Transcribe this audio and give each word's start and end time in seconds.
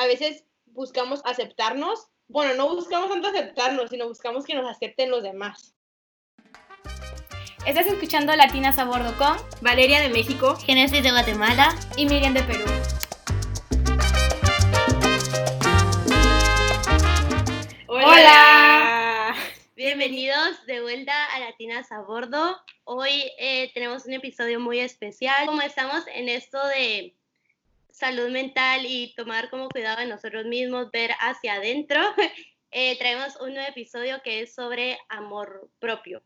a 0.00 0.06
veces 0.06 0.46
buscamos 0.64 1.20
aceptarnos. 1.26 2.08
Bueno, 2.26 2.54
no 2.54 2.74
buscamos 2.74 3.10
tanto 3.10 3.28
aceptarnos, 3.28 3.90
sino 3.90 4.08
buscamos 4.08 4.46
que 4.46 4.54
nos 4.54 4.66
acepten 4.66 5.10
los 5.10 5.22
demás. 5.22 5.74
Estás 7.66 7.86
escuchando 7.86 8.34
Latinas 8.34 8.78
a 8.78 8.86
Bordo 8.86 9.14
con 9.18 9.36
Valeria 9.60 10.00
de 10.00 10.08
México, 10.08 10.56
Genesis 10.56 11.02
de 11.02 11.10
Guatemala 11.10 11.76
y 11.98 12.06
Miriam 12.06 12.32
de 12.32 12.42
Perú. 12.44 12.64
Hola. 17.86 19.34
Bienvenidos 19.76 20.64
de 20.64 20.80
vuelta 20.80 21.26
a 21.26 21.40
Latinas 21.40 21.92
a 21.92 22.00
Bordo. 22.00 22.56
Hoy 22.84 23.30
eh, 23.38 23.70
tenemos 23.74 24.06
un 24.06 24.14
episodio 24.14 24.60
muy 24.60 24.78
especial. 24.78 25.44
Como 25.44 25.60
estamos 25.60 26.04
en 26.14 26.30
esto 26.30 26.58
de 26.68 27.14
salud 28.00 28.30
mental 28.30 28.86
y 28.86 29.14
tomar 29.14 29.50
como 29.50 29.68
cuidado 29.68 30.00
de 30.00 30.06
nosotros 30.06 30.46
mismos, 30.46 30.90
ver 30.90 31.12
hacia 31.20 31.54
adentro, 31.54 32.00
eh, 32.72 32.98
traemos 32.98 33.36
un 33.36 33.54
nuevo 33.54 33.68
episodio 33.68 34.20
que 34.22 34.40
es 34.40 34.54
sobre 34.54 34.98
amor 35.08 35.70
propio 35.78 36.22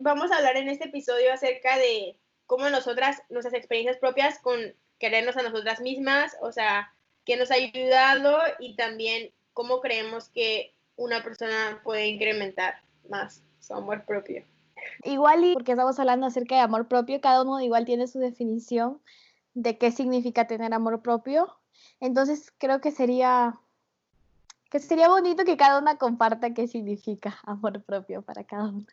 vamos 0.00 0.32
a 0.32 0.38
hablar 0.38 0.56
en 0.56 0.68
este 0.68 0.86
episodio 0.86 1.32
acerca 1.32 1.76
de 1.78 2.16
cómo 2.46 2.68
nosotras, 2.70 3.22
nuestras 3.28 3.54
experiencias 3.54 3.98
propias 3.98 4.38
con 4.40 4.58
querernos 4.98 5.36
a 5.36 5.42
nosotras 5.42 5.80
mismas, 5.80 6.36
o 6.40 6.50
sea, 6.50 6.92
qué 7.24 7.36
nos 7.36 7.50
ha 7.50 7.54
ayudado 7.54 8.38
y 8.58 8.74
también 8.76 9.30
cómo 9.52 9.80
creemos 9.80 10.30
que 10.30 10.74
una 10.96 11.22
persona 11.22 11.80
puede 11.84 12.08
incrementar 12.08 12.82
más 13.08 13.42
su 13.60 13.74
amor 13.74 14.04
propio. 14.04 14.42
Igual 15.04 15.44
y 15.44 15.54
porque 15.54 15.72
estamos 15.72 15.98
hablando 15.98 16.26
acerca 16.26 16.56
de 16.56 16.62
amor 16.62 16.88
propio, 16.88 17.20
cada 17.20 17.42
uno 17.42 17.60
igual 17.60 17.84
tiene 17.84 18.06
su 18.06 18.18
definición 18.18 19.00
de 19.54 19.78
qué 19.78 19.90
significa 19.92 20.46
tener 20.46 20.72
amor 20.74 21.02
propio. 21.02 21.56
Entonces 22.00 22.52
creo 22.58 22.80
que 22.80 22.90
sería 22.90 23.58
que 24.70 24.78
sería 24.78 25.08
bonito 25.08 25.44
que 25.44 25.56
cada 25.56 25.78
una 25.80 25.98
comparta 25.98 26.54
qué 26.54 26.68
significa 26.68 27.40
amor 27.44 27.82
propio 27.82 28.22
para 28.22 28.44
cada 28.44 28.68
una 28.68 28.86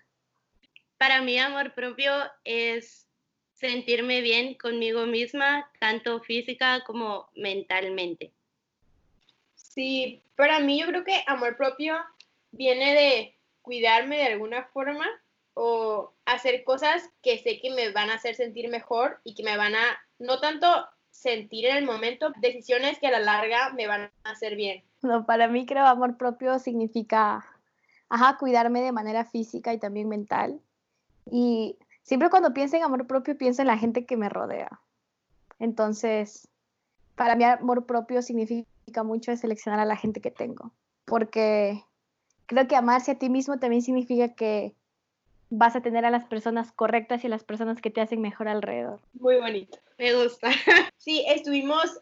para 0.98 1.22
mí 1.22 1.38
amor 1.38 1.74
propio 1.74 2.12
es 2.44 3.08
sentirme 3.54 4.22
bien 4.22 4.56
conmigo 4.56 5.06
misma, 5.06 5.70
tanto 5.80 6.22
física 6.22 6.84
como 6.86 7.30
mentalmente. 7.36 8.32
Sí, 9.56 10.22
para 10.36 10.60
mí 10.60 10.80
yo 10.80 10.88
creo 10.88 11.04
que 11.04 11.24
amor 11.28 11.56
propio 11.58 11.98
viene 12.52 12.94
de 12.94 13.36
cuidarme 13.62 14.18
de 14.18 14.26
alguna 14.26 14.66
forma 14.66 15.08
o 15.60 16.14
hacer 16.26 16.64
cosas 16.64 17.10
que 17.24 17.40
sé 17.40 17.60
que 17.60 17.72
me 17.72 17.92
van 17.92 18.12
a 18.12 18.16
hacer 18.16 18.36
sentir 18.36 18.70
mejor 18.70 19.20
y 19.24 19.34
que 19.34 19.44
me 19.44 19.58
van 19.58 19.74
a, 19.74 19.98
no 20.20 20.40
tanto 20.40 20.68
sentir 21.10 21.66
en 21.66 21.78
el 21.78 21.86
momento, 21.86 22.32
decisiones 22.40 23.00
que 23.00 23.08
a 23.08 23.12
la 23.12 23.20
larga 23.20 23.74
me 23.74 23.88
van 23.88 24.12
a 24.24 24.30
hacer 24.30 24.56
bien. 24.56 24.84
No, 25.02 25.26
para 25.26 25.48
mí 25.48 25.66
creo 25.66 25.88
amor 25.88 26.16
propio 26.16 26.60
significa, 26.60 27.44
ajá, 28.08 28.38
cuidarme 28.38 28.82
de 28.82 28.92
manera 28.92 29.26
física 29.26 29.74
y 29.74 29.80
también 29.80 30.08
mental 30.08 30.62
y 31.26 31.78
siempre 32.04 32.30
cuando 32.30 32.54
pienso 32.54 32.78
en 32.78 32.84
amor 32.84 33.08
propio, 33.08 33.36
pienso 33.36 33.64
en 33.64 33.68
la 33.68 33.78
gente 33.78 34.06
que 34.06 34.16
me 34.16 34.30
rodea. 34.30 34.80
Entonces, 35.60 36.48
para 37.16 37.36
mí 37.36 37.44
amor 37.44 37.88
propio 37.88 38.22
significa 38.22 39.04
mucho 39.04 39.36
seleccionar 39.36 39.80
a 39.80 39.86
la 39.86 39.96
gente 39.96 40.22
que 40.22 40.32
tengo, 40.32 40.72
porque 41.06 41.84
creo 42.46 42.68
que 42.68 42.76
amarse 42.76 43.12
a 43.12 43.18
ti 43.18 43.30
mismo 43.30 43.58
también 43.58 43.82
significa 43.82 44.36
que 44.36 44.76
vas 45.50 45.76
a 45.76 45.82
tener 45.82 46.06
a 46.06 46.12
las 46.12 46.26
personas 46.26 46.72
correctas 46.72 47.24
y 47.24 47.28
a 47.28 47.30
las 47.30 47.44
personas 47.44 47.82
que 47.82 47.90
te 47.90 48.02
hacen 48.02 48.22
mejor 48.22 48.48
alrededor. 48.48 49.00
Muy 49.14 49.38
bonito, 49.38 49.78
me 49.98 50.14
gusta. 50.14 50.50
Sí, 50.98 51.24
estuvimos 51.26 52.02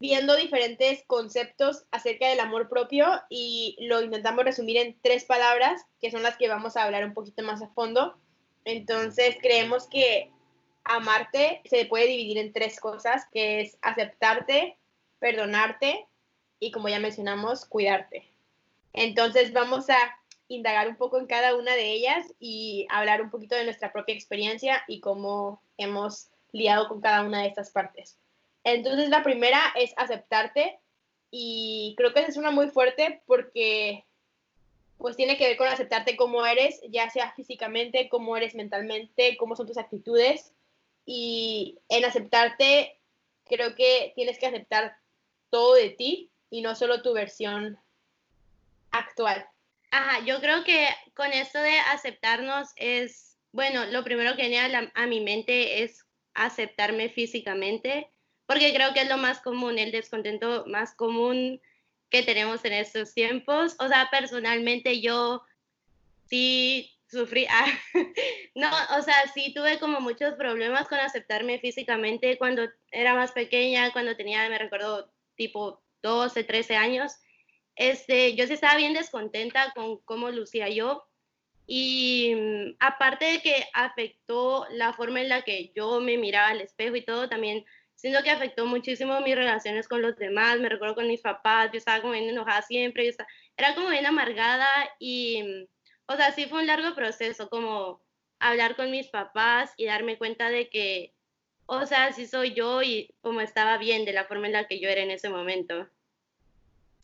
viendo 0.00 0.34
diferentes 0.34 1.04
conceptos 1.06 1.84
acerca 1.92 2.28
del 2.28 2.40
amor 2.40 2.68
propio 2.68 3.06
y 3.30 3.76
lo 3.80 4.02
intentamos 4.02 4.44
resumir 4.44 4.76
en 4.76 4.98
tres 5.00 5.24
palabras, 5.24 5.86
que 6.00 6.10
son 6.10 6.24
las 6.24 6.36
que 6.36 6.48
vamos 6.48 6.76
a 6.76 6.82
hablar 6.82 7.04
un 7.04 7.14
poquito 7.14 7.44
más 7.44 7.62
a 7.62 7.68
fondo. 7.68 8.16
Entonces 8.64 9.36
creemos 9.40 9.86
que 9.86 10.32
amarte 10.82 11.62
se 11.64 11.86
puede 11.86 12.06
dividir 12.06 12.38
en 12.38 12.52
tres 12.52 12.80
cosas, 12.80 13.26
que 13.32 13.60
es 13.60 13.78
aceptarte, 13.82 14.76
perdonarte 15.20 16.06
y 16.58 16.70
como 16.72 16.88
ya 16.88 16.98
mencionamos, 16.98 17.64
cuidarte. 17.64 18.28
Entonces 18.92 19.52
vamos 19.52 19.90
a 19.90 19.96
indagar 20.54 20.88
un 20.88 20.96
poco 20.96 21.18
en 21.18 21.26
cada 21.26 21.56
una 21.56 21.74
de 21.74 21.92
ellas 21.92 22.26
y 22.38 22.86
hablar 22.90 23.22
un 23.22 23.30
poquito 23.30 23.54
de 23.54 23.64
nuestra 23.64 23.92
propia 23.92 24.14
experiencia 24.14 24.82
y 24.88 25.00
cómo 25.00 25.62
hemos 25.76 26.28
liado 26.52 26.88
con 26.88 27.00
cada 27.00 27.22
una 27.22 27.42
de 27.42 27.48
estas 27.48 27.70
partes. 27.70 28.18
Entonces 28.64 29.08
la 29.10 29.22
primera 29.22 29.60
es 29.76 29.92
aceptarte 29.96 30.78
y 31.30 31.94
creo 31.96 32.14
que 32.14 32.20
esa 32.20 32.30
es 32.30 32.36
una 32.36 32.50
muy 32.50 32.68
fuerte 32.68 33.22
porque 33.26 34.04
pues 34.98 35.16
tiene 35.16 35.36
que 35.36 35.48
ver 35.48 35.56
con 35.56 35.68
aceptarte 35.68 36.16
como 36.16 36.46
eres, 36.46 36.80
ya 36.88 37.10
sea 37.10 37.32
físicamente, 37.32 38.08
cómo 38.08 38.36
eres 38.36 38.54
mentalmente, 38.54 39.36
cómo 39.36 39.56
son 39.56 39.66
tus 39.66 39.76
actitudes. 39.76 40.52
Y 41.04 41.78
en 41.88 42.04
aceptarte, 42.04 42.98
creo 43.44 43.74
que 43.74 44.12
tienes 44.14 44.38
que 44.38 44.46
aceptar 44.46 44.96
todo 45.50 45.74
de 45.74 45.90
ti 45.90 46.30
y 46.48 46.62
no 46.62 46.74
solo 46.74 47.02
tu 47.02 47.12
versión 47.12 47.78
actual. 48.92 49.46
Ajá, 49.96 50.24
yo 50.24 50.40
creo 50.40 50.64
que 50.64 50.88
con 51.14 51.32
esto 51.32 51.60
de 51.60 51.78
aceptarnos 51.78 52.70
es, 52.74 53.38
bueno, 53.52 53.86
lo 53.86 54.02
primero 54.02 54.34
que 54.34 54.48
viene 54.48 54.58
a, 54.58 54.90
a 54.92 55.06
mi 55.06 55.20
mente 55.20 55.84
es 55.84 56.04
aceptarme 56.34 57.10
físicamente, 57.10 58.10
porque 58.44 58.74
creo 58.74 58.92
que 58.92 59.02
es 59.02 59.08
lo 59.08 59.18
más 59.18 59.38
común, 59.38 59.78
el 59.78 59.92
descontento 59.92 60.64
más 60.66 60.96
común 60.96 61.62
que 62.10 62.24
tenemos 62.24 62.64
en 62.64 62.72
estos 62.72 63.14
tiempos. 63.14 63.76
O 63.78 63.86
sea, 63.86 64.08
personalmente 64.10 65.00
yo 65.00 65.44
sí 66.28 66.90
sufrí, 67.06 67.46
ah, 67.50 67.66
no, 68.56 68.68
o 68.98 69.02
sea, 69.02 69.14
sí 69.32 69.54
tuve 69.54 69.78
como 69.78 70.00
muchos 70.00 70.34
problemas 70.34 70.88
con 70.88 70.98
aceptarme 70.98 71.60
físicamente 71.60 72.36
cuando 72.36 72.64
era 72.90 73.14
más 73.14 73.30
pequeña, 73.30 73.92
cuando 73.92 74.16
tenía, 74.16 74.48
me 74.48 74.58
recuerdo, 74.58 75.14
tipo 75.36 75.84
12, 76.02 76.42
13 76.42 76.74
años. 76.74 77.12
Este, 77.76 78.36
yo 78.36 78.46
sí 78.46 78.54
estaba 78.54 78.76
bien 78.76 78.94
descontenta 78.94 79.72
con 79.74 79.98
cómo 80.02 80.30
lucía 80.30 80.68
yo. 80.68 81.06
Y 81.66 82.34
mm, 82.34 82.76
aparte 82.80 83.24
de 83.24 83.40
que 83.40 83.66
afectó 83.72 84.66
la 84.70 84.92
forma 84.92 85.20
en 85.20 85.28
la 85.30 85.42
que 85.42 85.72
yo 85.74 86.00
me 86.00 86.18
miraba 86.18 86.48
al 86.48 86.60
espejo 86.60 86.96
y 86.96 87.04
todo, 87.04 87.28
también 87.28 87.64
siento 87.94 88.22
que 88.22 88.30
afectó 88.30 88.66
muchísimo 88.66 89.20
mis 89.20 89.34
relaciones 89.34 89.88
con 89.88 90.02
los 90.02 90.16
demás, 90.16 90.60
me 90.60 90.68
recuerdo 90.68 90.94
con 90.94 91.08
mis 91.08 91.22
papás, 91.22 91.70
yo 91.72 91.78
estaba 91.78 92.00
como 92.02 92.12
bien 92.12 92.28
enojada 92.28 92.62
siempre, 92.62 93.06
yo 93.06 93.12
era 93.56 93.74
como 93.74 93.88
bien 93.88 94.06
amargada 94.06 94.68
y, 94.98 95.66
o 96.06 96.16
sea, 96.16 96.32
sí 96.32 96.46
fue 96.46 96.60
un 96.60 96.66
largo 96.66 96.94
proceso 96.94 97.48
como 97.48 98.02
hablar 98.38 98.76
con 98.76 98.90
mis 98.90 99.08
papás 99.08 99.72
y 99.76 99.86
darme 99.86 100.18
cuenta 100.18 100.50
de 100.50 100.68
que, 100.68 101.14
o 101.66 101.86
sea, 101.86 102.12
sí 102.12 102.26
soy 102.26 102.52
yo 102.52 102.82
y 102.82 103.14
como 103.22 103.40
estaba 103.40 103.78
bien 103.78 104.04
de 104.04 104.12
la 104.12 104.26
forma 104.26 104.48
en 104.48 104.52
la 104.52 104.66
que 104.66 104.80
yo 104.80 104.88
era 104.88 105.00
en 105.02 105.10
ese 105.10 105.30
momento. 105.30 105.88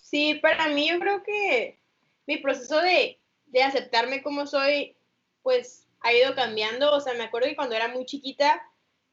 Sí, 0.00 0.34
para 0.36 0.68
mí 0.68 0.88
yo 0.88 0.98
creo 0.98 1.22
que 1.22 1.78
mi 2.26 2.38
proceso 2.38 2.80
de, 2.80 3.20
de 3.46 3.62
aceptarme 3.62 4.22
como 4.22 4.46
soy, 4.46 4.96
pues 5.42 5.86
ha 6.00 6.12
ido 6.12 6.34
cambiando, 6.34 6.92
o 6.94 7.00
sea, 7.00 7.14
me 7.14 7.24
acuerdo 7.24 7.48
que 7.48 7.56
cuando 7.56 7.76
era 7.76 7.88
muy 7.88 8.06
chiquita, 8.06 8.62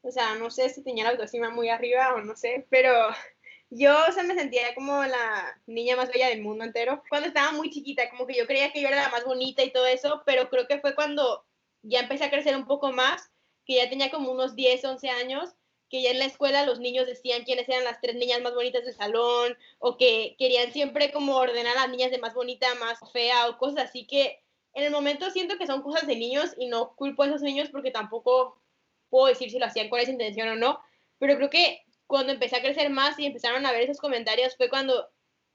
o 0.02 0.10
sea, 0.10 0.34
no 0.36 0.50
sé 0.50 0.68
si 0.70 0.82
tenía 0.82 1.04
la 1.04 1.10
autoestima 1.10 1.50
muy 1.50 1.68
arriba 1.68 2.14
o 2.14 2.20
no 2.22 2.36
sé, 2.36 2.66
pero 2.70 2.90
yo, 3.70 3.94
o 4.08 4.12
sea, 4.12 4.22
me 4.22 4.34
sentía 4.34 4.74
como 4.74 5.04
la 5.04 5.60
niña 5.66 5.96
más 5.96 6.10
bella 6.10 6.28
del 6.28 6.42
mundo 6.42 6.64
entero. 6.64 7.02
Cuando 7.08 7.28
estaba 7.28 7.52
muy 7.52 7.70
chiquita, 7.70 8.08
como 8.10 8.26
que 8.26 8.36
yo 8.36 8.46
creía 8.46 8.72
que 8.72 8.80
yo 8.80 8.88
era 8.88 9.02
la 9.02 9.10
más 9.10 9.24
bonita 9.24 9.62
y 9.62 9.72
todo 9.72 9.86
eso, 9.86 10.22
pero 10.24 10.48
creo 10.48 10.66
que 10.66 10.80
fue 10.80 10.94
cuando 10.94 11.44
ya 11.82 12.00
empecé 12.00 12.24
a 12.24 12.30
crecer 12.30 12.56
un 12.56 12.66
poco 12.66 12.92
más, 12.92 13.30
que 13.66 13.76
ya 13.76 13.90
tenía 13.90 14.10
como 14.10 14.32
unos 14.32 14.56
10, 14.56 14.84
11 14.84 15.10
años, 15.10 15.54
que 15.90 16.02
ya 16.02 16.10
en 16.10 16.18
la 16.18 16.26
escuela 16.26 16.66
los 16.66 16.80
niños 16.80 17.06
decían 17.06 17.44
quiénes 17.44 17.68
eran 17.68 17.84
las 17.84 18.00
tres 18.00 18.16
niñas 18.16 18.40
más 18.42 18.54
bonitas 18.54 18.84
del 18.84 18.94
salón, 18.94 19.56
o 19.78 19.96
que 19.96 20.36
querían 20.38 20.72
siempre 20.72 21.12
como 21.12 21.36
ordenar 21.36 21.76
a 21.76 21.82
las 21.82 21.90
niñas 21.90 22.10
de 22.10 22.18
más 22.18 22.34
bonita, 22.34 22.74
más 22.76 22.98
fea, 23.12 23.48
o 23.48 23.58
cosas 23.58 23.88
así 23.88 24.06
que 24.06 24.42
en 24.74 24.84
el 24.84 24.90
momento 24.90 25.30
siento 25.30 25.58
que 25.58 25.66
son 25.66 25.82
cosas 25.82 26.06
de 26.06 26.16
niños 26.16 26.54
y 26.58 26.66
no 26.66 26.94
culpo 26.94 27.22
a 27.22 27.26
esos 27.26 27.42
niños 27.42 27.68
porque 27.70 27.90
tampoco 27.90 28.60
puedo 29.08 29.26
decir 29.26 29.50
si 29.50 29.58
lo 29.58 29.66
hacían 29.66 29.88
con 29.88 30.00
esa 30.00 30.12
intención 30.12 30.48
o 30.48 30.56
no, 30.56 30.80
pero 31.18 31.36
creo 31.36 31.50
que 31.50 31.82
cuando 32.06 32.32
empecé 32.32 32.56
a 32.56 32.62
crecer 32.62 32.90
más 32.90 33.18
y 33.18 33.26
empezaron 33.26 33.66
a 33.66 33.72
ver 33.72 33.82
esos 33.82 33.98
comentarios 33.98 34.56
fue 34.56 34.68
cuando 34.68 35.08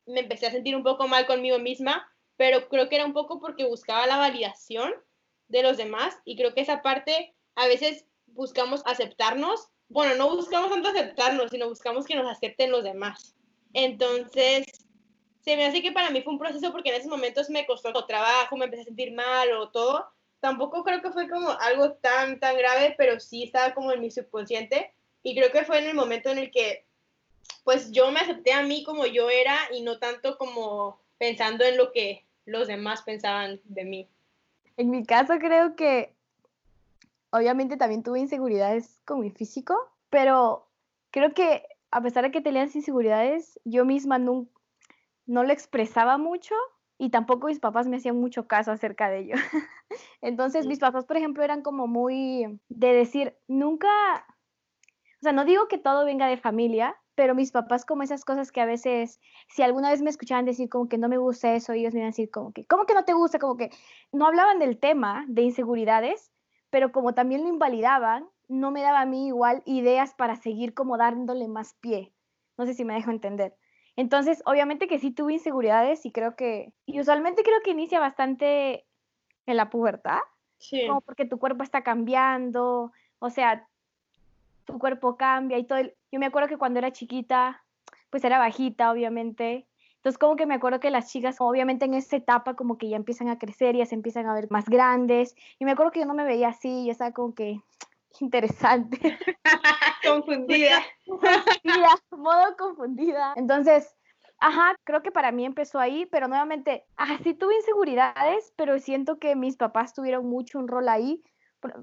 me 0.05 0.21
empecé 0.21 0.47
a 0.47 0.51
sentir 0.51 0.75
un 0.75 0.83
poco 0.83 1.07
mal 1.07 1.25
conmigo 1.25 1.59
misma, 1.59 2.07
pero 2.35 2.67
creo 2.67 2.89
que 2.89 2.95
era 2.95 3.05
un 3.05 3.13
poco 3.13 3.39
porque 3.39 3.65
buscaba 3.65 4.07
la 4.07 4.17
validación 4.17 4.93
de 5.47 5.63
los 5.63 5.77
demás 5.77 6.17
y 6.25 6.35
creo 6.35 6.53
que 6.53 6.61
esa 6.61 6.81
parte 6.81 7.35
a 7.55 7.67
veces 7.67 8.05
buscamos 8.27 8.81
aceptarnos, 8.85 9.69
bueno, 9.89 10.15
no 10.15 10.35
buscamos 10.35 10.69
tanto 10.71 10.89
aceptarnos, 10.89 11.51
sino 11.51 11.69
buscamos 11.69 12.05
que 12.05 12.15
nos 12.15 12.31
acepten 12.31 12.71
los 12.71 12.83
demás. 12.83 13.35
Entonces, 13.73 14.65
se 15.41 15.57
me 15.57 15.65
hace 15.65 15.81
que 15.81 15.91
para 15.91 16.09
mí 16.09 16.21
fue 16.21 16.33
un 16.33 16.39
proceso 16.39 16.71
porque 16.71 16.89
en 16.89 16.95
esos 16.95 17.09
momentos 17.09 17.49
me 17.49 17.65
costó 17.65 17.91
trabajo, 18.05 18.55
me 18.55 18.65
empecé 18.65 18.83
a 18.83 18.85
sentir 18.85 19.13
mal 19.13 19.51
o 19.53 19.69
todo, 19.69 20.07
tampoco 20.39 20.83
creo 20.83 21.01
que 21.01 21.11
fue 21.11 21.29
como 21.29 21.49
algo 21.59 21.93
tan, 21.93 22.39
tan 22.39 22.57
grave, 22.57 22.95
pero 22.97 23.19
sí 23.19 23.43
estaba 23.43 23.73
como 23.73 23.91
en 23.91 24.01
mi 24.01 24.11
subconsciente. 24.11 24.93
Y 25.21 25.35
creo 25.35 25.51
que 25.51 25.63
fue 25.63 25.79
en 25.79 25.85
el 25.85 25.95
momento 25.95 26.29
en 26.29 26.37
el 26.37 26.51
que 26.51 26.85
pues 27.63 27.91
yo 27.91 28.11
me 28.11 28.19
acepté 28.19 28.51
a 28.51 28.61
mí 28.61 28.83
como 28.83 29.05
yo 29.05 29.29
era 29.29 29.57
y 29.71 29.81
no 29.81 29.99
tanto 29.99 30.37
como 30.37 30.99
pensando 31.17 31.63
en 31.63 31.77
lo 31.77 31.91
que 31.91 32.25
los 32.45 32.67
demás 32.67 33.03
pensaban 33.03 33.61
de 33.63 33.85
mí. 33.85 34.09
En 34.75 34.89
mi 34.89 35.05
caso 35.05 35.37
creo 35.39 35.75
que 35.75 36.12
obviamente 37.33 37.77
también 37.77 38.03
tuve 38.03 38.19
inseguridades 38.19 39.01
con 39.05 39.19
mi 39.19 39.31
físico, 39.31 39.75
pero 40.11 40.69
creo 41.09 41.33
que 41.33 41.63
a 41.89 41.99
pesar 42.01 42.23
de 42.23 42.31
que 42.31 42.41
tenía 42.41 42.63
inseguridades, 42.63 43.59
yo 43.65 43.85
misma 43.85 44.19
no, 44.19 44.47
no 45.25 45.43
lo 45.43 45.51
expresaba 45.51 46.19
mucho 46.19 46.53
y 46.99 47.09
tampoco 47.09 47.47
mis 47.47 47.59
papás 47.59 47.87
me 47.87 47.97
hacían 47.97 48.19
mucho 48.19 48.47
caso 48.47 48.71
acerca 48.71 49.09
de 49.09 49.19
ello. 49.19 49.33
Entonces, 50.21 50.67
mis 50.67 50.79
papás, 50.79 51.05
por 51.05 51.17
ejemplo, 51.17 51.43
eran 51.43 51.63
como 51.63 51.87
muy 51.87 52.59
de 52.69 52.93
decir, 52.93 53.35
nunca, 53.47 53.89
o 55.19 55.23
sea, 55.23 55.31
no 55.31 55.43
digo 55.43 55.67
que 55.67 55.79
todo 55.79 56.05
venga 56.05 56.27
de 56.27 56.37
familia, 56.37 56.95
pero 57.15 57.33
mis 57.33 57.51
papás 57.51 57.83
como 57.83 58.03
esas 58.03 58.25
cosas 58.25 58.51
que 58.51 58.61
a 58.61 58.65
veces, 58.65 59.19
si 59.47 59.63
alguna 59.63 59.89
vez 59.89 60.03
me 60.03 60.11
escuchaban 60.11 60.45
decir 60.45 60.69
como 60.69 60.87
que 60.87 60.99
no 60.99 61.09
me 61.09 61.17
gusta 61.17 61.55
eso, 61.55 61.73
ellos 61.73 61.93
me 61.93 62.01
iban 62.01 62.09
a 62.09 62.11
decir 62.11 62.29
como 62.29 62.53
que, 62.53 62.65
¿cómo 62.65 62.85
que 62.85 62.93
no 62.93 63.05
te 63.05 63.13
gusta? 63.13 63.39
Como 63.39 63.57
que 63.57 63.71
no 64.11 64.27
hablaban 64.27 64.59
del 64.59 64.77
tema 64.77 65.25
de 65.27 65.41
inseguridades, 65.41 66.32
pero 66.73 66.91
como 66.91 67.13
también 67.13 67.43
lo 67.43 67.49
invalidaban, 67.49 68.27
no 68.47 68.71
me 68.71 68.81
daba 68.81 69.01
a 69.01 69.05
mí 69.05 69.27
igual 69.27 69.61
ideas 69.67 70.15
para 70.15 70.35
seguir 70.35 70.73
como 70.73 70.97
dándole 70.97 71.47
más 71.47 71.75
pie. 71.75 72.11
No 72.57 72.65
sé 72.65 72.73
si 72.73 72.83
me 72.83 72.95
dejo 72.95 73.11
entender. 73.11 73.55
Entonces, 73.95 74.41
obviamente 74.47 74.87
que 74.87 74.97
sí 74.97 75.11
tuve 75.11 75.33
inseguridades 75.33 76.03
y 76.03 76.11
creo 76.11 76.35
que, 76.35 76.73
y 76.87 76.99
usualmente 76.99 77.43
creo 77.43 77.59
que 77.63 77.69
inicia 77.69 77.99
bastante 77.99 78.87
en 79.45 79.55
la 79.55 79.69
pubertad, 79.69 80.17
Sí. 80.57 80.87
como 80.87 81.01
porque 81.01 81.25
tu 81.25 81.37
cuerpo 81.37 81.61
está 81.61 81.83
cambiando, 81.83 82.91
o 83.19 83.29
sea, 83.29 83.67
tu 84.65 84.79
cuerpo 84.79 85.15
cambia 85.15 85.59
y 85.59 85.65
todo. 85.65 85.77
el- 85.77 85.93
Yo 86.11 86.19
me 86.19 86.25
acuerdo 86.25 86.49
que 86.49 86.57
cuando 86.57 86.79
era 86.79 86.91
chiquita, 86.91 87.63
pues 88.09 88.23
era 88.23 88.39
bajita, 88.39 88.89
obviamente. 88.91 89.67
Entonces, 90.03 90.17
como 90.17 90.35
que 90.35 90.45
me 90.45 90.55
acuerdo 90.55 90.81
que 90.81 90.89
las 90.89 91.09
chicas, 91.09 91.37
obviamente 91.39 91.85
en 91.85 91.93
esa 91.93 92.17
etapa, 92.17 92.55
como 92.55 92.77
que 92.77 92.89
ya 92.89 92.97
empiezan 92.97 93.29
a 93.29 93.39
crecer, 93.39 93.77
ya 93.77 93.85
se 93.85 93.95
empiezan 93.95 94.25
a 94.25 94.33
ver 94.33 94.51
más 94.51 94.65
grandes. 94.65 95.33
Y 95.59 95.63
me 95.63 95.71
acuerdo 95.71 95.93
que 95.93 96.01
yo 96.01 96.05
no 96.05 96.13
me 96.13 96.25
veía 96.25 96.49
así, 96.49 96.85
yo 96.85 96.91
estaba 96.91 97.13
como 97.13 97.33
que 97.33 97.61
interesante. 98.19 99.17
Confundida. 100.05 100.81
confundida, 101.07 101.89
modo 102.11 102.57
confundida. 102.57 103.31
Entonces, 103.37 103.95
ajá, 104.39 104.75
creo 104.83 105.01
que 105.03 105.11
para 105.11 105.31
mí 105.31 105.45
empezó 105.45 105.79
ahí, 105.79 106.05
pero 106.07 106.27
nuevamente, 106.27 106.83
ajá, 106.97 107.17
sí 107.23 107.33
tuve 107.33 107.55
inseguridades, 107.55 108.51
pero 108.57 108.79
siento 108.79 109.19
que 109.19 109.37
mis 109.37 109.55
papás 109.55 109.93
tuvieron 109.93 110.27
mucho 110.27 110.59
un 110.59 110.67
rol 110.67 110.89
ahí. 110.89 111.23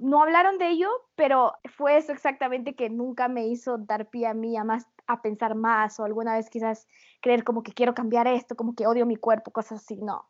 No 0.01 0.23
hablaron 0.23 0.59
de 0.59 0.69
ello, 0.69 0.89
pero 1.15 1.55
fue 1.77 1.97
eso 1.97 2.13
exactamente 2.13 2.75
que 2.75 2.91
nunca 2.91 3.29
me 3.29 3.47
hizo 3.47 3.79
dar 3.79 4.09
pie 4.11 4.27
a 4.27 4.35
mí 4.35 4.57
a 4.57 4.65
más 4.65 4.87
a 5.07 5.23
pensar 5.23 5.55
más 5.57 5.99
o 5.99 6.05
alguna 6.05 6.37
vez 6.37 6.49
quizás 6.49 6.87
creer 7.21 7.43
como 7.43 7.63
que 7.63 7.73
quiero 7.73 7.95
cambiar 7.95 8.29
esto, 8.29 8.55
como 8.55 8.75
que 8.75 8.87
odio 8.87 9.07
mi 9.07 9.17
cuerpo, 9.17 9.51
cosas 9.51 9.83
así, 9.83 9.97
no. 9.97 10.25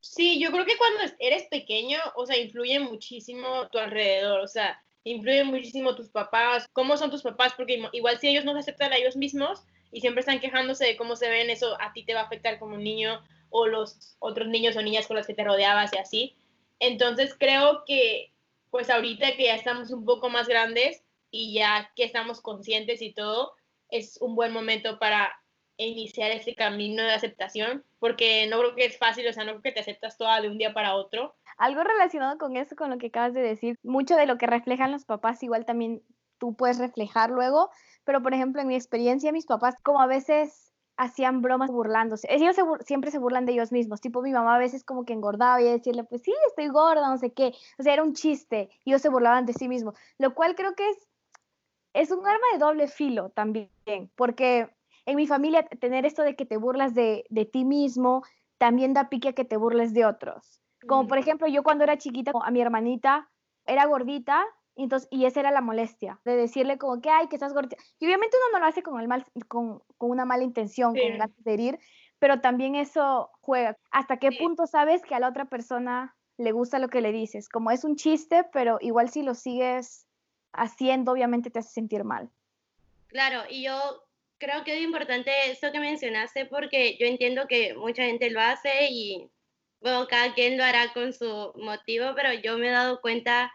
Sí, 0.00 0.40
yo 0.40 0.50
creo 0.50 0.66
que 0.66 0.76
cuando 0.76 1.00
eres 1.18 1.44
pequeño, 1.44 1.98
o 2.16 2.26
sea, 2.26 2.36
influye 2.36 2.78
muchísimo 2.80 3.68
tu 3.70 3.78
alrededor, 3.78 4.40
o 4.40 4.48
sea, 4.48 4.82
influyen 5.04 5.46
muchísimo 5.46 5.94
tus 5.94 6.10
papás, 6.10 6.68
cómo 6.72 6.96
son 6.96 7.10
tus 7.10 7.22
papás, 7.22 7.54
porque 7.56 7.82
igual 7.92 8.18
si 8.18 8.28
ellos 8.28 8.44
no 8.44 8.52
se 8.52 8.58
aceptan 8.58 8.92
a 8.92 8.96
ellos 8.96 9.16
mismos 9.16 9.62
y 9.92 10.00
siempre 10.00 10.20
están 10.20 10.40
quejándose 10.40 10.84
de 10.84 10.96
cómo 10.96 11.14
se 11.14 11.30
ven, 11.30 11.48
eso 11.48 11.80
a 11.80 11.92
ti 11.92 12.04
te 12.04 12.14
va 12.14 12.20
a 12.20 12.24
afectar 12.24 12.58
como 12.58 12.76
niño 12.76 13.20
o 13.50 13.66
los 13.66 14.16
otros 14.18 14.48
niños 14.48 14.76
o 14.76 14.82
niñas 14.82 15.06
con 15.06 15.16
los 15.16 15.26
que 15.26 15.34
te 15.34 15.44
rodeabas 15.44 15.92
y 15.94 15.98
así. 15.98 16.36
Entonces 16.80 17.36
creo 17.38 17.84
que, 17.86 18.33
pues 18.74 18.90
ahorita 18.90 19.36
que 19.36 19.44
ya 19.44 19.54
estamos 19.54 19.92
un 19.92 20.04
poco 20.04 20.30
más 20.30 20.48
grandes 20.48 21.04
y 21.30 21.54
ya 21.54 21.92
que 21.94 22.02
estamos 22.02 22.40
conscientes 22.40 23.02
y 23.02 23.14
todo, 23.14 23.52
es 23.88 24.20
un 24.20 24.34
buen 24.34 24.52
momento 24.52 24.98
para 24.98 25.32
iniciar 25.76 26.32
ese 26.32 26.56
camino 26.56 27.04
de 27.04 27.12
aceptación, 27.12 27.84
porque 28.00 28.48
no 28.48 28.58
creo 28.58 28.74
que 28.74 28.86
es 28.86 28.98
fácil, 28.98 29.28
o 29.28 29.32
sea, 29.32 29.44
no 29.44 29.52
creo 29.52 29.62
que 29.62 29.70
te 29.70 29.78
aceptas 29.78 30.18
toda 30.18 30.40
de 30.40 30.48
un 30.48 30.58
día 30.58 30.74
para 30.74 30.96
otro. 30.96 31.36
Algo 31.56 31.84
relacionado 31.84 32.36
con 32.36 32.56
eso, 32.56 32.74
con 32.74 32.90
lo 32.90 32.98
que 32.98 33.06
acabas 33.06 33.32
de 33.32 33.42
decir, 33.42 33.78
mucho 33.84 34.16
de 34.16 34.26
lo 34.26 34.38
que 34.38 34.48
reflejan 34.48 34.90
los 34.90 35.04
papás 35.04 35.40
igual 35.44 35.64
también 35.66 36.02
tú 36.38 36.56
puedes 36.56 36.80
reflejar 36.80 37.30
luego, 37.30 37.70
pero 38.02 38.24
por 38.24 38.34
ejemplo 38.34 38.60
en 38.60 38.66
mi 38.66 38.74
experiencia 38.74 39.30
mis 39.30 39.46
papás 39.46 39.76
como 39.84 40.00
a 40.00 40.08
veces 40.08 40.63
hacían 40.96 41.42
bromas 41.42 41.70
burlándose, 41.70 42.26
ellos 42.30 42.54
se 42.56 42.62
bur- 42.62 42.82
siempre 42.82 43.10
se 43.10 43.18
burlan 43.18 43.46
de 43.46 43.52
ellos 43.52 43.72
mismos, 43.72 44.00
tipo 44.00 44.22
mi 44.22 44.32
mamá 44.32 44.56
a 44.56 44.58
veces 44.58 44.84
como 44.84 45.04
que 45.04 45.12
engordaba 45.12 45.60
y 45.60 45.64
decirle 45.64 46.04
pues 46.04 46.22
sí, 46.22 46.32
estoy 46.46 46.68
gorda, 46.68 47.08
no 47.08 47.18
sé 47.18 47.32
qué, 47.32 47.54
o 47.78 47.82
sea, 47.82 47.94
era 47.94 48.02
un 48.02 48.14
chiste 48.14 48.70
y 48.84 48.90
ellos 48.90 49.02
se 49.02 49.08
burlaban 49.08 49.46
de 49.46 49.52
sí 49.52 49.68
mismos, 49.68 49.94
lo 50.18 50.34
cual 50.34 50.54
creo 50.54 50.74
que 50.74 50.88
es, 50.88 51.08
es 51.92 52.10
un 52.10 52.26
arma 52.26 52.46
de 52.52 52.58
doble 52.58 52.88
filo 52.88 53.30
también, 53.30 53.70
porque 54.16 54.70
en 55.06 55.16
mi 55.16 55.26
familia 55.26 55.64
tener 55.68 56.06
esto 56.06 56.22
de 56.22 56.34
que 56.36 56.46
te 56.46 56.56
burlas 56.56 56.94
de, 56.94 57.24
de 57.28 57.44
ti 57.44 57.64
mismo 57.64 58.22
también 58.58 58.94
da 58.94 59.08
pique 59.08 59.28
a 59.30 59.32
que 59.34 59.44
te 59.44 59.56
burles 59.56 59.92
de 59.94 60.06
otros. 60.06 60.60
Como 60.86 61.06
por 61.06 61.18
ejemplo, 61.18 61.46
yo 61.48 61.62
cuando 61.62 61.84
era 61.84 61.98
chiquita, 61.98 62.32
a 62.42 62.50
mi 62.50 62.60
hermanita 62.60 63.30
era 63.66 63.86
gordita, 63.86 64.44
entonces, 64.82 65.08
y 65.12 65.24
esa 65.24 65.40
era 65.40 65.50
la 65.50 65.60
molestia, 65.60 66.20
de 66.24 66.36
decirle 66.36 66.78
como 66.78 67.00
que, 67.00 67.10
ay, 67.10 67.28
que 67.28 67.36
estás 67.36 67.54
gordita. 67.54 67.76
Y 67.98 68.06
obviamente 68.06 68.36
uno 68.36 68.58
no 68.58 68.64
lo 68.64 68.66
hace 68.66 68.82
con, 68.82 69.00
el 69.00 69.08
mal, 69.08 69.24
con, 69.48 69.80
con 69.98 70.10
una 70.10 70.24
mala 70.24 70.42
intención, 70.42 70.94
Sí. 70.94 71.00
con 71.00 71.18
ganas 71.18 71.44
de 71.44 71.54
herir, 71.54 71.78
pero 72.18 72.40
también 72.40 72.74
eso 72.74 73.30
juega. 73.40 73.76
¿Hasta 73.90 74.18
qué 74.18 74.30
Sí. 74.30 74.38
punto 74.38 74.66
sabes 74.66 75.02
que 75.02 75.14
a 75.14 75.20
la 75.20 75.28
otra 75.28 75.44
persona 75.44 76.16
le 76.36 76.52
gusta 76.52 76.78
lo 76.78 76.88
que 76.88 77.00
le 77.00 77.12
dices? 77.12 77.48
Como 77.48 77.70
es 77.70 77.84
un 77.84 77.96
chiste, 77.96 78.44
pero 78.52 78.78
igual 78.80 79.10
si 79.10 79.22
lo 79.22 79.34
sigues 79.34 80.06
haciendo, 80.52 81.12
obviamente 81.12 81.50
te 81.50 81.60
hace 81.60 81.70
sentir 81.70 82.04
mal. 82.04 82.30
Claro, 83.08 83.42
y 83.48 83.62
yo 83.64 84.04
creo 84.38 84.64
que 84.64 84.76
es 84.76 84.82
importante 84.82 85.30
esto 85.50 85.70
que 85.70 85.78
mencionaste 85.78 86.46
porque 86.46 86.96
yo 86.98 87.06
entiendo 87.06 87.46
que 87.48 87.74
mucha 87.74 88.02
gente 88.02 88.30
lo 88.30 88.40
hace 88.40 88.88
y 88.90 89.30
bueno, 89.80 90.06
cada 90.08 90.34
quien 90.34 90.56
lo 90.56 90.64
hará 90.64 90.92
con 90.92 91.12
su 91.12 91.52
motivo, 91.56 92.06
pero 92.16 92.32
yo 92.32 92.58
me 92.58 92.68
he 92.68 92.72
dado 92.72 93.00
cuenta 93.00 93.52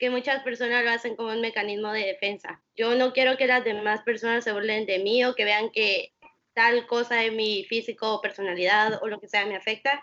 que 0.00 0.10
muchas 0.10 0.42
personas 0.42 0.82
lo 0.82 0.90
hacen 0.90 1.14
como 1.14 1.28
un 1.28 1.42
mecanismo 1.42 1.92
de 1.92 2.06
defensa. 2.06 2.62
Yo 2.74 2.94
no 2.94 3.12
quiero 3.12 3.36
que 3.36 3.46
las 3.46 3.62
demás 3.62 4.00
personas 4.02 4.42
se 4.42 4.52
burlen 4.52 4.86
de 4.86 4.98
mí 4.98 5.22
o 5.24 5.34
que 5.34 5.44
vean 5.44 5.70
que 5.70 6.14
tal 6.54 6.86
cosa 6.86 7.16
de 7.16 7.30
mi 7.30 7.64
físico 7.64 8.14
o 8.14 8.22
personalidad 8.22 8.98
o 9.02 9.08
lo 9.08 9.20
que 9.20 9.28
sea 9.28 9.44
me 9.44 9.56
afecta. 9.56 10.02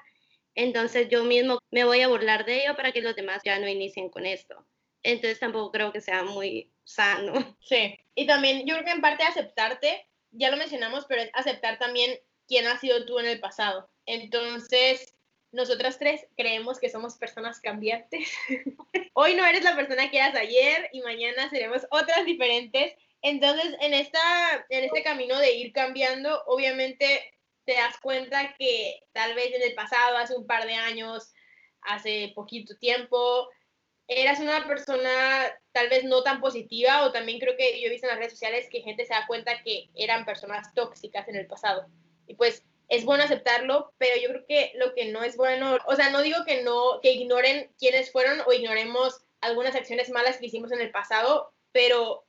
Entonces 0.54 1.10
yo 1.10 1.24
mismo 1.24 1.60
me 1.72 1.84
voy 1.84 2.02
a 2.02 2.08
burlar 2.08 2.46
de 2.46 2.64
ello 2.64 2.76
para 2.76 2.92
que 2.92 3.02
los 3.02 3.16
demás 3.16 3.42
ya 3.44 3.58
no 3.60 3.68
inicien 3.68 4.10
con 4.10 4.28
esto. 4.28 4.68
Entonces 5.02 5.40
tampoco 5.40 5.72
creo 5.72 5.92
que 5.92 6.00
sea 6.00 6.24
muy 6.24 6.72
sano. 6.84 7.34
Sí, 7.60 7.98
y 8.14 8.28
también 8.28 8.68
yo 8.68 8.76
creo 8.76 8.86
que 8.86 8.92
en 8.92 9.02
parte 9.02 9.24
aceptarte, 9.24 10.06
ya 10.30 10.52
lo 10.52 10.58
mencionamos, 10.58 11.06
pero 11.10 11.24
es 11.24 11.32
aceptar 11.34 11.80
también 11.80 12.20
quién 12.48 12.68
has 12.68 12.82
sido 12.82 13.04
tú 13.06 13.18
en 13.18 13.26
el 13.26 13.40
pasado. 13.40 13.90
Entonces, 14.06 15.17
nosotras 15.52 15.98
tres 15.98 16.26
creemos 16.36 16.80
que 16.80 16.90
somos 16.90 17.16
personas 17.16 17.60
cambiantes. 17.62 18.30
Hoy 19.14 19.36
no 19.36 19.46
eres 19.46 19.64
la 19.64 19.76
persona 19.76 20.10
que 20.12 20.18
eras 20.18 20.36
ayer 20.36 20.90
y 20.92 21.02
mañana 21.02 21.50
seremos 21.50 21.86
otras 21.92 22.26
diferentes. 22.26 22.94
Entonces, 23.22 23.76
en, 23.82 23.94
esta, 23.94 24.66
en 24.70 24.86
este 24.86 25.04
camino 25.04 25.38
de 25.40 25.56
ir 25.56 25.74
cambiando, 25.74 26.44
obviamente 26.46 27.34
te 27.66 27.74
das 27.74 27.98
cuenta 28.00 28.56
que 28.58 29.02
tal 29.12 29.34
vez 29.36 29.54
en 29.54 29.62
el 29.62 29.74
pasado, 29.74 30.18
hace 30.18 30.36
un 30.36 30.48
par 30.48 30.66
de 30.66 30.76
años, 30.76 31.34
hace 31.82 32.32
poquito 32.36 32.78
tiempo, 32.78 33.50
eras 34.08 34.40
una 34.40 34.66
persona 34.68 35.10
tal 35.72 35.90
vez 35.90 36.04
no 36.06 36.24
tan 36.24 36.40
positiva 36.40 37.04
o 37.04 37.12
también 37.12 37.40
creo 37.40 37.58
que 37.58 37.80
yo 37.82 37.88
he 37.88 37.92
visto 37.92 38.08
en 38.08 38.12
las 38.12 38.20
redes 38.20 38.34
sociales 38.34 38.68
que 38.72 38.82
gente 38.82 39.06
se 39.06 39.14
da 39.14 39.28
cuenta 39.28 39.62
que 39.64 39.90
eran 39.96 40.26
personas 40.26 40.74
tóxicas 40.74 41.28
en 41.28 41.36
el 41.36 41.48
pasado. 41.48 41.88
Y 42.26 42.36
pues 42.36 42.64
es 42.88 43.04
bueno 43.06 43.24
aceptarlo, 43.24 43.94
pero 43.98 44.16
yo 44.22 44.30
creo 44.30 44.46
que 44.48 44.72
lo 44.76 44.94
que 44.94 45.12
no 45.12 45.24
es 45.24 45.36
bueno, 45.36 45.78
o 45.88 45.96
sea, 45.96 46.10
no 46.10 46.22
digo 46.22 46.40
que 46.46 46.64
no, 46.64 47.00
que 47.02 47.12
ignoren 47.12 47.72
quiénes 47.78 48.12
fueron 48.12 48.42
o 48.46 48.54
ignoremos 48.54 49.26
algunas 49.42 49.76
acciones 49.76 50.10
malas 50.10 50.38
que 50.38 50.48
hicimos 50.48 50.72
en 50.72 50.82
el 50.82 50.92
pasado, 50.92 51.54
pero 51.72 52.26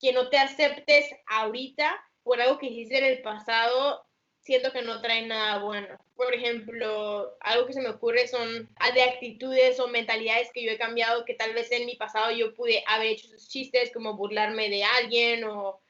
que 0.00 0.12
no 0.12 0.28
te 0.28 0.38
aceptes 0.38 1.10
ahorita 1.26 2.02
por 2.22 2.40
algo 2.40 2.58
que 2.58 2.66
hiciste 2.66 2.98
en 2.98 3.04
el 3.04 3.22
pasado, 3.22 4.04
siento 4.40 4.72
que 4.72 4.82
no 4.82 5.00
trae 5.00 5.26
nada 5.26 5.58
bueno. 5.58 5.98
Por 6.14 6.34
ejemplo, 6.34 7.36
algo 7.40 7.66
que 7.66 7.72
se 7.72 7.80
me 7.80 7.88
ocurre 7.88 8.28
son 8.28 8.68
de 8.94 9.02
actitudes 9.02 9.80
o 9.80 9.88
mentalidades 9.88 10.50
que 10.52 10.64
yo 10.64 10.72
he 10.72 10.78
cambiado, 10.78 11.24
que 11.24 11.34
tal 11.34 11.54
vez 11.54 11.70
en 11.72 11.86
mi 11.86 11.96
pasado 11.96 12.30
yo 12.32 12.54
pude 12.54 12.84
haber 12.86 13.08
hecho 13.08 13.26
esos 13.26 13.48
chistes, 13.48 13.92
como 13.92 14.16
burlarme 14.16 14.68
de 14.68 14.84
alguien 14.84 15.44
o 15.44 15.80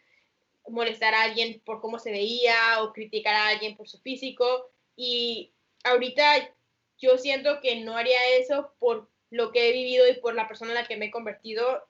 molestar 0.68 1.14
a 1.14 1.22
alguien 1.22 1.60
por 1.64 1.80
cómo 1.80 1.98
se 1.98 2.10
veía 2.10 2.82
o 2.82 2.92
criticar 2.92 3.34
a 3.34 3.48
alguien 3.48 3.76
por 3.76 3.88
su 3.88 4.00
físico. 4.00 4.70
Y 4.96 5.52
ahorita 5.84 6.54
yo 6.98 7.18
siento 7.18 7.60
que 7.60 7.80
no 7.80 7.96
haría 7.96 8.36
eso 8.38 8.74
por 8.78 9.10
lo 9.30 9.50
que 9.50 9.68
he 9.68 9.72
vivido 9.72 10.08
y 10.08 10.14
por 10.14 10.34
la 10.34 10.46
persona 10.46 10.72
en 10.72 10.76
la 10.76 10.86
que 10.86 10.96
me 10.96 11.06
he 11.06 11.10
convertido. 11.10 11.82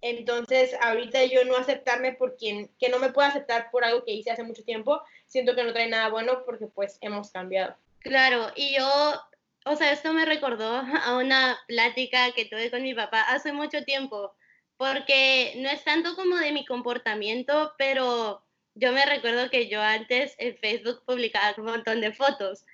Entonces, 0.00 0.74
ahorita 0.80 1.24
yo 1.24 1.44
no 1.44 1.56
aceptarme 1.56 2.12
por 2.12 2.36
quien, 2.36 2.70
que 2.78 2.88
no 2.88 2.98
me 2.98 3.10
puedo 3.10 3.26
aceptar 3.26 3.70
por 3.70 3.84
algo 3.84 4.04
que 4.04 4.12
hice 4.12 4.30
hace 4.30 4.44
mucho 4.44 4.62
tiempo, 4.62 5.02
siento 5.26 5.56
que 5.56 5.64
no 5.64 5.72
trae 5.72 5.88
nada 5.88 6.08
bueno 6.08 6.44
porque 6.44 6.68
pues 6.68 6.98
hemos 7.00 7.32
cambiado. 7.32 7.76
Claro, 7.98 8.52
y 8.54 8.76
yo, 8.76 9.20
o 9.64 9.76
sea, 9.76 9.92
esto 9.92 10.12
me 10.12 10.24
recordó 10.24 10.70
a 10.72 11.16
una 11.16 11.58
plática 11.66 12.30
que 12.32 12.44
tuve 12.44 12.70
con 12.70 12.82
mi 12.82 12.94
papá 12.94 13.22
hace 13.22 13.52
mucho 13.52 13.82
tiempo, 13.84 14.34
porque 14.78 15.54
no 15.56 15.68
es 15.68 15.84
tanto 15.84 16.14
como 16.14 16.36
de 16.36 16.52
mi 16.52 16.64
comportamiento, 16.64 17.74
pero 17.76 18.42
yo 18.74 18.92
me 18.92 19.04
recuerdo 19.04 19.50
que 19.50 19.68
yo 19.68 19.82
antes 19.82 20.34
en 20.38 20.56
Facebook 20.56 21.02
publicaba 21.04 21.54
un 21.58 21.64
montón 21.64 22.00
de 22.00 22.12
fotos, 22.12 22.64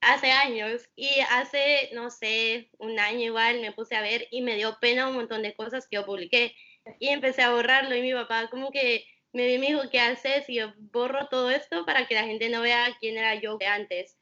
hace 0.00 0.30
años, 0.30 0.88
y 0.94 1.08
hace, 1.30 1.90
no 1.92 2.10
sé, 2.10 2.70
un 2.78 3.00
año 3.00 3.26
igual 3.26 3.60
me 3.60 3.72
puse 3.72 3.96
a 3.96 4.00
ver 4.00 4.28
y 4.30 4.40
me 4.40 4.54
dio 4.54 4.78
pena 4.80 5.08
un 5.08 5.16
montón 5.16 5.42
de 5.42 5.54
cosas 5.54 5.88
que 5.88 5.96
yo 5.96 6.06
publiqué. 6.06 6.54
Y 7.00 7.08
empecé 7.08 7.42
a 7.42 7.50
borrarlo 7.52 7.94
y 7.96 8.02
mi 8.02 8.12
papá 8.12 8.48
como 8.48 8.70
que 8.70 9.04
me 9.32 9.44
dijo, 9.46 9.82
¿qué 9.90 9.98
haces? 9.98 10.48
Y 10.48 10.54
yo 10.54 10.72
borro 10.92 11.26
todo 11.28 11.50
esto 11.50 11.84
para 11.84 12.06
que 12.06 12.14
la 12.14 12.24
gente 12.24 12.48
no 12.48 12.62
vea 12.62 12.96
quién 13.00 13.18
era 13.18 13.34
yo 13.34 13.58
antes. 13.68 14.16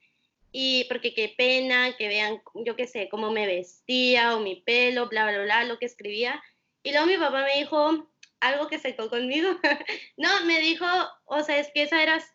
Y 0.53 0.85
porque 0.85 1.13
qué 1.13 1.35
pena 1.37 1.97
que 1.99 2.09
vean, 2.09 2.41
yo 2.55 2.77
qué 2.77 2.87
sé, 2.87 3.09
cómo 3.11 3.31
me 3.31 3.47
vestía 3.47 4.35
o 4.35 4.41
mi 4.41 4.57
pelo, 4.63 5.09
bla, 5.09 5.31
bla, 5.31 5.43
bla, 5.43 5.65
lo 5.65 5.79
que 5.79 5.85
escribía. 5.85 6.43
Y 6.87 6.93
luego 6.93 7.07
mi 7.09 7.17
papá 7.17 7.43
me 7.43 7.59
dijo, 7.59 8.07
algo 8.39 8.69
que 8.69 8.79
se 8.79 8.91
secó 8.91 9.11
conmigo. 9.11 9.59
no, 10.17 10.45
me 10.45 10.61
dijo, 10.61 10.87
o 11.25 11.43
sea, 11.43 11.59
es 11.59 11.69
que 11.75 11.83
esa 11.83 12.01
eras 12.01 12.33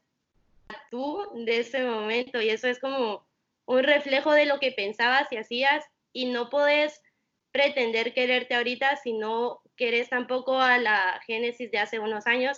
tú 0.90 1.26
de 1.46 1.60
ese 1.60 1.86
momento 1.86 2.42
y 2.42 2.50
eso 2.50 2.68
es 2.68 2.78
como 2.78 3.26
un 3.66 3.84
reflejo 3.84 4.34
de 4.34 4.46
lo 4.46 4.60
que 4.60 4.74
pensabas 4.74 5.32
y 5.32 5.38
hacías 5.38 5.86
y 6.12 6.26
no 6.26 6.50
puedes 6.50 7.02
pretender 7.54 8.14
quererte 8.14 8.56
ahorita 8.56 8.98
si 8.98 9.14
no 9.14 9.62
quieres 9.78 10.10
tampoco 10.10 10.60
a 10.60 10.80
la 10.80 11.22
Génesis 11.26 11.72
de 11.72 11.80
hace 11.80 12.00
unos 12.00 12.28
años, 12.28 12.58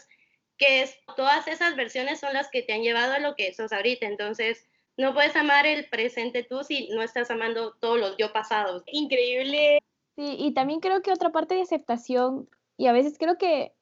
que 0.57 0.81
es, 0.81 0.97
todas 1.15 1.47
esas 1.47 1.75
versiones 1.75 2.19
son 2.19 2.33
las 2.33 2.49
que 2.49 2.63
te 2.63 2.73
han 2.73 2.81
llevado 2.81 3.13
a 3.13 3.19
lo 3.19 3.35
que 3.35 3.53
sos 3.53 3.71
ahorita, 3.71 4.07
entonces 4.07 4.65
no 4.97 5.13
puedes 5.13 5.35
amar 5.35 5.67
el 5.67 5.87
presente 5.89 6.41
tú 6.41 6.63
si 6.63 6.89
no 6.89 7.03
estás 7.03 7.29
amando 7.29 7.75
todos 7.75 7.99
los 7.99 8.17
yo 8.17 8.33
pasados. 8.33 8.81
Increíble. 8.87 9.77
Sí, 10.15 10.35
y 10.37 10.53
también 10.53 10.79
creo 10.79 11.01
que 11.01 11.11
otra 11.11 11.31
parte 11.31 11.55
de 11.55 11.61
aceptación 11.61 12.47
y 12.77 12.87
a 12.87 12.93
veces 12.93 13.17
creo 13.17 13.37
que, 13.37 13.73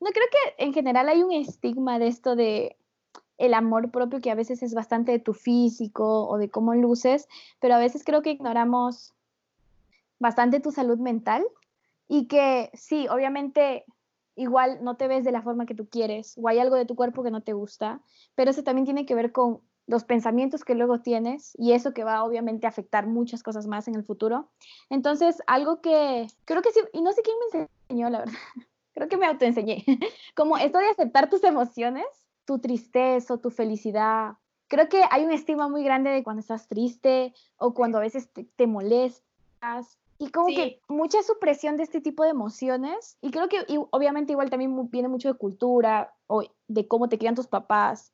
no 0.00 0.10
creo 0.10 0.26
que 0.30 0.64
en 0.64 0.72
general 0.72 1.08
hay 1.08 1.22
un 1.22 1.32
estigma 1.32 1.98
de 1.98 2.08
esto 2.08 2.36
de 2.36 2.76
el 3.38 3.54
amor 3.54 3.90
propio 3.90 4.20
que 4.20 4.30
a 4.30 4.34
veces 4.34 4.62
es 4.62 4.74
bastante 4.74 5.12
de 5.12 5.18
tu 5.18 5.34
físico 5.34 6.26
o 6.26 6.38
de 6.38 6.50
cómo 6.50 6.74
luces, 6.74 7.28
pero 7.60 7.74
a 7.74 7.78
veces 7.78 8.02
creo 8.04 8.22
que 8.22 8.30
ignoramos 8.30 9.14
bastante 10.18 10.60
tu 10.60 10.72
salud 10.72 10.98
mental 10.98 11.44
y 12.08 12.28
que 12.28 12.70
sí, 12.74 13.06
obviamente 13.08 13.84
igual 14.34 14.82
no 14.82 14.96
te 14.96 15.08
ves 15.08 15.24
de 15.24 15.32
la 15.32 15.42
forma 15.42 15.66
que 15.66 15.74
tú 15.74 15.88
quieres 15.88 16.34
o 16.38 16.48
hay 16.48 16.58
algo 16.58 16.76
de 16.76 16.86
tu 16.86 16.94
cuerpo 16.94 17.22
que 17.22 17.30
no 17.30 17.42
te 17.42 17.52
gusta, 17.52 18.00
pero 18.34 18.50
eso 18.50 18.62
también 18.62 18.84
tiene 18.84 19.06
que 19.06 19.14
ver 19.14 19.32
con 19.32 19.60
los 19.86 20.04
pensamientos 20.04 20.64
que 20.64 20.74
luego 20.74 21.00
tienes 21.00 21.52
y 21.58 21.72
eso 21.72 21.94
que 21.94 22.04
va 22.04 22.24
obviamente 22.24 22.66
a 22.66 22.70
afectar 22.70 23.06
muchas 23.06 23.42
cosas 23.42 23.66
más 23.66 23.86
en 23.88 23.94
el 23.94 24.04
futuro. 24.04 24.50
Entonces, 24.90 25.42
algo 25.46 25.80
que 25.80 26.26
creo 26.44 26.62
que 26.62 26.72
sí, 26.72 26.80
y 26.92 27.02
no 27.02 27.12
sé 27.12 27.22
quién 27.22 27.36
me 27.52 27.68
enseñó, 27.88 28.10
la 28.10 28.20
verdad, 28.20 28.34
creo 28.94 29.08
que 29.08 29.16
me 29.16 29.26
autoenseñé, 29.26 29.84
como 30.34 30.58
esto 30.58 30.78
de 30.78 30.88
aceptar 30.88 31.30
tus 31.30 31.44
emociones, 31.44 32.06
tu 32.44 32.58
tristeza, 32.58 33.38
tu 33.38 33.50
felicidad. 33.50 34.34
Creo 34.68 34.88
que 34.88 35.02
hay 35.10 35.24
un 35.24 35.32
estigma 35.32 35.68
muy 35.68 35.84
grande 35.84 36.10
de 36.10 36.24
cuando 36.24 36.40
estás 36.40 36.68
triste 36.68 37.32
o 37.56 37.72
cuando 37.72 37.98
a 37.98 38.00
veces 38.00 38.28
te, 38.56 38.66
molestas 38.66 39.98
y 40.18 40.30
como 40.30 40.48
que 40.48 40.80
mucha 40.88 41.22
supresión 41.22 41.76
de 41.76 41.84
este 41.84 42.00
tipo 42.00 42.24
de 42.24 42.30
emociones. 42.30 43.16
Y 43.20 43.30
creo 43.30 43.48
que 43.48 43.64
obviamente 43.90 44.32
igual 44.32 44.50
también 44.50 44.90
viene 44.90 45.08
mucho 45.08 45.32
de 45.32 45.38
cultura 45.38 46.14
o 46.26 46.42
de 46.66 46.88
cómo 46.88 47.08
te 47.08 47.18
crían 47.18 47.36
tus 47.36 47.46
papás 47.46 48.12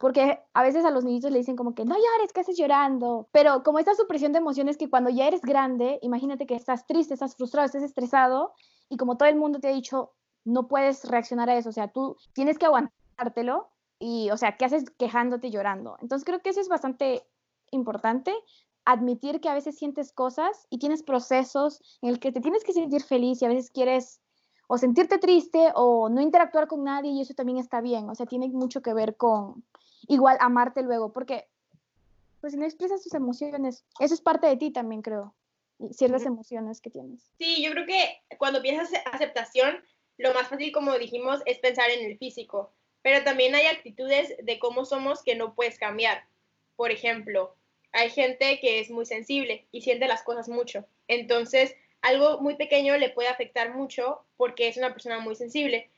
porque 0.00 0.40
a 0.54 0.62
veces 0.62 0.86
a 0.86 0.90
los 0.90 1.04
niñitos 1.04 1.30
le 1.30 1.38
dicen 1.38 1.56
como 1.56 1.74
que 1.74 1.84
no 1.84 1.94
llores, 1.94 2.32
que 2.32 2.40
haces 2.40 2.56
llorando, 2.56 3.28
pero 3.32 3.62
como 3.62 3.78
esta 3.78 3.94
supresión 3.94 4.32
de 4.32 4.38
emociones 4.38 4.78
que 4.78 4.88
cuando 4.88 5.10
ya 5.10 5.26
eres 5.26 5.42
grande, 5.42 5.98
imagínate 6.00 6.46
que 6.46 6.54
estás 6.54 6.86
triste, 6.86 7.12
estás 7.12 7.36
frustrado, 7.36 7.66
estás 7.66 7.82
estresado 7.82 8.54
y 8.88 8.96
como 8.96 9.18
todo 9.18 9.28
el 9.28 9.36
mundo 9.36 9.60
te 9.60 9.68
ha 9.68 9.72
dicho, 9.72 10.12
no 10.42 10.68
puedes 10.68 11.04
reaccionar 11.04 11.50
a 11.50 11.56
eso, 11.58 11.68
o 11.68 11.72
sea, 11.72 11.88
tú 11.88 12.16
tienes 12.32 12.56
que 12.56 12.64
aguantártelo 12.64 13.68
y, 13.98 14.30
o 14.30 14.38
sea, 14.38 14.56
¿qué 14.56 14.64
haces 14.64 14.88
quejándote 14.98 15.48
y 15.48 15.50
llorando? 15.50 15.98
Entonces 16.00 16.24
creo 16.24 16.40
que 16.40 16.48
eso 16.48 16.62
es 16.62 16.70
bastante 16.70 17.22
importante, 17.70 18.32
admitir 18.86 19.42
que 19.42 19.50
a 19.50 19.54
veces 19.54 19.76
sientes 19.76 20.14
cosas 20.14 20.66
y 20.70 20.78
tienes 20.78 21.02
procesos 21.02 21.82
en 22.00 22.08
el 22.08 22.20
que 22.20 22.32
te 22.32 22.40
tienes 22.40 22.64
que 22.64 22.72
sentir 22.72 23.02
feliz 23.02 23.42
y 23.42 23.44
a 23.44 23.48
veces 23.48 23.70
quieres 23.70 24.22
o 24.66 24.78
sentirte 24.78 25.18
triste 25.18 25.72
o 25.74 26.08
no 26.08 26.22
interactuar 26.22 26.68
con 26.68 26.84
nadie 26.84 27.10
y 27.10 27.20
eso 27.20 27.34
también 27.34 27.58
está 27.58 27.82
bien, 27.82 28.08
o 28.08 28.14
sea, 28.14 28.24
tiene 28.24 28.48
mucho 28.48 28.80
que 28.80 28.94
ver 28.94 29.16
con, 29.16 29.64
igual 30.08 30.36
amarte 30.40 30.82
luego, 30.82 31.12
porque 31.12 31.46
pues 32.40 32.52
si 32.52 32.58
no 32.58 32.64
expresas 32.64 33.02
tus 33.02 33.14
emociones, 33.14 33.84
eso 33.98 34.14
es 34.14 34.20
parte 34.20 34.46
de 34.46 34.56
ti 34.56 34.70
también, 34.70 35.02
creo, 35.02 35.34
ciertas 35.92 36.24
emociones 36.24 36.80
que 36.80 36.90
tienes. 36.90 37.32
Sí, 37.38 37.62
yo 37.62 37.70
creo 37.72 37.86
que 37.86 38.22
cuando 38.38 38.62
piensas 38.62 38.90
aceptación, 39.12 39.82
lo 40.16 40.32
más 40.34 40.48
fácil, 40.48 40.72
como 40.72 40.98
dijimos, 40.98 41.40
es 41.46 41.58
pensar 41.58 41.90
en 41.90 42.10
el 42.10 42.18
físico, 42.18 42.72
pero 43.02 43.24
también 43.24 43.54
hay 43.54 43.66
actitudes 43.66 44.34
de 44.42 44.58
cómo 44.58 44.84
somos 44.84 45.22
que 45.22 45.34
no 45.34 45.54
puedes 45.54 45.78
cambiar. 45.78 46.24
Por 46.76 46.90
ejemplo, 46.90 47.54
hay 47.92 48.10
gente 48.10 48.58
que 48.60 48.80
es 48.80 48.90
muy 48.90 49.06
sensible 49.06 49.66
y 49.72 49.82
siente 49.82 50.08
las 50.08 50.22
cosas 50.22 50.48
mucho. 50.48 50.86
Entonces, 51.08 51.74
algo 52.02 52.40
muy 52.40 52.56
pequeño 52.56 52.96
le 52.96 53.10
puede 53.10 53.28
afectar 53.28 53.74
mucho 53.74 54.24
porque 54.36 54.68
es 54.68 54.76
una 54.76 54.92
persona 54.92 55.20
muy 55.20 55.34
sensible. 55.34 55.90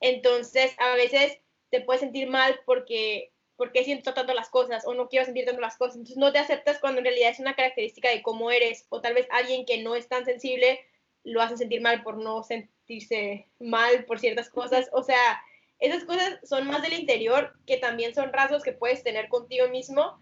Entonces, 0.00 0.72
a 0.78 0.94
veces 0.94 1.38
te 1.70 1.80
puedes 1.80 2.00
sentir 2.00 2.28
mal 2.28 2.60
porque 2.64 3.32
¿por 3.58 3.72
qué 3.72 3.84
siento 3.84 4.14
tanto 4.14 4.32
las 4.32 4.48
cosas? 4.48 4.86
O 4.86 4.94
no 4.94 5.08
quiero 5.08 5.26
sentir 5.26 5.44
tanto 5.44 5.60
las 5.60 5.76
cosas. 5.76 5.96
Entonces 5.96 6.16
no 6.16 6.32
te 6.32 6.38
aceptas 6.38 6.78
cuando 6.78 7.00
en 7.00 7.06
realidad 7.06 7.30
es 7.30 7.40
una 7.40 7.56
característica 7.56 8.08
de 8.08 8.22
cómo 8.22 8.52
eres. 8.52 8.86
O 8.88 9.02
tal 9.02 9.14
vez 9.14 9.26
alguien 9.30 9.66
que 9.66 9.82
no 9.82 9.96
es 9.96 10.08
tan 10.08 10.24
sensible 10.24 10.80
lo 11.24 11.42
hace 11.42 11.56
sentir 11.56 11.82
mal 11.82 12.04
por 12.04 12.16
no 12.16 12.44
sentirse 12.44 13.48
mal 13.58 14.04
por 14.06 14.20
ciertas 14.20 14.48
cosas. 14.48 14.88
O 14.92 15.02
sea, 15.02 15.42
esas 15.80 16.04
cosas 16.04 16.38
son 16.44 16.68
más 16.68 16.82
del 16.82 16.92
interior, 16.92 17.52
que 17.66 17.76
también 17.76 18.14
son 18.14 18.32
rasgos 18.32 18.62
que 18.62 18.72
puedes 18.72 19.02
tener 19.02 19.28
contigo 19.28 19.68
mismo, 19.68 20.20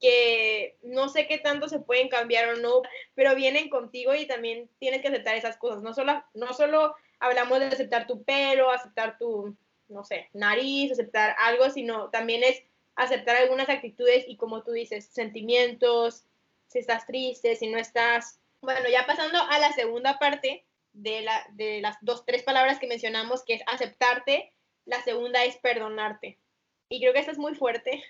que 0.00 0.76
no 0.82 1.08
sé 1.08 1.26
qué 1.26 1.38
tanto 1.38 1.68
se 1.68 1.80
pueden 1.80 2.08
cambiar 2.08 2.50
o 2.50 2.56
no, 2.56 2.82
pero 3.16 3.34
vienen 3.34 3.68
contigo 3.68 4.14
y 4.14 4.26
también 4.26 4.70
tienes 4.78 5.02
que 5.02 5.08
aceptar 5.08 5.34
esas 5.34 5.56
cosas. 5.56 5.82
No 5.82 5.92
solo, 5.92 6.22
no 6.34 6.52
solo 6.54 6.94
hablamos 7.18 7.58
de 7.58 7.66
aceptar 7.66 8.06
tu 8.06 8.22
pelo, 8.22 8.70
aceptar 8.70 9.18
tu, 9.18 9.56
no 9.88 10.04
sé, 10.04 10.30
nariz, 10.32 10.92
aceptar 10.92 11.34
algo, 11.40 11.68
sino 11.70 12.10
también 12.10 12.44
es 12.44 12.62
aceptar 12.96 13.36
algunas 13.36 13.68
actitudes 13.68 14.24
y 14.26 14.36
como 14.36 14.62
tú 14.62 14.72
dices, 14.72 15.06
sentimientos, 15.06 16.24
si 16.66 16.78
estás 16.78 17.06
triste, 17.06 17.54
si 17.56 17.68
no 17.68 17.78
estás. 17.78 18.40
Bueno, 18.60 18.88
ya 18.90 19.06
pasando 19.06 19.38
a 19.38 19.58
la 19.58 19.72
segunda 19.72 20.18
parte 20.18 20.64
de, 20.92 21.22
la, 21.22 21.46
de 21.52 21.80
las 21.80 21.96
dos, 22.00 22.24
tres 22.24 22.42
palabras 22.42 22.78
que 22.78 22.86
mencionamos, 22.86 23.44
que 23.44 23.54
es 23.54 23.62
aceptarte, 23.66 24.52
la 24.86 25.02
segunda 25.02 25.44
es 25.44 25.56
perdonarte. 25.58 26.38
Y 26.88 27.00
creo 27.00 27.12
que 27.12 27.20
esto 27.20 27.32
es 27.32 27.38
muy 27.38 27.54
fuerte 27.54 28.02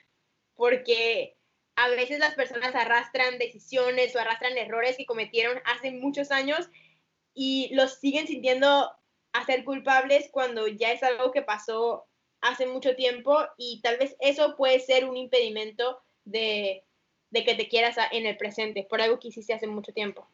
porque 0.55 1.37
a 1.75 1.89
veces 1.89 2.19
las 2.19 2.35
personas 2.35 2.75
arrastran 2.75 3.39
decisiones 3.39 4.15
o 4.15 4.21
arrastran 4.21 4.57
errores 4.57 4.97
que 4.97 5.07
cometieron 5.07 5.61
hace 5.65 5.91
muchos 5.91 6.31
años 6.31 6.69
y 7.35 7.75
los 7.75 7.99
siguen 7.99 8.27
sintiendo 8.27 8.91
a 9.33 9.45
ser 9.45 9.65
culpables 9.65 10.31
cuando 10.33 10.67
ya 10.67 10.93
es 10.93 11.03
algo 11.03 11.33
que 11.33 11.43
pasó 11.43 12.07
hace 12.41 12.67
mucho 12.67 12.95
tiempo 12.95 13.39
y 13.57 13.81
tal 13.83 13.99
vez 13.99 14.17
eso 14.21 14.57
puede 14.57 14.81
ser 14.81 15.05
un 15.05 15.17
impedimento 15.17 16.01
de, 16.25 16.85
que 17.33 17.55
te 17.55 17.69
quieras 17.69 17.97
en 18.13 18.27
el 18.27 18.37
presente, 18.37 18.87
por 18.89 19.01
algo 19.01 19.19
que 19.19 19.29
hiciste 19.29 19.55
hace 19.55 19.67
mucho 19.67 19.93
tiempo. 19.93 20.29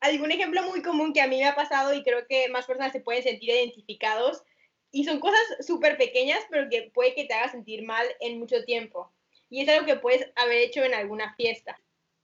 Algún 0.00 0.30
ejemplo 0.30 0.62
muy 0.62 0.82
común 0.82 1.12
que 1.12 1.22
a 1.22 1.26
mí 1.26 1.38
me 1.38 1.46
ha 1.46 1.54
pasado 1.54 1.94
y 1.94 2.02
creo 2.02 2.26
que 2.26 2.48
más 2.48 2.66
personas 2.66 2.92
se 2.92 3.00
pueden 3.00 3.22
sentir 3.22 3.50
identificados 3.50 4.42
y 4.90 5.04
son 5.04 5.20
cosas 5.20 5.40
súper 5.66 5.96
pequeñas, 5.96 6.40
pero 6.50 6.68
que 6.68 6.90
puede 6.94 7.14
que 7.14 7.24
te 7.24 7.34
haga 7.34 7.50
sentir 7.50 7.82
mal 7.82 8.06
en 8.20 8.38
mucho 8.38 8.64
tiempo. 8.64 9.12
Y 9.48 9.62
es 9.62 9.68
algo 9.68 9.86
que 9.86 9.96
puedes 9.96 10.30
haber 10.36 10.58
hecho 10.58 10.84
en 10.84 10.94
alguna 10.94 11.34
fiesta. 11.34 11.80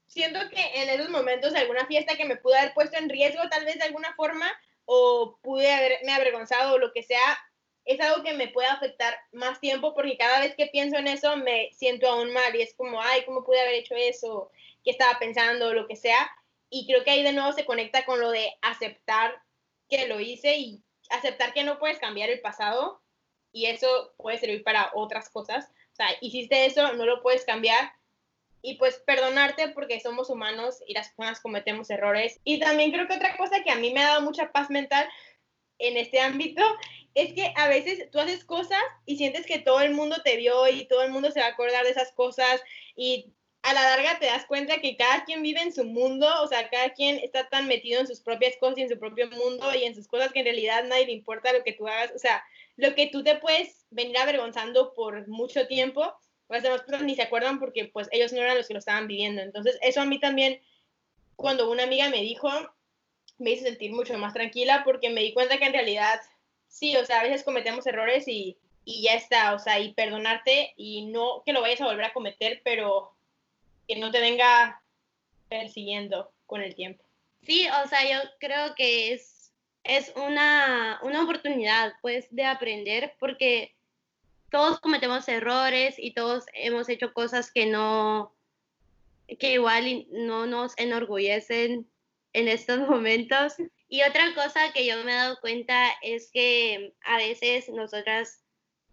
Siento 0.07 0.41
que 0.51 0.83
en 0.83 0.91
esos 0.91 1.09
momentos, 1.09 1.55
alguna 1.55 1.87
fiesta 1.87 2.17
que 2.17 2.27
me 2.27 2.37
pudo 2.37 2.55
haber 2.55 2.75
puesto 2.75 2.99
en 2.99 3.09
riesgo, 3.09 3.43
tal 3.51 3.65
vez 3.65 3.77
de 3.77 3.85
alguna 3.85 4.15
forma, 4.15 4.51
o 4.85 5.39
pude 5.43 5.73
haberme 5.73 6.13
avergonzado 6.13 6.75
o 6.75 6.79
lo 6.79 6.93
que 6.93 7.03
sea, 7.03 7.39
es 7.85 8.01
algo 8.01 8.23
que 8.23 8.35
me 8.35 8.49
puede 8.49 8.69
afectar 8.69 9.15
más 9.33 9.61
tiempo 9.61 9.95
porque 9.95 10.17
cada 10.17 10.41
vez 10.41 10.55
que 10.55 10.67
pienso 10.67 10.97
en 10.97 11.09
eso 11.09 11.37
me 11.37 11.71
siento 11.73 12.09
aún 12.09 12.33
mal 12.33 12.55
y 12.55 12.63
es 12.63 12.75
como, 12.75 13.01
ay, 13.01 13.25
¿cómo 13.25 13.45
pude 13.45 13.61
haber 13.61 13.75
hecho 13.75 13.95
eso? 13.97 14.51
¿Qué 14.85 14.91
estaba 14.91 15.19
pensando? 15.19 15.75
Lo 15.75 15.87
que 15.87 15.97
sea. 15.97 16.31
Y 16.71 16.87
creo 16.87 17.05
que 17.05 17.11
ahí 17.11 17.23
de 17.23 17.33
nuevo 17.33 17.53
se 17.53 17.67
conecta 17.67 18.05
con 18.05 18.21
lo 18.21 18.31
de 18.31 18.55
aceptar 18.63 19.43
que 19.89 20.07
lo 20.07 20.21
hice 20.21 20.57
y 20.57 20.83
aceptar 21.11 21.53
que 21.53 21.65
no 21.65 21.79
puedes 21.79 21.99
cambiar 21.99 22.31
el 22.31 22.41
pasado 22.41 23.03
y 23.53 23.67
eso 23.67 24.15
puede 24.17 24.39
servir 24.39 24.63
para 24.63 24.91
otras 24.95 25.29
cosas. 25.29 25.67
O 25.93 25.97
sea, 25.97 26.07
hiciste 26.21 26.65
eso, 26.65 26.95
no 26.95 27.05
lo 27.05 27.21
puedes 27.23 27.45
cambiar 27.45 27.93
y 28.63 28.77
pues 28.77 29.03
perdonarte 29.05 29.69
porque 29.71 30.01
somos 30.01 30.31
humanos 30.31 30.83
y 30.87 30.95
las 30.95 31.09
personas 31.09 31.41
cometemos 31.41 31.91
errores. 31.91 32.41
Y 32.45 32.61
también 32.61 32.93
creo 32.93 33.09
que 33.09 33.17
otra 33.17 33.37
cosa 33.37 33.63
que 33.63 33.71
a 33.71 33.77
mí 33.77 33.93
me 33.93 34.01
ha 34.01 34.09
dado 34.09 34.23
mucha 34.23 34.53
paz 34.53 34.71
mental 34.71 35.07
en 35.79 35.97
este 35.97 36.21
ámbito 36.21 36.63
es 37.15 37.33
que 37.35 37.53
a 37.57 37.69
veces 37.69 38.11
tú 38.11 38.19
haces 38.19 38.45
cosas 38.45 38.83
y 39.07 39.17
sientes 39.17 39.47
que 39.47 39.59
todo 39.59 39.81
el 39.81 39.95
mundo 39.95 40.17
te 40.25 40.37
vio 40.37 40.69
y 40.69 40.87
todo 40.87 41.03
el 41.03 41.11
mundo 41.11 41.31
se 41.31 41.41
va 41.41 41.47
a 41.47 41.51
acordar 41.51 41.85
de 41.85 41.91
esas 41.91 42.13
cosas 42.13 42.63
y 42.97 43.33
a 43.63 43.75
la 43.75 43.83
larga 43.83 44.19
te 44.19 44.27
das 44.27 44.45
cuenta 44.47 44.81
que 44.81 44.97
cada 44.97 45.25
quien 45.25 45.43
vive 45.43 45.61
en 45.61 45.73
su 45.73 45.85
mundo, 45.85 46.29
o 46.43 46.49
sea, 46.49 46.69
cada 46.69 46.91
quien 46.91 47.19
está 47.19 47.49
tan 47.49 47.69
metido 47.69 48.01
en 48.01 48.09
sus 48.09 48.21
propias 48.21 48.57
cosas 48.57 48.79
y 48.79 48.83
en 48.83 48.89
su 48.89 48.99
propio 48.99 49.31
mundo 49.31 49.73
y 49.75 49.85
en 49.85 49.95
sus 49.95 50.09
cosas 50.09 50.33
que 50.33 50.41
en 50.41 50.47
realidad 50.47 50.85
nadie 50.85 51.07
le 51.07 51.13
importa 51.13 51.53
lo 51.53 51.63
que 51.63 51.73
tú 51.73 51.87
hagas, 51.87 52.13
o 52.15 52.19
sea, 52.19 52.43
lo 52.77 52.95
que 52.95 53.07
tú 53.07 53.23
te 53.23 53.37
puedes 53.37 53.87
venir 53.91 54.19
avergonzando 54.19 54.95
por 54.95 55.29
mucho 55.29 55.69
tiempo, 55.69 56.13
pues 56.49 56.65
las 56.65 56.81
personas 56.81 57.05
ni 57.05 57.15
se 57.15 57.23
acuerdan 57.23 57.61
porque 57.61 57.85
pues 57.87 58.09
ellos 58.11 58.33
no 58.33 58.41
eran 58.41 58.57
los 58.57 58.67
que 58.67 58.75
lo 58.75 58.81
estaban 58.81 59.07
viviendo. 59.07 59.43
Entonces, 59.43 59.79
eso 59.81 60.01
a 60.01 60.07
mí 60.07 60.19
también, 60.19 60.61
cuando 61.37 61.71
una 61.71 61.85
amiga 61.85 62.09
me 62.09 62.21
dijo, 62.21 62.51
me 63.39 63.53
hizo 63.53 63.65
sentir 63.65 63.93
mucho 63.93 64.19
más 64.19 64.35
tranquila 64.35 64.83
porque 64.85 65.11
me 65.11 65.21
di 65.21 65.33
cuenta 65.33 65.59
que 65.59 65.67
en 65.67 65.73
realidad, 65.73 66.21
sí, 66.73 66.97
o 66.97 67.05
sea, 67.05 67.21
a 67.21 67.23
veces 67.23 67.45
cometemos 67.45 67.87
errores 67.87 68.27
y, 68.27 68.57
y 68.85 69.03
ya 69.03 69.15
está, 69.15 69.55
o 69.55 69.59
sea, 69.59 69.79
y 69.79 69.93
perdonarte 69.93 70.73
y 70.77 71.07
no 71.07 71.43
que 71.45 71.53
lo 71.53 71.61
vayas 71.61 71.83
a 71.83 71.87
volver 71.87 72.07
a 72.07 72.13
cometer, 72.13 72.63
pero 72.65 73.15
que 73.87 73.97
no 73.97 74.11
te 74.11 74.21
venga 74.21 74.83
persiguiendo 75.49 76.33
con 76.47 76.63
el 76.63 76.75
tiempo. 76.75 77.05
Sí, 77.43 77.67
o 77.85 77.89
sea, 77.89 78.03
yo 78.11 78.29
creo 78.41 78.75
que 78.75 79.13
es, 79.13 79.53
es 79.85 80.13
una, 80.17 80.99
una 81.03 81.23
oportunidad, 81.23 81.93
pues, 82.01 82.27
de 82.31 82.45
aprender, 82.45 83.15
porque 83.19 83.75
todos 84.51 84.81
cometemos 84.81 85.29
errores 85.29 85.97
y 85.99 86.15
todos 86.15 86.47
hemos 86.55 86.89
hecho 86.89 87.13
cosas 87.13 87.51
que 87.53 87.67
no, 87.67 88.35
que 89.39 89.53
igual 89.53 90.07
no 90.11 90.47
nos 90.47 90.73
enorgullecen 90.79 91.87
en 92.33 92.49
estos 92.49 92.79
momentos. 92.89 93.55
Y 93.93 94.03
otra 94.05 94.35
cosa 94.35 94.73
que 94.73 94.87
yo 94.87 95.05
me 95.05 95.13
he 95.13 95.17
dado 95.17 95.39
cuenta 95.43 95.91
es 96.01 96.31
que 96.33 96.95
a 97.05 97.19
veces 97.19 97.69
nosotras 97.69 98.43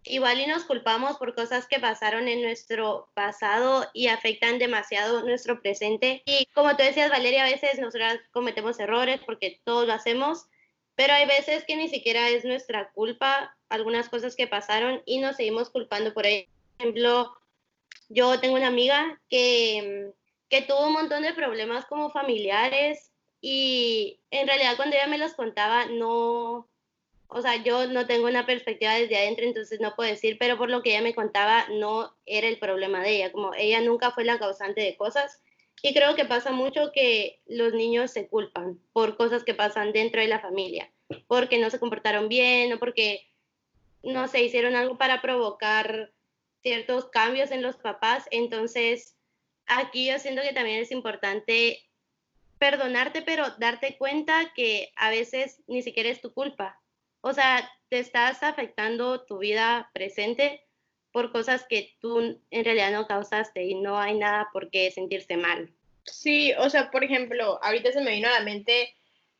igual 0.04 0.42
y 0.42 0.46
nos 0.46 0.66
culpamos 0.66 1.16
por 1.16 1.36
cosas 1.36 1.68
que 1.68 1.80
pasaron 1.80 2.28
en 2.28 2.42
nuestro 2.42 3.10
pasado 3.14 3.90
y 3.94 4.08
afectan 4.08 4.60
demasiado 4.60 5.24
nuestro 5.24 5.62
presente. 5.62 6.22
Y 6.26 6.48
como 6.48 6.76
tú 6.76 6.84
decías, 6.84 7.12
Valeria, 7.12 7.46
a 7.46 7.50
veces 7.50 7.80
nosotras 7.80 8.20
cometemos 8.34 8.78
errores 8.78 9.22
porque 9.26 9.62
todos 9.64 9.88
lo 9.88 9.94
hacemos, 9.94 10.48
pero 10.96 11.14
hay 11.14 11.26
veces 11.26 11.64
que 11.64 11.78
ni 11.78 11.88
siquiera 11.88 12.28
es 12.28 12.44
nuestra 12.44 12.92
culpa 12.92 13.58
algunas 13.70 14.10
cosas 14.10 14.36
que 14.36 14.48
pasaron 14.48 15.02
y 15.06 15.20
nos 15.20 15.38
seguimos 15.38 15.70
culpando 15.70 16.14
por 16.14 16.26
ejemplo, 16.26 17.38
yo 18.10 18.38
tengo 18.42 18.58
una 18.58 18.68
amiga 18.68 19.22
que, 19.30 20.12
que 20.50 20.62
tuvo 20.64 20.88
un 20.88 20.94
montón 20.94 21.24
de 21.24 21.34
problemas 21.34 21.86
como 21.86 22.12
familiares 22.12 23.14
y 23.42 24.20
en 24.32 24.48
realidad 24.48 24.76
cuando 24.76 24.96
ella 24.96 25.08
me 25.08 25.18
los 25.18 25.34
contaba 25.34 25.86
no, 25.86 26.68
o 27.28 27.42
sea, 27.42 27.64
yo 27.64 27.88
no 27.88 28.06
tengo 28.08 28.28
una 28.28 28.46
perspectiva 28.46 28.96
desde 28.96 29.18
adentro, 29.18 29.46
entonces 29.46 29.80
no 29.80 29.96
puedo 29.96 30.10
decir, 30.10 30.38
pero 30.40 30.58
por 30.58 30.70
lo 30.70 30.82
que 30.82 30.92
ella 30.92 31.02
me 31.02 31.16
contaba, 31.16 31.68
no 31.70 32.16
era 32.26 32.48
el 32.48 32.60
problema 32.60 33.02
de 33.02 33.18
ella, 33.18 33.32
como 33.32 33.54
ella 33.54 33.82
nunca 33.82 34.12
fue 34.12 34.24
la 34.26 34.40
causante 34.40 34.82
de 34.82 34.98
cosas. 34.98 35.42
Y 35.82 35.94
creo 35.94 36.16
que 36.16 36.26
pasa 36.26 36.52
mucho 36.52 36.92
que 36.94 37.42
los 37.48 37.74
niños 37.74 38.12
se 38.12 38.28
culpan 38.28 38.80
por 38.92 39.16
cosas 39.16 39.46
que 39.46 39.54
pasan 39.54 39.94
dentro 39.94 40.20
de 40.20 40.28
la 40.28 40.42
familia, 40.42 40.92
porque 41.28 41.58
no 41.58 41.70
se 41.70 41.80
comportaron 41.80 42.28
bien 42.28 42.74
o 42.74 42.80
porque, 42.80 43.30
no 44.04 44.28
se 44.28 44.44
hicieron 44.44 44.76
algo 44.76 44.98
para 44.98 45.22
provocar 45.22 46.12
ciertos 46.62 47.06
cambios 47.06 47.52
en 47.52 47.62
los 47.62 47.78
papás. 47.78 48.26
Entonces, 48.32 49.18
aquí 49.66 50.08
yo 50.08 50.20
siento 50.20 50.42
que 50.42 50.54
también 50.54 50.82
es 50.82 50.92
importante 50.92 51.89
perdonarte, 52.60 53.22
pero 53.24 53.50
darte 53.58 53.98
cuenta 53.98 54.54
que 54.54 54.92
a 54.96 55.10
veces 55.10 55.64
ni 55.68 55.82
siquiera 55.82 56.10
es 56.10 56.22
tu 56.22 56.34
culpa 56.34 56.80
o 57.22 57.34
sea, 57.34 57.70
te 57.90 58.00
estás 58.00 58.44
afectando 58.44 59.26
tu 59.26 59.40
vida 59.40 59.90
presente 59.94 60.64
por 61.12 61.32
cosas 61.32 61.66
que 61.68 61.96
tú 62.00 62.42
en 62.50 62.66
realidad 62.66 62.92
no 62.92 63.08
causaste 63.08 63.64
y 63.64 63.76
no 63.76 64.00
hay 64.00 64.18
nada 64.18 64.50
por 64.54 64.70
qué 64.70 64.92
sentirse 64.92 65.36
mal. 65.38 65.74
Sí, 66.06 66.54
o 66.54 66.70
sea, 66.70 66.92
por 66.92 67.04
ejemplo, 67.04 67.60
ahorita 67.64 67.92
se 67.92 68.02
me 68.02 68.12
vino 68.12 68.28
a 68.28 68.40
la 68.40 68.46
mente 68.46 68.96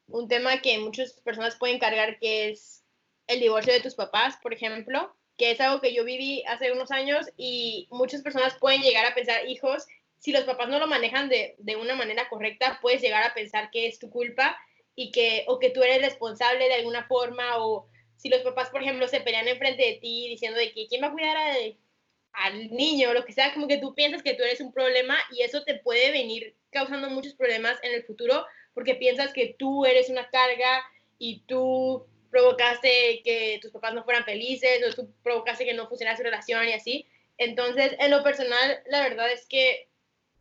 un 0.08 0.28
tema 0.28 0.62
que 0.62 0.78
muchas 0.80 1.14
personas 1.22 1.56
pueden 1.56 1.80
cargar, 1.80 2.20
que 2.20 2.50
es 2.50 2.84
el 3.28 3.40
divorcio 3.40 3.72
de 3.72 3.82
tus 3.82 3.96
papás, 3.96 4.38
por 4.42 4.54
ejemplo, 4.54 5.16
que 5.38 5.52
es 5.52 5.62
algo 5.62 5.80
que 5.80 5.94
yo 5.94 6.04
viví 6.04 6.44
hace 6.48 6.72
unos 6.72 6.92
años 6.92 7.28
y 7.38 7.88
muchas 7.92 8.22
personas 8.22 8.58
pueden 8.60 8.82
llegar 8.82 9.06
a 9.06 9.16
pensar, 9.16 9.48
hijos, 9.48 9.86
si 10.20 10.32
los 10.32 10.44
papás 10.44 10.70
no 10.70 10.80
lo 10.80 10.88
manejan 10.88 11.30
de, 11.30 11.56
de 11.58 11.76
una 11.76 11.96
manera 11.96 12.30
correcta, 12.30 12.80
puedes 12.82 13.02
llegar 13.02 13.24
a 13.24 13.34
pensar 13.34 13.72
que 13.72 13.88
es 13.88 14.00
tu 14.00 14.10
culpa 14.10 14.58
y 14.96 15.12
que, 15.12 15.46
o 15.48 15.60
que 15.60 15.70
tú 15.70 15.82
eres 15.82 16.02
responsable 16.02 16.68
de 16.68 16.76
alguna 16.76 17.08
forma, 17.08 17.58
o 17.58 17.88
si 18.18 18.30
los 18.30 18.42
papás, 18.42 18.70
por 18.70 18.82
ejemplo, 18.82 19.08
se 19.08 19.22
pelean 19.22 19.48
enfrente 19.48 19.82
de 19.82 19.94
ti 19.94 20.28
diciendo 20.28 20.60
de 20.60 20.74
que 20.74 20.88
quién 20.88 21.02
va 21.02 21.08
a 21.08 21.12
cuidar 21.12 21.38
al 22.34 22.72
niño, 22.72 23.10
o 23.10 23.14
lo 23.14 23.26
que 23.26 23.34
sea, 23.34 23.54
como 23.54 23.68
que 23.68 23.78
tú 23.78 23.96
piensas 23.96 24.22
que 24.22 24.34
tú 24.34 24.44
eres 24.44 24.60
un 24.60 24.74
problema 24.74 25.18
y 25.32 25.42
eso 25.42 25.64
te 25.64 25.76
puede 25.76 26.12
venir 26.12 26.56
causando 26.70 27.10
muchos 27.10 27.34
problemas 27.34 27.80
en 27.82 27.94
el 27.94 28.04
futuro 28.04 28.46
porque 28.74 28.96
piensas 28.96 29.34
que 29.34 29.56
tú 29.58 29.86
eres 29.86 30.10
una 30.10 30.30
carga 30.30 30.84
y 31.18 31.42
tú 31.48 32.06
provocaste 32.30 33.22
que 33.24 33.60
tus 33.62 33.72
papás 33.72 33.94
no 33.94 34.04
fueran 34.04 34.26
felices 34.26 34.82
o 34.86 34.94
tú 34.94 35.14
provocaste 35.24 35.66
que 35.66 35.74
no 35.74 35.88
funcionara 35.88 36.18
su 36.18 36.24
relación 36.24 36.68
y 36.68 36.74
así. 36.74 37.08
Entonces, 37.38 37.96
en 38.00 38.12
lo 38.12 38.24
personal, 38.24 38.84
la 38.88 39.02
verdad 39.02 39.32
es 39.32 39.46
que 39.48 39.89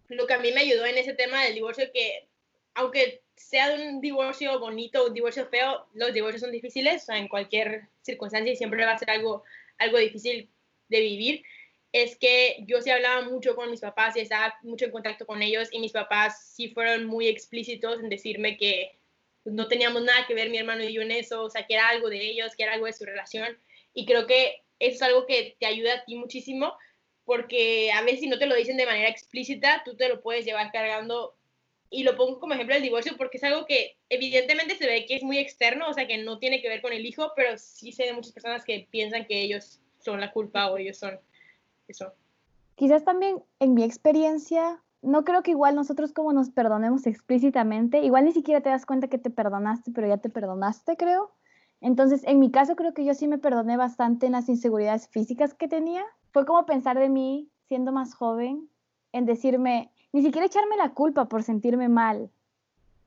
lo 0.09 0.27
que 0.27 0.35
a 0.35 0.39
mí 0.39 0.53
me 0.53 0.61
ayudó 0.61 0.87
en 0.87 0.99
ese 0.99 1.15
tema 1.15 1.45
del 1.45 1.55
divorcio, 1.55 1.91
que 1.93 2.29
aunque 2.75 3.23
sea 3.37 3.75
un 3.75 4.01
divorcio 4.01 4.59
bonito 4.59 5.03
o 5.03 5.09
un 5.09 5.15
divorcio 5.15 5.47
feo, 5.47 5.87
los 5.95 6.13
divorcios 6.13 6.43
son 6.43 6.53
difíciles, 6.53 7.03
o 7.03 7.07
sea, 7.07 7.19
en 7.19 7.29
cualquier 7.29 7.89
circunstancia 8.03 8.53
y 8.53 8.57
siempre 8.57 8.85
va 8.85 8.93
a 8.93 8.99
ser 8.99 9.11
algo, 9.11 9.45
algo 9.79 9.99
difícil 9.99 10.51
de 10.89 11.01
vivir, 11.01 11.43
es 11.93 12.17
que 12.17 12.65
yo 12.67 12.81
sí 12.83 12.91
hablaba 12.91 13.23
mucho 13.23 13.57
con 13.57 13.71
mis 13.71 13.81
papás 13.81 14.17
y 14.17 14.21
estaba 14.21 14.55
mucho 14.63 14.85
en 14.85 14.91
contacto 14.91 15.27
con 15.27 15.43
ellos 15.43 15.69
y 15.73 15.79
mis 15.79 15.93
papás 15.93 16.53
sí 16.55 16.69
fueron 16.69 17.07
muy 17.07 17.29
explícitos 17.29 18.01
en 18.01 18.09
decirme 18.09 18.57
que 18.57 18.99
no 19.45 19.69
teníamos 19.69 20.03
nada 20.03 20.27
que 20.27 20.35
ver 20.35 20.51
mi 20.51 20.59
hermano 20.59 20.85
y 20.85 20.93
yo 20.93 21.03
en 21.03 21.11
eso, 21.11 21.45
o 21.45 21.51
sea, 21.51 21.67
que 21.67 21.75
era 21.75 21.89
algo 21.89 22.11
de 22.11 22.21
ellos, 22.21 22.55
que 22.57 22.65
era 22.65 22.75
algo 22.75 22.87
de 22.87 22.93
su 22.93 23.05
relación 23.05 23.59
y 23.95 24.05
creo 24.05 24.27
que 24.27 24.63
eso 24.79 24.97
es 24.97 25.03
algo 25.03 25.27
que 25.27 25.57
te 25.59 25.67
ayuda 25.67 25.95
a 25.95 26.05
ti 26.05 26.15
muchísimo 26.15 26.77
porque 27.29 27.93
a 27.93 28.01
veces 28.01 28.21
si 28.21 28.27
no 28.27 28.39
te 28.39 28.47
lo 28.47 28.55
dicen 28.55 28.79
de 28.79 28.87
manera 28.87 29.11
explícita, 29.11 29.83
tú 29.85 29.95
te 29.95 30.09
lo 30.09 30.23
puedes 30.23 30.47
llevar 30.47 30.73
cargando 30.73 31.35
y 31.91 32.03
lo 32.03 32.17
pongo 32.17 32.41
como 32.41 32.55
ejemplo 32.55 32.75
del 32.75 32.83
divorcio 32.83 33.19
porque 33.19 33.37
es 33.37 33.45
algo 33.45 33.67
que 33.67 33.99
evidentemente 34.09 34.77
se 34.77 34.87
ve 34.87 35.05
que 35.05 35.17
es 35.17 35.23
muy 35.23 35.37
externo, 35.37 35.91
o 35.91 35.93
sea, 35.93 36.07
que 36.07 36.17
no 36.17 36.39
tiene 36.39 36.63
que 36.63 36.71
ver 36.71 36.81
con 36.81 36.95
el 36.95 37.05
hijo, 37.05 37.33
pero 37.37 37.59
sí 37.59 37.93
sé 37.93 38.05
de 38.05 38.15
muchas 38.15 38.33
personas 38.33 38.65
que 38.65 38.89
piensan 38.91 39.27
que 39.27 39.43
ellos 39.43 39.79
son 39.99 40.21
la 40.21 40.33
culpa 40.33 40.71
o 40.71 40.79
ellos 40.79 40.97
son 40.97 41.21
eso. 41.87 42.15
Quizás 42.77 43.05
también 43.05 43.43
en 43.61 43.75
mi 43.75 43.85
experiencia, 43.85 44.83
no 45.03 45.27
creo 45.27 45.43
que 45.43 45.51
igual 45.51 45.75
nosotros 45.75 46.15
como 46.15 46.33
nos 46.33 46.49
perdonemos 46.49 47.07
explícitamente, 47.07 47.99
igual 47.99 48.25
ni 48.25 48.33
siquiera 48.33 48.63
te 48.63 48.71
das 48.71 48.87
cuenta 48.87 49.09
que 49.09 49.19
te 49.19 49.29
perdonaste, 49.29 49.91
pero 49.95 50.09
ya 50.09 50.17
te 50.17 50.31
perdonaste, 50.31 50.97
creo. 50.97 51.35
Entonces, 51.83 52.23
en 52.25 52.39
mi 52.41 52.51
caso 52.51 52.75
creo 52.75 52.95
que 52.95 53.05
yo 53.05 53.13
sí 53.13 53.29
me 53.29 53.37
perdoné 53.37 53.77
bastante 53.77 54.25
en 54.25 54.33
las 54.33 54.49
inseguridades 54.49 55.09
físicas 55.09 55.53
que 55.53 55.69
tenía. 55.69 56.07
Fue 56.33 56.45
como 56.45 56.67
pensar 56.67 56.99
de 56.99 57.09
mí 57.09 57.49
siendo 57.67 57.93
más 57.93 58.15
joven, 58.15 58.69
en 59.13 59.27
decirme, 59.27 59.91
ni 60.13 60.23
siquiera 60.23 60.47
echarme 60.47 60.77
la 60.77 60.91
culpa 60.91 61.27
por 61.27 61.43
sentirme 61.43 61.89
mal 61.89 62.31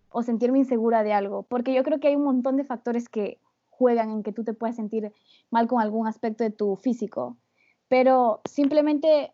o 0.10 0.24
sentirme 0.24 0.60
insegura 0.60 1.04
de 1.04 1.14
algo, 1.14 1.44
porque 1.44 1.74
yo 1.74 1.84
creo 1.84 2.00
que 2.00 2.10
hay 2.10 2.16
un 2.16 2.24
montón 2.24 2.58
de 2.58 2.64
factores 2.64 3.10
que 3.10 3.40
juegan 3.70 4.12
en 4.12 4.24
que 4.24 4.32
tú 4.32 4.44
te 4.44 4.54
puedas 4.54 4.76
sentir 4.76 5.12
mal 5.50 5.68
con 5.68 5.82
algún 5.82 6.08
aspecto 6.08 6.44
de 6.44 6.52
tu 6.52 6.76
físico, 6.76 7.38
pero 7.88 8.42
simplemente 8.46 9.34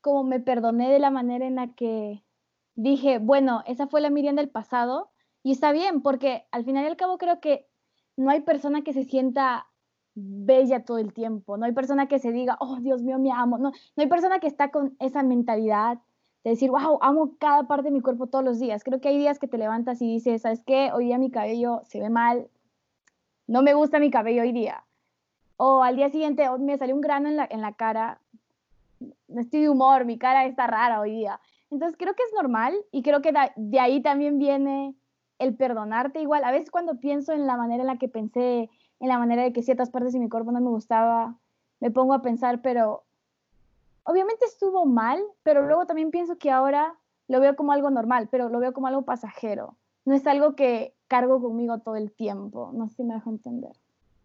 como 0.00 0.24
me 0.24 0.40
perdoné 0.40 0.90
de 0.90 0.98
la 0.98 1.10
manera 1.10 1.46
en 1.46 1.54
la 1.54 1.68
que 1.68 2.22
dije, 2.74 3.18
bueno, 3.18 3.62
esa 3.66 3.86
fue 3.86 4.00
la 4.00 4.10
Miriam 4.10 4.34
del 4.34 4.48
pasado 4.48 5.10
y 5.44 5.52
está 5.52 5.70
bien, 5.70 6.02
porque 6.02 6.46
al 6.50 6.64
final 6.64 6.84
y 6.84 6.88
al 6.88 6.96
cabo 6.96 7.16
creo 7.16 7.38
que 7.40 7.66
no 8.16 8.30
hay 8.30 8.40
persona 8.40 8.82
que 8.82 8.92
se 8.92 9.04
sienta 9.04 9.67
bella 10.20 10.84
todo 10.84 10.98
el 10.98 11.12
tiempo, 11.12 11.56
no 11.56 11.66
hay 11.66 11.72
persona 11.72 12.08
que 12.08 12.18
se 12.18 12.32
diga, 12.32 12.56
oh 12.60 12.76
Dios 12.80 13.02
mío, 13.02 13.18
me 13.18 13.32
amo, 13.32 13.58
no, 13.58 13.70
no 13.70 14.02
hay 14.02 14.06
persona 14.06 14.40
que 14.40 14.46
está 14.46 14.70
con 14.70 14.96
esa 14.98 15.22
mentalidad 15.22 15.98
de 16.44 16.50
decir, 16.50 16.70
wow, 16.70 16.98
amo 17.00 17.34
cada 17.38 17.64
parte 17.66 17.84
de 17.84 17.90
mi 17.90 18.00
cuerpo 18.00 18.26
todos 18.26 18.44
los 18.44 18.58
días. 18.58 18.84
Creo 18.84 19.00
que 19.00 19.08
hay 19.08 19.18
días 19.18 19.38
que 19.38 19.48
te 19.48 19.58
levantas 19.58 20.00
y 20.00 20.06
dices, 20.06 20.42
¿sabes 20.42 20.62
qué? 20.64 20.90
Hoy 20.92 21.06
día 21.06 21.18
mi 21.18 21.30
cabello 21.30 21.82
se 21.84 22.00
ve 22.00 22.10
mal, 22.10 22.48
no 23.46 23.62
me 23.62 23.74
gusta 23.74 23.98
mi 23.98 24.10
cabello 24.10 24.42
hoy 24.42 24.52
día. 24.52 24.84
O 25.56 25.82
al 25.82 25.96
día 25.96 26.08
siguiente 26.10 26.48
oh, 26.48 26.58
me 26.58 26.78
salió 26.78 26.94
un 26.94 27.00
grano 27.00 27.28
en 27.28 27.36
la, 27.36 27.48
en 27.50 27.60
la 27.60 27.72
cara, 27.72 28.20
no 29.28 29.40
estoy 29.40 29.62
de 29.62 29.68
humor, 29.68 30.04
mi 30.04 30.18
cara 30.18 30.46
está 30.46 30.66
rara 30.66 31.00
hoy 31.00 31.12
día. 31.12 31.40
Entonces 31.70 31.96
creo 31.98 32.14
que 32.14 32.22
es 32.22 32.32
normal 32.34 32.74
y 32.92 33.02
creo 33.02 33.20
que 33.20 33.32
de 33.56 33.80
ahí 33.80 34.00
también 34.00 34.38
viene 34.38 34.94
el 35.38 35.54
perdonarte 35.54 36.20
igual. 36.20 36.44
A 36.44 36.50
veces 36.50 36.70
cuando 36.70 36.98
pienso 37.00 37.32
en 37.32 37.46
la 37.46 37.56
manera 37.56 37.82
en 37.82 37.86
la 37.88 37.98
que 37.98 38.08
pensé, 38.08 38.70
en 39.00 39.08
la 39.08 39.18
manera 39.18 39.42
de 39.42 39.52
que 39.52 39.62
ciertas 39.62 39.90
partes 39.90 40.12
de 40.12 40.18
mi 40.18 40.28
cuerpo 40.28 40.52
no 40.52 40.60
me 40.60 40.70
gustaba, 40.70 41.38
me 41.80 41.90
pongo 41.90 42.14
a 42.14 42.22
pensar, 42.22 42.62
pero 42.62 43.04
obviamente 44.04 44.44
estuvo 44.44 44.86
mal, 44.86 45.22
pero 45.42 45.66
luego 45.66 45.86
también 45.86 46.10
pienso 46.10 46.38
que 46.38 46.50
ahora 46.50 46.94
lo 47.28 47.40
veo 47.40 47.54
como 47.56 47.72
algo 47.72 47.90
normal, 47.90 48.28
pero 48.30 48.48
lo 48.48 48.58
veo 48.58 48.72
como 48.72 48.86
algo 48.86 49.04
pasajero. 49.04 49.76
No 50.04 50.14
es 50.14 50.26
algo 50.26 50.56
que 50.56 50.94
cargo 51.06 51.40
conmigo 51.40 51.78
todo 51.80 51.96
el 51.96 52.12
tiempo. 52.12 52.70
No 52.72 52.88
sé 52.88 52.96
si 52.96 53.04
me 53.04 53.14
dejo 53.14 53.30
entender. 53.30 53.72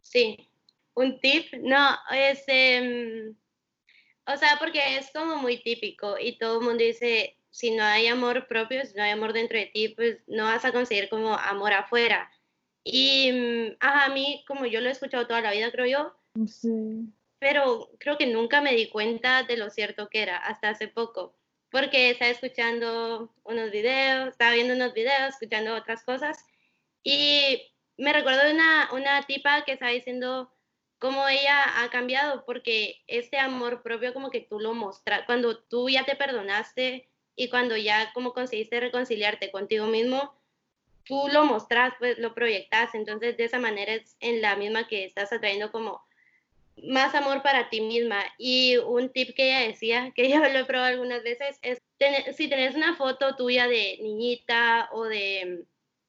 Sí, 0.01 0.49
un 0.95 1.19
tip, 1.19 1.53
no, 1.61 1.95
es, 2.15 2.43
em, 2.47 3.35
O 4.25 4.37
sea, 4.37 4.55
porque 4.59 4.97
es 4.97 5.11
como 5.11 5.35
muy 5.37 5.61
típico 5.61 6.17
y 6.17 6.37
todo 6.37 6.59
el 6.59 6.65
mundo 6.65 6.83
dice, 6.83 7.35
si 7.49 7.75
no 7.75 7.83
hay 7.83 8.07
amor 8.07 8.47
propio, 8.47 8.85
si 8.85 8.95
no 8.95 9.03
hay 9.03 9.11
amor 9.11 9.33
dentro 9.33 9.57
de 9.57 9.65
ti, 9.65 9.89
pues 9.89 10.19
no 10.27 10.45
vas 10.45 10.63
a 10.63 10.71
conseguir 10.71 11.09
como 11.09 11.35
amor 11.35 11.73
afuera. 11.73 12.31
Y 12.83 13.31
mm, 13.31 13.77
a 13.79 14.09
mí, 14.09 14.43
como 14.47 14.65
yo 14.65 14.81
lo 14.81 14.89
he 14.89 14.91
escuchado 14.91 15.27
toda 15.27 15.41
la 15.41 15.51
vida, 15.51 15.71
creo 15.71 15.85
yo, 15.85 16.15
Sí. 16.47 17.07
pero 17.39 17.89
creo 17.99 18.17
que 18.17 18.25
nunca 18.25 18.61
me 18.61 18.73
di 18.75 18.89
cuenta 18.89 19.43
de 19.43 19.57
lo 19.57 19.69
cierto 19.69 20.09
que 20.09 20.21
era 20.21 20.37
hasta 20.37 20.69
hace 20.69 20.87
poco, 20.87 21.35
porque 21.69 22.09
estaba 22.09 22.31
escuchando 22.31 23.33
unos 23.43 23.71
videos, 23.71 24.29
estaba 24.29 24.53
viendo 24.53 24.73
unos 24.73 24.93
videos, 24.93 25.29
escuchando 25.29 25.75
otras 25.75 26.03
cosas, 26.03 26.45
y 27.03 27.71
me 27.97 28.13
recuerdo 28.13 28.43
de 28.45 28.53
una, 28.53 28.89
una 28.93 29.21
tipa 29.23 29.63
que 29.65 29.73
estaba 29.73 29.91
diciendo 29.91 30.51
cómo 30.99 31.27
ella 31.27 31.83
ha 31.83 31.89
cambiado, 31.89 32.45
porque 32.45 33.03
este 33.07 33.37
amor 33.37 33.83
propio 33.83 34.13
como 34.13 34.29
que 34.29 34.41
tú 34.41 34.59
lo 34.59 34.73
mostras, 34.73 35.23
cuando 35.25 35.59
tú 35.59 35.89
ya 35.89 36.05
te 36.05 36.15
perdonaste 36.15 37.09
y 37.35 37.49
cuando 37.49 37.75
ya 37.75 38.11
como 38.13 38.33
conseguiste 38.33 38.79
reconciliarte 38.79 39.51
contigo 39.51 39.85
mismo, 39.87 40.33
tú 41.05 41.27
lo 41.31 41.45
mostras, 41.45 41.93
pues 41.99 42.17
lo 42.19 42.33
proyectas, 42.33 42.93
entonces 42.95 43.37
de 43.37 43.45
esa 43.45 43.59
manera 43.59 43.93
es 43.93 44.15
en 44.19 44.41
la 44.41 44.55
misma 44.55 44.87
que 44.87 45.05
estás 45.05 45.31
atrayendo 45.33 45.71
como 45.71 46.01
más 46.77 47.13
amor 47.15 47.41
para 47.43 47.69
ti 47.69 47.81
misma. 47.81 48.23
Y 48.37 48.77
un 48.77 49.11
tip 49.11 49.35
que 49.35 49.45
ella 49.47 49.67
decía, 49.67 50.11
que 50.15 50.29
yo 50.29 50.39
lo 50.39 50.59
he 50.59 50.65
probado 50.65 50.89
algunas 50.93 51.23
veces, 51.23 51.57
es 51.61 51.81
tener- 51.97 52.33
si 52.33 52.47
tenés 52.49 52.75
una 52.75 52.95
foto 52.95 53.35
tuya 53.35 53.67
de 53.67 53.97
niñita 54.01 54.89
o 54.91 55.05
de, 55.05 55.65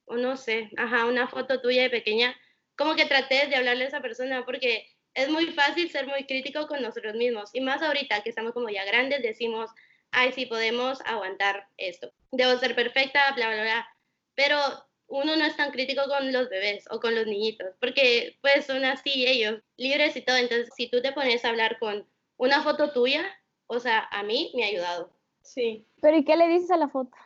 o 0.07 0.17
no 0.17 0.37
sé, 0.37 0.71
ajá, 0.77 1.07
una 1.07 1.29
foto 1.29 1.61
tuya 1.61 1.83
de 1.83 1.91
pequeña, 1.91 2.37
como 2.77 2.97
que 2.97 3.07
trates 3.07 3.51
de 3.51 3.57
hablarle 3.57 3.85
a 3.85 3.89
esa 3.89 4.01
persona, 4.01 4.45
porque 4.45 4.87
es 5.15 5.29
muy 5.29 5.47
fácil 5.53 5.91
ser 5.91 6.07
muy 6.09 6.25
crítico 6.27 6.67
con 6.67 6.83
nosotros 6.83 7.15
mismos. 7.15 7.51
Y 7.55 7.61
más 7.61 7.83
ahorita 7.83 8.23
que 8.23 8.31
estamos 8.31 8.53
como 8.53 8.69
ya 8.69 8.85
grandes, 8.85 9.23
decimos, 9.23 9.71
ay, 10.11 10.33
sí 10.33 10.47
podemos 10.47 11.01
aguantar 11.05 11.69
esto. 11.77 12.13
Debo 12.33 12.59
ser 12.59 12.75
perfecta, 12.75 13.33
bla, 13.37 13.49
bla, 13.49 13.63
bla. 13.63 13.94
Pero 14.35 14.59
uno 15.07 15.37
no 15.37 15.45
es 15.45 15.57
tan 15.57 15.71
crítico 15.71 16.03
con 16.09 16.33
los 16.33 16.49
bebés 16.49 16.85
o 16.91 17.01
con 17.01 17.15
los 17.15 17.27
niñitos, 17.27 17.75
porque 17.81 18.39
pues 18.41 18.67
son 18.67 18.85
así 18.85 19.27
ellos, 19.27 19.63
libres 19.77 20.17
y 20.17 20.23
todo. 20.23 20.37
Entonces, 20.37 20.71
si 20.77 20.89
tú 20.89 21.01
te 21.03 21.13
pones 21.13 21.45
a 21.45 21.51
hablar 21.51 21.79
con 21.79 22.07
una 22.37 22.63
foto 22.63 22.93
tuya, 22.93 23.25
o 23.67 23.79
sea, 23.79 24.09
a 24.11 24.23
mí 24.23 24.53
me 24.55 24.65
ha 24.65 24.69
ayudado. 24.69 25.11
Sí. 25.43 25.87
Pero 26.01 26.17
¿y 26.17 26.25
qué 26.25 26.37
le 26.37 26.49
dices 26.49 26.71
a 26.71 26.77
la 26.77 26.89
foto? 26.89 27.17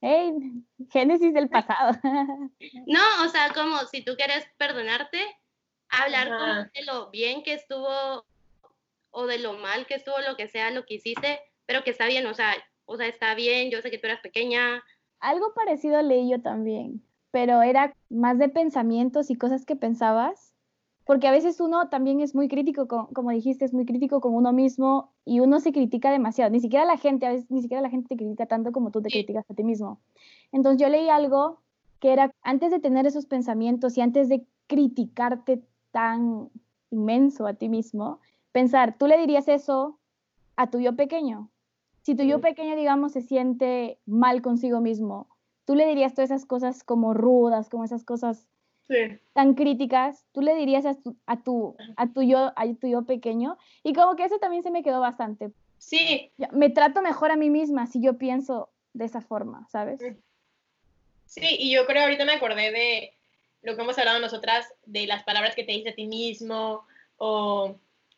Hey, 0.00 0.32
Génesis 0.90 1.34
del 1.34 1.48
pasado. 1.48 1.98
No, 2.86 3.24
o 3.24 3.28
sea, 3.28 3.52
como 3.52 3.78
si 3.86 4.02
tú 4.02 4.16
quieres 4.16 4.48
perdonarte, 4.56 5.20
hablar 5.88 6.32
Ajá. 6.32 6.70
de 6.74 6.84
lo 6.84 7.10
bien 7.10 7.42
que 7.42 7.54
estuvo 7.54 8.24
o 9.10 9.26
de 9.26 9.38
lo 9.38 9.54
mal 9.54 9.86
que 9.86 9.94
estuvo, 9.94 10.18
lo 10.20 10.36
que 10.36 10.48
sea, 10.48 10.70
lo 10.70 10.84
que 10.84 10.94
hiciste, 10.94 11.40
pero 11.66 11.82
que 11.82 11.90
está 11.90 12.06
bien, 12.06 12.26
o 12.26 12.34
sea, 12.34 12.54
o 12.84 12.96
sea, 12.96 13.06
está 13.06 13.34
bien, 13.34 13.70
yo 13.70 13.82
sé 13.82 13.90
que 13.90 13.98
tú 13.98 14.06
eras 14.06 14.20
pequeña, 14.20 14.82
Algo 15.20 15.52
parecido 15.54 16.00
leí 16.02 16.30
yo 16.30 16.40
también, 16.40 17.02
pero 17.30 17.62
era 17.62 17.94
más 18.08 18.38
de 18.38 18.48
pensamientos 18.48 19.30
y 19.30 19.34
cosas 19.36 19.64
que 19.66 19.76
pensabas, 19.76 20.54
porque 21.04 21.26
a 21.26 21.32
veces 21.32 21.60
uno 21.60 21.88
también 21.88 22.20
es 22.20 22.34
muy 22.34 22.48
crítico, 22.48 22.86
con- 22.86 23.06
como 23.06 23.30
dijiste, 23.30 23.64
es 23.64 23.72
muy 23.72 23.86
crítico 23.86 24.20
con 24.20 24.34
uno 24.34 24.52
mismo 24.52 25.12
y 25.24 25.40
uno 25.40 25.58
se 25.60 25.72
critica 25.72 26.10
demasiado. 26.10 26.50
Ni 26.50 26.60
siquiera 26.60 26.84
la 26.84 26.98
gente, 26.98 27.26
a 27.26 27.30
veces 27.30 27.50
ni 27.50 27.62
siquiera 27.62 27.80
la 27.82 27.90
gente 27.90 28.08
te 28.08 28.16
critica 28.16 28.46
tanto 28.46 28.72
como 28.72 28.90
tú 28.90 29.00
te 29.02 29.08
criticas 29.08 29.44
a 29.48 29.54
ti 29.54 29.64
mismo. 29.64 30.00
Entonces 30.52 30.80
yo 30.80 30.88
leí 30.88 31.08
algo 31.08 31.60
que 32.00 32.12
era 32.12 32.30
antes 32.42 32.70
de 32.70 32.78
tener 32.78 33.06
esos 33.06 33.26
pensamientos 33.26 33.96
y 33.96 34.02
antes 34.02 34.28
de 34.28 34.46
criticarte 34.66 35.62
tan 35.90 36.50
inmenso 36.90 37.46
a 37.46 37.54
ti 37.54 37.68
mismo, 37.68 38.20
pensar, 38.52 38.96
tú 38.98 39.06
le 39.06 39.18
dirías 39.18 39.48
eso 39.48 39.98
a 40.56 40.68
tu 40.70 40.78
yo 40.80 40.94
pequeño. 40.94 41.50
Si 42.08 42.16
tu 42.16 42.22
yo 42.22 42.40
pequeño, 42.40 42.74
digamos, 42.74 43.12
se 43.12 43.20
siente 43.20 43.98
mal 44.06 44.40
consigo 44.40 44.80
mismo, 44.80 45.28
tú 45.66 45.74
le 45.74 45.86
dirías 45.86 46.14
todas 46.14 46.30
esas 46.30 46.46
cosas 46.46 46.82
como 46.82 47.12
rudas, 47.12 47.68
como 47.68 47.84
esas 47.84 48.02
cosas 48.02 48.48
Sí. 48.88 49.18
tan 49.34 49.52
críticas, 49.52 50.24
tú 50.32 50.40
le 50.40 50.54
dirías 50.54 50.86
a 50.86 50.94
tu, 50.94 51.18
a 51.26 51.42
tu, 51.42 51.76
a 51.98 52.10
tu, 52.10 52.22
yo, 52.22 52.50
a 52.56 52.64
tu 52.80 52.86
yo 52.88 53.02
pequeño. 53.04 53.58
Y 53.82 53.92
como 53.92 54.16
que 54.16 54.24
eso 54.24 54.38
también 54.38 54.62
se 54.62 54.70
me 54.70 54.82
quedó 54.82 55.00
bastante. 55.00 55.52
Sí, 55.76 56.32
Me 56.50 56.70
trato 56.70 57.02
mejor 57.02 57.30
a 57.30 57.36
mí 57.36 57.50
misma 57.50 57.86
si 57.86 58.00
yo 58.00 58.16
pienso 58.16 58.70
de 58.94 59.04
esa 59.04 59.20
forma, 59.20 59.68
¿sabes? 59.68 60.00
Sí, 61.26 61.56
y 61.58 61.70
yo 61.70 61.84
creo 61.84 62.04
ahorita 62.04 62.24
me 62.24 62.32
acordé 62.32 62.72
de 62.72 63.12
lo 63.60 63.76
que 63.76 63.82
hemos 63.82 63.98
hablado 63.98 64.18
nosotras, 64.18 64.66
de 64.86 65.06
las 65.06 65.24
palabras 65.24 65.54
que 65.54 65.64
te 65.64 65.72
dices 65.72 65.92
a 65.92 65.94
ti 65.94 66.06
mismo 66.06 66.86
o 67.18 67.76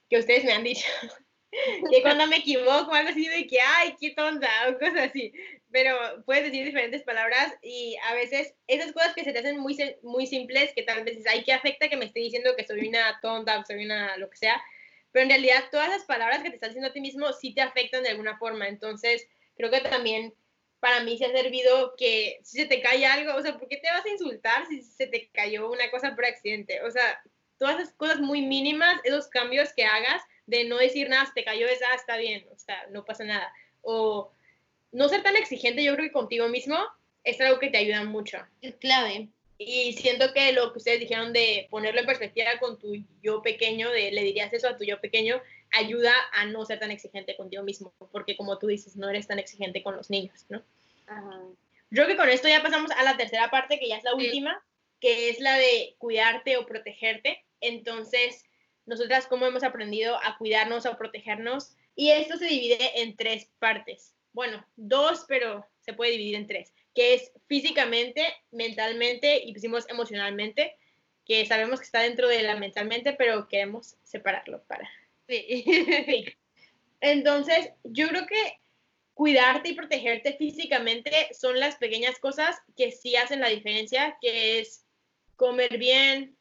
que 0.09 0.21
ustedes 0.21 0.45
me 0.45 0.53
han 0.53 0.63
dicho. 0.63 0.87
que 1.91 2.03
cuando 2.03 2.27
me 2.27 2.37
equivoco, 2.37 2.95
algo 2.95 3.11
así 3.11 3.27
de 3.27 3.47
que, 3.47 3.59
ay, 3.61 3.97
qué 4.01 4.11
tonta, 4.11 4.49
o 4.69 4.79
cosas 4.79 5.11
así. 5.11 5.33
Pero 5.73 5.97
puedes 6.25 6.45
decir 6.45 6.65
diferentes 6.65 7.03
palabras 7.03 7.53
y 7.63 7.97
a 8.09 8.15
veces 8.15 8.55
esas 8.67 8.93
cosas 8.93 9.15
que 9.15 9.25
se 9.25 9.33
te 9.33 9.39
hacen 9.39 9.59
muy, 9.59 9.77
muy 10.03 10.27
simples, 10.27 10.73
que 10.75 10.83
tal 10.83 11.05
vez 11.05 11.17
dices, 11.17 11.33
ay, 11.33 11.45
¿qué 11.45 11.53
afecta 11.53 11.89
que 11.89 11.97
me 11.97 12.07
esté 12.07 12.21
diciendo 12.21 12.55
que 12.57 12.67
soy 12.67 12.89
una 12.89 13.19
tonta, 13.21 13.65
soy 13.65 13.85
una 13.85 14.17
lo 14.17 14.31
que 14.31 14.37
sea? 14.37 14.61
Pero 15.13 15.25
en 15.25 15.31
realidad 15.31 15.65
todas 15.71 15.89
las 15.89 16.05
palabras 16.05 16.43
que 16.43 16.51
te 16.51 16.57
estás 16.57 16.71
diciendo 16.71 16.89
a 16.89 16.93
ti 16.93 17.01
mismo 17.01 17.33
sí 17.33 17.53
te 17.53 17.63
afectan 17.63 18.03
de 18.03 18.11
alguna 18.11 18.39
forma. 18.39 18.69
Entonces, 18.69 19.27
creo 19.57 19.71
que 19.71 19.81
también 19.81 20.35
para 20.79 21.01
mí 21.03 21.19
se 21.19 21.27
ha 21.27 21.33
servido 21.33 21.95
que 21.97 22.39
si 22.43 22.59
se 22.59 22.67
te 22.67 22.81
cae 22.81 23.05
algo, 23.05 23.35
o 23.35 23.43
sea, 23.43 23.59
¿por 23.59 23.69
qué 23.69 23.77
te 23.77 23.91
vas 23.91 24.05
a 24.05 24.11
insultar 24.11 24.67
si 24.67 24.83
se 24.83 25.07
te 25.07 25.29
cayó 25.33 25.71
una 25.71 25.91
cosa 25.91 26.15
por 26.15 26.25
accidente? 26.25 26.81
O 26.83 26.91
sea, 26.91 27.21
todas 27.59 27.79
esas 27.79 27.95
cosas 27.95 28.21
muy 28.21 28.41
mínimas, 28.41 29.01
esos 29.05 29.29
cambios 29.29 29.73
que 29.75 29.85
hagas 29.85 30.23
de 30.47 30.65
no 30.65 30.79
decir 30.79 31.09
nada, 31.09 31.31
te 31.35 31.45
cayó 31.45 31.67
esa, 31.67 31.87
ah, 31.93 31.95
está 31.95 32.17
bien, 32.17 32.47
o 32.53 32.59
sea, 32.59 32.87
no 32.91 33.05
pasa 33.05 33.25
nada. 33.25 33.53
O 33.83 34.31
no 34.93 35.09
ser 35.09 35.23
tan 35.23 35.37
exigente, 35.37 35.85
yo 35.85 35.95
creo 35.95 36.07
que 36.09 36.13
contigo 36.13 36.49
mismo 36.49 36.79
es 37.25 37.41
algo 37.41 37.59
que 37.59 37.69
te 37.71 37.79
ayuda 37.79 38.05
mucho. 38.05 38.39
es 38.63 38.75
clave. 38.77 39.29
Y 39.59 39.93
siento 39.93 40.33
que 40.33 40.53
lo 40.53 40.73
que 40.73 40.79
ustedes 40.79 41.01
dijeron 41.01 41.35
de 41.35 41.67
ponerlo 41.71 42.01
en 42.01 42.07
perspectiva 42.07 42.51
con 42.59 42.79
tu 42.79 42.95
yo 43.23 43.43
pequeño, 43.43 43.91
de 43.91 44.11
le 44.11 44.23
dirías 44.23 44.51
eso 44.55 44.67
a 44.69 44.77
tu 44.79 44.85
yo 44.85 44.99
pequeño, 45.03 45.41
ayuda 45.73 46.15
a 46.33 46.47
no 46.47 46.65
ser 46.65 46.81
tan 46.81 46.91
exigente 46.91 47.37
contigo 47.37 47.63
mismo, 47.63 47.93
porque 48.11 48.37
como 48.39 48.59
tú 48.59 48.69
dices, 48.69 48.97
no 48.97 49.11
eres 49.11 49.27
tan 49.27 49.39
exigente 49.39 49.83
con 49.83 49.97
los 49.97 50.09
niños, 50.09 50.47
¿no? 50.49 50.63
Ajá. 51.07 51.41
Yo 51.91 52.05
creo 52.05 52.07
que 52.07 52.17
con 52.17 52.31
esto 52.31 52.49
ya 52.49 52.63
pasamos 52.63 52.91
a 52.93 53.03
la 53.03 53.19
tercera 53.19 53.51
parte, 53.51 53.79
que 53.79 53.89
ya 53.89 53.97
es 53.97 54.05
la 54.05 54.13
Sí. 54.13 54.27
última, 54.27 54.65
que 54.99 55.29
es 55.29 55.41
la 55.41 55.59
de 55.59 55.95
cuidarte 55.99 56.57
o 56.57 56.65
protegerte. 56.65 57.45
Entonces, 57.61 58.45
nosotras 58.91 59.29
cómo 59.29 59.47
hemos 59.47 59.63
aprendido 59.63 60.17
a 60.17 60.37
cuidarnos 60.37 60.85
a 60.85 60.99
protegernos. 60.99 61.77
Y 61.95 62.11
esto 62.11 62.37
se 62.37 62.47
divide 62.47 63.01
en 63.01 63.17
tres 63.17 63.49
partes. 63.61 64.15
Bueno, 64.33 64.67
dos, 64.77 65.25
pero 65.29 65.65
se 65.79 65.93
puede 65.93 66.13
dividir 66.13 66.35
en 66.35 66.47
tres, 66.49 66.75
que 66.93 67.15
es 67.15 67.33
físicamente, 67.47 68.27
mentalmente 68.51 69.43
y 69.45 69.55
pusimos 69.55 69.89
emocionalmente, 69.89 70.77
que 71.25 71.47
sabemos 71.47 71.79
que 71.79 71.87
está 71.87 72.01
dentro 72.01 72.29
de 72.29 72.43
la 72.43 72.57
mentalmente, 72.57 73.13
pero 73.13 73.49
queremos 73.49 73.97
separarlo 74.03 74.63
para 74.65 74.91
Sí. 75.29 75.65
Sí. 75.65 76.25
Entonces, 77.01 77.71
yo 77.85 78.09
creo 78.09 78.27
que 78.27 78.59
cuidarte 79.15 79.69
y 79.69 79.75
protegerte 79.75 80.33
físicamente 80.33 81.29
son 81.33 81.61
las 81.61 81.77
pequeñas 81.77 82.19
cosas 82.19 82.57
que 82.77 82.91
sí 82.91 83.15
hacen 83.15 83.41
la 83.41 83.49
diferencia, 83.49 84.19
que 84.21 84.59
es 84.59 84.85
comer 85.37 85.79
bien, 85.79 86.37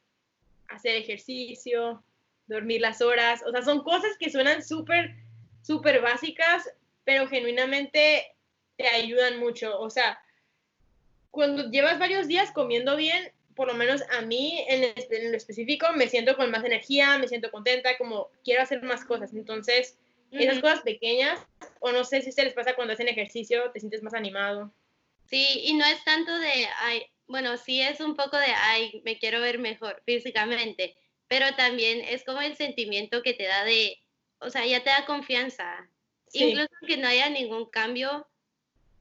hacer 0.68 0.96
ejercicio, 0.96 2.04
dormir 2.50 2.82
las 2.82 3.02
horas, 3.02 3.42
o 3.46 3.52
sea, 3.52 3.62
son 3.62 3.84
cosas 3.84 4.18
que 4.20 4.30
suenan 4.30 4.64
súper, 4.64 5.16
súper 5.62 6.02
básicas, 6.02 6.70
pero 7.06 7.28
genuinamente 7.28 8.36
te 8.76 8.88
ayudan 8.88 9.40
mucho. 9.40 9.80
O 9.80 9.90
sea, 9.90 10.20
cuando 11.32 11.70
llevas 11.70 12.00
varios 12.00 12.28
días 12.28 12.52
comiendo 12.52 12.96
bien, 12.96 13.32
por 13.56 13.68
lo 13.68 13.74
menos 13.74 14.02
a 14.12 14.22
mí 14.22 14.66
en, 14.68 14.94
en 14.96 15.32
lo 15.32 15.38
específico, 15.38 15.88
me 15.96 16.08
siento 16.08 16.36
con 16.36 16.52
más 16.52 16.64
energía, 16.64 17.18
me 17.18 17.28
siento 17.28 17.52
contenta, 17.52 17.98
como 17.98 18.30
quiero 18.44 18.62
hacer 18.62 18.82
más 18.84 19.06
cosas. 19.06 19.34
Entonces, 19.34 19.98
esas 20.32 20.60
cosas 20.60 20.82
pequeñas, 20.82 21.40
o 21.80 21.92
no 21.92 22.04
sé 22.04 22.22
si 22.22 22.32
se 22.32 22.44
les 22.44 22.54
pasa 22.54 22.76
cuando 22.76 22.94
hacen 22.94 23.08
ejercicio, 23.08 23.72
te 23.72 23.80
sientes 23.80 24.04
más 24.04 24.14
animado. 24.14 24.74
Sí, 25.26 25.62
y 25.64 25.74
no 25.74 25.86
es 25.86 26.04
tanto 26.04 26.38
de, 26.40 26.68
ay, 26.80 27.06
bueno, 27.28 27.58
sí 27.58 27.82
es 27.82 28.00
un 28.00 28.16
poco 28.16 28.38
de, 28.38 28.48
ay, 28.48 29.02
me 29.06 29.18
quiero 29.20 29.42
ver 29.42 29.60
mejor 29.60 30.02
físicamente, 30.06 30.96
pero 31.30 31.56
también 31.56 32.02
es 32.02 32.26
como 32.26 32.42
el 32.42 32.58
sentimiento 32.58 33.24
que 33.24 33.34
te 33.34 33.46
da 33.46 33.64
de, 33.64 33.98
o 34.40 34.50
sea, 34.50 34.66
ya 34.66 34.84
te 34.84 34.90
da 34.90 35.06
confianza. 35.06 35.90
Sí. 36.28 36.44
Incluso 36.44 36.70
que 36.86 36.98
no 36.98 37.08
haya 37.08 37.30
ningún 37.30 37.70
cambio 37.70 38.28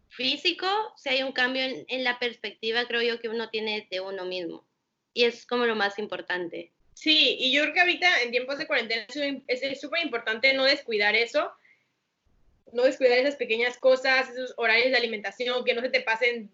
físico, 0.08 0.66
si 0.96 1.08
hay 1.08 1.22
un 1.24 1.32
cambio 1.32 1.62
en, 1.62 1.84
en 1.88 2.04
la 2.04 2.20
perspectiva, 2.20 2.86
creo 2.86 3.02
yo, 3.02 3.18
que 3.18 3.28
uno 3.28 3.50
tiene 3.50 3.88
de 3.90 4.00
uno 4.00 4.24
mismo. 4.24 4.64
Y 5.12 5.24
es 5.24 5.44
como 5.44 5.66
lo 5.66 5.74
más 5.74 5.98
importante. 5.98 6.72
Sí, 6.98 7.36
y 7.38 7.52
yo 7.52 7.62
creo 7.62 7.74
que 7.74 7.80
ahorita 7.80 8.22
en 8.22 8.30
tiempos 8.32 8.58
de 8.58 8.66
cuarentena 8.66 9.06
es 9.46 9.80
súper 9.80 10.02
importante 10.02 10.52
no 10.52 10.64
descuidar 10.64 11.14
eso, 11.14 11.52
no 12.72 12.82
descuidar 12.82 13.18
esas 13.18 13.36
pequeñas 13.36 13.78
cosas, 13.78 14.28
esos 14.28 14.52
horarios 14.56 14.90
de 14.90 14.96
alimentación, 14.96 15.64
que 15.64 15.74
no 15.74 15.80
se 15.80 15.90
te 15.90 16.00
pasen. 16.00 16.50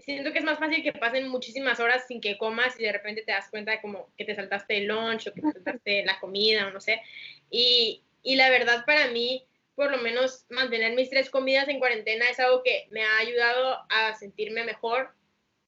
Siento 0.00 0.32
que 0.32 0.38
es 0.38 0.44
más 0.44 0.58
fácil 0.58 0.82
que 0.82 0.92
pasen 0.92 1.28
muchísimas 1.28 1.80
horas 1.80 2.06
sin 2.06 2.20
que 2.20 2.38
comas 2.38 2.78
y 2.78 2.84
de 2.84 2.92
repente 2.92 3.22
te 3.22 3.32
das 3.32 3.50
cuenta 3.50 3.80
como 3.80 4.08
que 4.16 4.24
te 4.24 4.34
saltaste 4.34 4.78
el 4.78 4.86
lunch 4.86 5.28
o 5.28 5.34
que 5.34 5.40
te 5.42 5.52
saltaste 5.52 6.04
la 6.04 6.18
comida 6.20 6.66
o 6.66 6.70
no 6.70 6.80
sé. 6.80 7.02
Y 7.50 8.02
Y 8.22 8.36
la 8.36 8.50
verdad 8.50 8.84
para 8.84 9.08
mí, 9.08 9.46
por 9.74 9.90
lo 9.90 9.98
menos 9.98 10.44
mantener 10.50 10.94
mis 10.94 11.10
tres 11.10 11.30
comidas 11.30 11.68
en 11.68 11.78
cuarentena 11.78 12.28
es 12.28 12.38
algo 12.38 12.62
que 12.62 12.86
me 12.90 13.02
ha 13.02 13.18
ayudado 13.18 13.78
a 13.88 14.14
sentirme 14.14 14.64
mejor, 14.64 15.10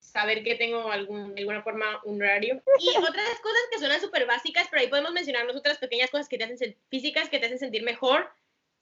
saber 0.01 0.43
que 0.43 0.57
tengo 0.57 0.91
algún, 0.91 1.35
de 1.35 1.41
alguna 1.41 1.63
forma 1.63 2.01
un 2.05 2.21
horario. 2.21 2.63
Y 2.79 2.89
otras 2.91 3.41
cosas 3.41 3.63
que 3.71 3.79
suenan 3.79 4.01
súper 4.01 4.27
básicas, 4.27 4.67
pero 4.71 4.83
ahí 4.83 4.89
podemos 4.89 5.13
mencionarnos 5.13 5.57
otras 5.57 5.79
pequeñas 5.79 6.11
cosas 6.11 6.29
que 6.29 6.37
te 6.37 6.45
hacen 6.45 6.77
físicas, 6.91 7.29
que 7.29 7.39
te 7.39 7.47
hacen 7.47 7.59
sentir 7.59 7.83
mejor, 7.83 8.31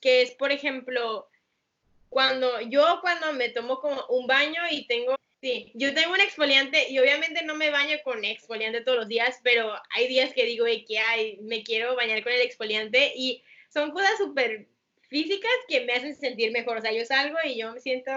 que 0.01 0.23
es, 0.23 0.33
por 0.33 0.51
ejemplo, 0.51 1.29
cuando 2.09 2.61
yo 2.63 2.99
cuando 3.01 3.33
me 3.33 3.51
tomo 3.51 3.81
como 3.81 4.05
un 4.09 4.27
baño 4.27 4.63
y 4.71 4.87
tengo, 4.87 5.15
sí, 5.41 5.73
yo 5.75 5.95
tengo 5.95 6.13
un 6.13 6.21
exfoliante 6.21 6.91
y 6.91 6.99
obviamente 6.99 7.45
no 7.45 7.55
me 7.55 7.71
baño 7.71 7.97
con 8.05 8.25
exfoliante 8.25 8.83
todos 8.83 8.99
los 8.99 9.09
días, 9.09 9.41
pero 9.43 9.73
hay 9.91 10.09
días 10.09 10.33
que 10.35 10.45
digo, 10.45 10.65
que 10.65 10.99
hay, 10.99 11.39
me 11.39 11.63
quiero 11.63 11.97
bañar 11.97 12.23
con 12.23 12.33
el 12.33 12.43
exfoliante 12.43 13.13
y 13.17 13.43
son 13.69 13.91
cosas 13.91 14.19
súper 14.19 14.69
físicas 15.09 15.51
que 15.69 15.85
me 15.85 15.93
hacen 15.93 16.15
sentir 16.15 16.53
mejor. 16.53 16.79
O 16.79 16.81
sea, 16.81 16.93
yo 16.93 17.05
salgo 17.05 17.37
y 17.45 17.59
yo 17.59 17.73
me 17.73 17.81
siento 17.81 18.13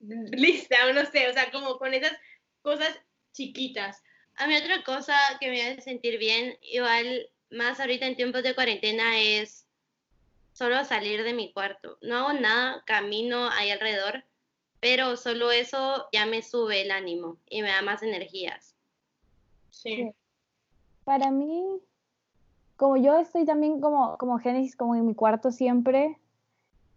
lista, 0.00 0.86
o 0.86 0.92
no 0.92 1.04
sé, 1.06 1.28
o 1.28 1.32
sea, 1.32 1.50
como 1.50 1.78
con 1.78 1.94
esas 1.94 2.16
cosas 2.60 2.98
chiquitas. 3.32 4.02
A 4.36 4.46
mí 4.46 4.56
otra 4.56 4.82
cosa 4.84 5.16
que 5.40 5.50
me 5.50 5.62
hace 5.62 5.80
sentir 5.80 6.18
bien, 6.18 6.58
igual 6.62 7.30
más 7.50 7.80
ahorita 7.80 8.06
en 8.06 8.16
tiempos 8.16 8.42
de 8.42 8.54
cuarentena, 8.54 9.20
es 9.20 9.66
solo 10.52 10.84
salir 10.84 11.22
de 11.22 11.34
mi 11.34 11.52
cuarto. 11.52 11.98
No 12.02 12.16
hago 12.16 12.32
nada, 12.40 12.82
camino 12.86 13.50
ahí 13.50 13.70
alrededor, 13.70 14.24
pero 14.82 15.16
solo 15.16 15.52
eso 15.52 16.08
ya 16.12 16.26
me 16.26 16.42
sube 16.42 16.82
el 16.82 16.90
ánimo 16.90 17.36
y 17.48 17.62
me 17.62 17.68
da 17.68 17.82
más 17.82 18.02
energías. 18.02 18.74
Sí. 19.70 20.12
Para 21.04 21.30
mí, 21.30 21.64
como 22.76 22.96
yo 22.96 23.16
estoy 23.16 23.44
también 23.44 23.80
como, 23.80 24.18
como 24.18 24.40
Génesis, 24.40 24.74
como 24.74 24.96
en 24.96 25.06
mi 25.06 25.14
cuarto 25.14 25.52
siempre, 25.52 26.18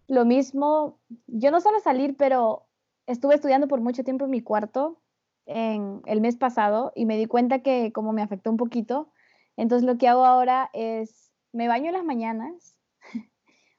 lo 0.07 0.25
mismo, 0.25 0.97
yo 1.27 1.51
no 1.51 1.61
suelo 1.61 1.79
salir, 1.79 2.17
pero 2.17 2.65
estuve 3.05 3.35
estudiando 3.35 3.67
por 3.67 3.81
mucho 3.81 4.03
tiempo 4.03 4.25
en 4.25 4.31
mi 4.31 4.41
cuarto 4.41 4.99
en 5.45 6.01
el 6.07 6.21
mes 6.21 6.37
pasado 6.37 6.91
y 6.95 7.05
me 7.05 7.17
di 7.17 7.27
cuenta 7.27 7.59
que 7.59 7.91
como 7.93 8.13
me 8.13 8.23
afectó 8.23 8.49
un 8.49 8.57
poquito, 8.57 9.11
entonces 9.57 9.85
lo 9.85 9.99
que 9.99 10.07
hago 10.07 10.25
ahora 10.25 10.71
es, 10.73 11.31
me 11.53 11.67
baño 11.67 11.89
en 11.89 11.93
las 11.93 12.03
mañanas, 12.03 12.79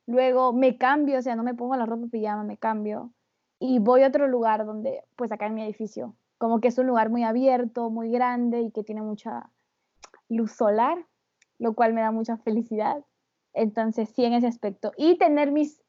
luego 0.06 0.52
me 0.52 0.78
cambio, 0.78 1.18
o 1.18 1.22
sea, 1.22 1.34
no 1.34 1.42
me 1.42 1.54
pongo 1.54 1.74
la 1.74 1.86
ropa 1.86 2.06
pijama, 2.06 2.44
me 2.44 2.56
cambio 2.56 3.12
y 3.58 3.78
voy 3.78 4.02
a 4.02 4.08
otro 4.08 4.28
lugar 4.28 4.66
donde, 4.66 5.02
pues 5.16 5.32
acá 5.32 5.46
en 5.46 5.54
mi 5.54 5.62
edificio, 5.62 6.14
como 6.38 6.60
que 6.60 6.68
es 6.68 6.78
un 6.78 6.86
lugar 6.86 7.10
muy 7.10 7.24
abierto, 7.24 7.90
muy 7.90 8.10
grande 8.10 8.60
y 8.60 8.70
que 8.70 8.84
tiene 8.84 9.02
mucha 9.02 9.50
luz 10.28 10.52
solar, 10.52 11.06
lo 11.58 11.74
cual 11.74 11.94
me 11.94 12.02
da 12.02 12.10
mucha 12.10 12.36
felicidad. 12.36 13.04
Entonces, 13.54 14.10
sí, 14.10 14.24
en 14.24 14.34
ese 14.34 14.46
aspecto. 14.46 14.92
Y 14.96 15.16
tener 15.16 15.50
mis 15.50 15.82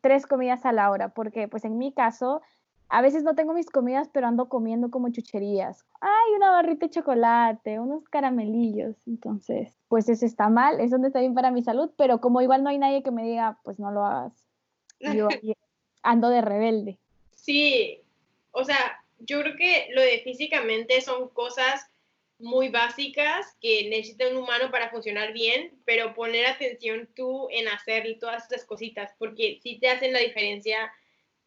tres 0.00 0.26
comidas 0.26 0.64
a 0.64 0.72
la 0.72 0.90
hora, 0.90 1.08
porque 1.10 1.48
pues 1.48 1.64
en 1.64 1.78
mi 1.78 1.92
caso, 1.92 2.40
a 2.88 3.02
veces 3.02 3.22
no 3.24 3.34
tengo 3.34 3.52
mis 3.52 3.70
comidas, 3.70 4.08
pero 4.12 4.28
ando 4.28 4.48
comiendo 4.48 4.90
como 4.90 5.10
chucherías. 5.10 5.84
Ay, 6.00 6.34
una 6.36 6.50
barrita 6.50 6.86
de 6.86 6.90
chocolate, 6.90 7.80
unos 7.80 8.08
caramelillos. 8.08 8.96
Entonces, 9.06 9.76
pues 9.88 10.08
eso 10.08 10.24
está 10.24 10.48
mal, 10.48 10.80
eso 10.80 10.98
no 10.98 11.08
está 11.08 11.20
bien 11.20 11.34
para 11.34 11.50
mi 11.50 11.62
salud, 11.62 11.90
pero 11.96 12.20
como 12.20 12.40
igual 12.40 12.62
no 12.62 12.70
hay 12.70 12.78
nadie 12.78 13.02
que 13.02 13.10
me 13.10 13.24
diga, 13.24 13.58
pues 13.64 13.78
no 13.78 13.90
lo 13.90 14.04
hagas. 14.04 14.46
Yo 15.00 15.28
ando 16.02 16.28
de 16.28 16.40
rebelde. 16.40 16.98
Sí, 17.48 18.02
o 18.50 18.62
sea, 18.62 19.02
yo 19.20 19.40
creo 19.40 19.56
que 19.56 19.88
lo 19.94 20.02
de 20.02 20.18
físicamente 20.18 21.00
son 21.00 21.30
cosas 21.30 21.80
muy 22.38 22.68
básicas 22.68 23.56
que 23.58 23.88
necesita 23.88 24.28
un 24.28 24.36
humano 24.36 24.70
para 24.70 24.90
funcionar 24.90 25.32
bien, 25.32 25.72
pero 25.86 26.12
poner 26.12 26.44
atención 26.44 27.08
tú 27.16 27.48
en 27.50 27.66
hacer 27.68 28.04
todas 28.20 28.42
estas 28.42 28.66
cositas, 28.66 29.14
porque 29.18 29.60
sí 29.62 29.78
te 29.80 29.88
hacen 29.88 30.12
la 30.12 30.18
diferencia 30.18 30.92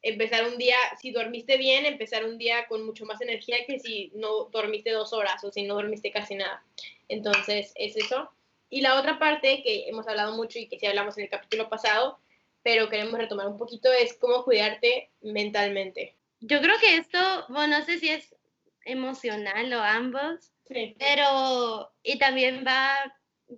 empezar 0.01 0.47
un 0.47 0.57
día, 0.57 0.75
si 0.99 1.11
dormiste 1.11 1.57
bien, 1.57 1.85
empezar 1.85 2.25
un 2.25 2.39
día 2.39 2.65
con 2.65 2.83
mucho 2.83 3.05
más 3.05 3.21
energía 3.21 3.57
que 3.67 3.77
si 3.77 4.11
no 4.15 4.45
dormiste 4.45 4.89
dos 4.89 5.13
horas 5.13 5.43
o 5.43 5.51
si 5.51 5.61
no 5.61 5.75
dormiste 5.75 6.09
casi 6.09 6.33
nada. 6.33 6.65
Entonces, 7.09 7.73
es 7.75 7.95
eso. 7.95 8.27
Y 8.71 8.81
la 8.81 8.99
otra 8.99 9.19
parte 9.19 9.61
que 9.61 9.87
hemos 9.87 10.07
hablado 10.07 10.35
mucho 10.35 10.57
y 10.57 10.67
que 10.67 10.79
sí 10.79 10.87
hablamos 10.87 11.15
en 11.19 11.25
el 11.25 11.29
capítulo 11.29 11.69
pasado, 11.69 12.17
pero 12.63 12.89
queremos 12.89 13.17
retomar 13.17 13.47
un 13.47 13.57
poquito, 13.57 13.91
es 13.91 14.13
cómo 14.17 14.43
cuidarte 14.43 15.09
mentalmente. 15.21 16.15
Yo 16.39 16.61
creo 16.61 16.77
que 16.79 16.97
esto, 16.97 17.17
bueno, 17.49 17.79
no 17.79 17.85
sé 17.85 17.99
si 17.99 18.09
es 18.09 18.35
emocional 18.85 19.71
o 19.73 19.81
ambos, 19.81 20.51
Sí. 20.67 20.95
pero 20.97 21.91
y 22.01 22.17
también 22.17 22.63
va, 22.65 22.95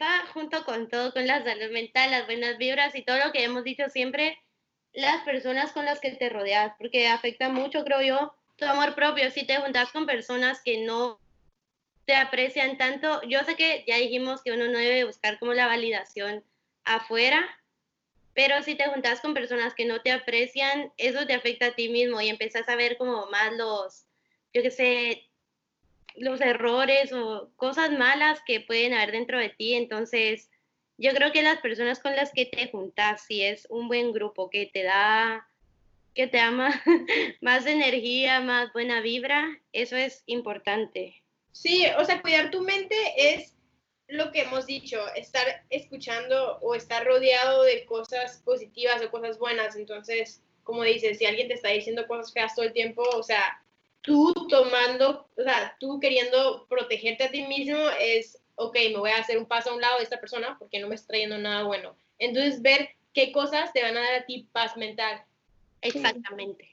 va 0.01 0.25
junto 0.33 0.65
con 0.65 0.89
todo, 0.89 1.13
con 1.13 1.27
la 1.27 1.43
salud 1.43 1.71
mental, 1.71 2.11
las 2.11 2.25
buenas 2.25 2.57
vibras 2.57 2.95
y 2.95 3.03
todo 3.03 3.17
lo 3.17 3.31
que 3.31 3.43
hemos 3.43 3.63
dicho 3.63 3.87
siempre, 3.89 4.39
las 4.93 5.23
personas 5.23 5.71
con 5.71 5.85
las 5.85 5.99
que 5.99 6.11
te 6.11 6.29
rodeas, 6.29 6.73
porque 6.77 7.07
afecta 7.07 7.49
mucho, 7.49 7.83
creo 7.83 8.01
yo, 8.01 8.35
tu 8.57 8.65
amor 8.65 8.95
propio. 8.95 9.29
Si 9.31 9.45
te 9.45 9.57
juntas 9.57 9.91
con 9.91 10.05
personas 10.05 10.61
que 10.63 10.79
no 10.85 11.19
te 12.05 12.15
aprecian 12.15 12.77
tanto, 12.77 13.21
yo 13.23 13.43
sé 13.43 13.55
que 13.55 13.83
ya 13.87 13.97
dijimos 13.97 14.41
que 14.43 14.51
uno 14.51 14.65
no 14.65 14.77
debe 14.77 15.05
buscar 15.05 15.39
como 15.39 15.53
la 15.53 15.67
validación 15.67 16.43
afuera, 16.83 17.47
pero 18.34 18.62
si 18.63 18.76
te 18.76 18.86
juntas 18.86 19.22
con 19.22 19.34
personas 19.34 19.74
que 19.74 19.86
no 19.86 20.02
te 20.02 20.12
aprecian, 20.12 20.91
eso 20.98 21.26
te 21.26 21.34
afecta 21.34 21.67
a 21.67 21.76
ti 21.76 21.89
mismo 21.89 22.19
y 22.19 22.30
empiezas 22.30 22.67
a 22.67 22.76
ver 22.76 22.98
como 22.98 23.28
más 23.28 23.54
los, 23.54 24.06
yo 24.54 24.62
qué 24.62 24.72
sé, 24.72 25.30
los 26.15 26.41
errores 26.41 27.12
o 27.13 27.52
cosas 27.56 27.91
malas 27.91 28.41
que 28.46 28.60
pueden 28.62 28.93
haber 28.93 29.12
dentro 29.12 29.39
de 29.39 29.50
ti. 29.50 29.76
Entonces, 29.76 30.50
yo 30.98 31.12
creo 31.12 31.32
que 31.32 31.43
las 31.43 31.60
personas 31.60 32.00
con 32.00 32.15
las 32.15 32.32
que 32.32 32.46
te 32.46 32.69
juntas, 32.69 33.24
si 33.26 33.43
es 33.43 33.67
un 33.69 33.88
buen 33.88 34.12
grupo 34.13 34.50
que 34.50 34.65
te 34.65 34.84
da, 34.84 35.48
que 36.15 36.28
te 36.28 36.50
más, 36.52 36.76
más 37.41 37.65
energía, 37.65 38.39
más 38.41 38.72
buena 38.74 39.02
vibra, 39.02 39.60
eso 39.72 39.96
es 39.96 40.24
importante. 40.26 41.24
Sí, 41.52 41.86
o 41.98 42.06
sea, 42.06 42.22
cuidar 42.22 42.50
tu 42.50 42.62
mente 42.62 42.96
es 43.17 43.56
lo 44.13 44.32
que 44.32 44.41
hemos 44.41 44.67
dicho, 44.67 44.99
estar 45.15 45.65
escuchando 45.71 46.60
o 46.62 46.76
estar 46.76 47.04
rodeado 47.04 47.63
de 47.63 47.84
cosas 47.86 48.43
positivas 48.45 49.02
o 49.02 49.10
cosas 49.10 49.39
buenas. 49.39 49.76
Entonces, 49.76 50.43
como 50.63 50.84
dices, 50.84 51.17
si 51.17 51.26
alguien 51.26 51.47
te 51.47 51.56
está 51.56 51.69
diciendo 51.69 52.06
cosas 52.08 52.32
feas 52.32 52.54
todo 52.54 52.65
el 52.65 52.73
tiempo, 52.73 53.02
o 53.15 53.23
sea, 53.23 53.60
tú 54.02 54.32
tomando, 54.49 55.28
o 55.36 55.41
sea, 55.41 55.76
tú 55.80 55.99
queriendo 55.99 56.67
protegerte 56.69 57.23
a 57.23 57.32
ti 57.32 57.41
mismo 57.47 57.80
es, 57.99 58.39
ok, 58.56 58.76
me 58.91 58.99
voy 58.99 59.10
a 59.10 59.17
hacer 59.17 59.39
un 59.39 59.47
paso 59.47 59.71
a 59.71 59.73
un 59.73 59.82
lado 59.82 59.97
de 59.97 60.04
esta 60.04 60.19
persona 60.19 60.58
porque 60.60 60.80
no 60.80 60.88
me 60.88 60.95
está 60.95 61.08
trayendo 61.08 61.39
nada 61.39 61.63
bueno. 61.63 61.95
Entonces, 62.19 62.62
ver 62.62 62.89
qué 63.13 63.32
cosas 63.32 63.73
te 63.73 63.82
van 63.82 63.97
a 63.97 64.02
dar 64.02 64.13
a 64.13 64.26
ti 64.28 64.47
paz 64.52 64.78
mental. 64.78 65.23
Exactamente. 65.82 66.69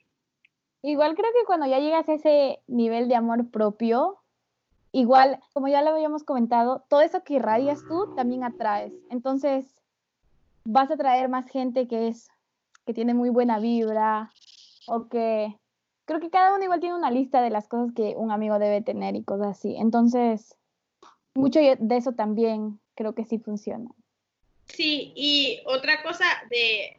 Igual 0.83 1.15
creo 1.15 1.33
que 1.33 1.47
cuando 1.47 1.67
ya 1.67 1.79
llegas 1.79 2.07
a 2.11 2.15
ese 2.15 2.61
nivel 2.67 3.09
de 3.09 3.15
amor 3.15 3.51
propio, 3.51 4.20
igual, 4.93 5.41
como 5.53 5.69
ya 5.69 5.83
lo 5.83 5.91
habíamos 5.91 6.25
comentado, 6.25 6.85
todo 6.89 7.01
eso 7.01 7.23
que 7.23 7.35
irradias 7.35 7.85
tú 7.87 8.15
también 8.15 8.45
atraes. 8.45 8.93
Entonces, 9.11 9.81
vas 10.65 10.91
a 10.91 10.97
traer 10.97 11.29
más 11.29 11.49
gente 11.51 11.89
que 11.89 12.09
es 12.09 12.29
que 12.87 12.95
tiene 12.95 13.15
muy 13.15 13.31
buena 13.31 13.59
vibra 13.59 14.33
o 14.87 15.09
que 15.09 15.57
creo 16.05 16.21
que 16.21 16.31
cada 16.31 16.55
uno 16.55 16.65
igual 16.65 16.81
tiene 16.81 16.97
una 16.97 17.11
lista 17.11 17.41
de 17.41 17.51
las 17.51 17.69
cosas 17.69 17.95
que 17.95 18.15
un 18.17 18.31
amigo 18.31 18.59
debe 18.59 18.83
tener 18.83 19.15
y 19.15 19.23
cosas 19.23 19.59
así. 19.59 19.77
Entonces, 19.77 20.57
mucho 21.35 21.61
de 21.61 21.97
eso 21.97 22.13
también 22.13 22.81
creo 22.95 23.15
que 23.15 23.25
sí 23.25 23.39
funciona. 23.39 23.91
Sí, 24.67 25.13
y 25.15 25.63
otra 25.67 26.03
cosa 26.03 26.25
de, 26.49 26.99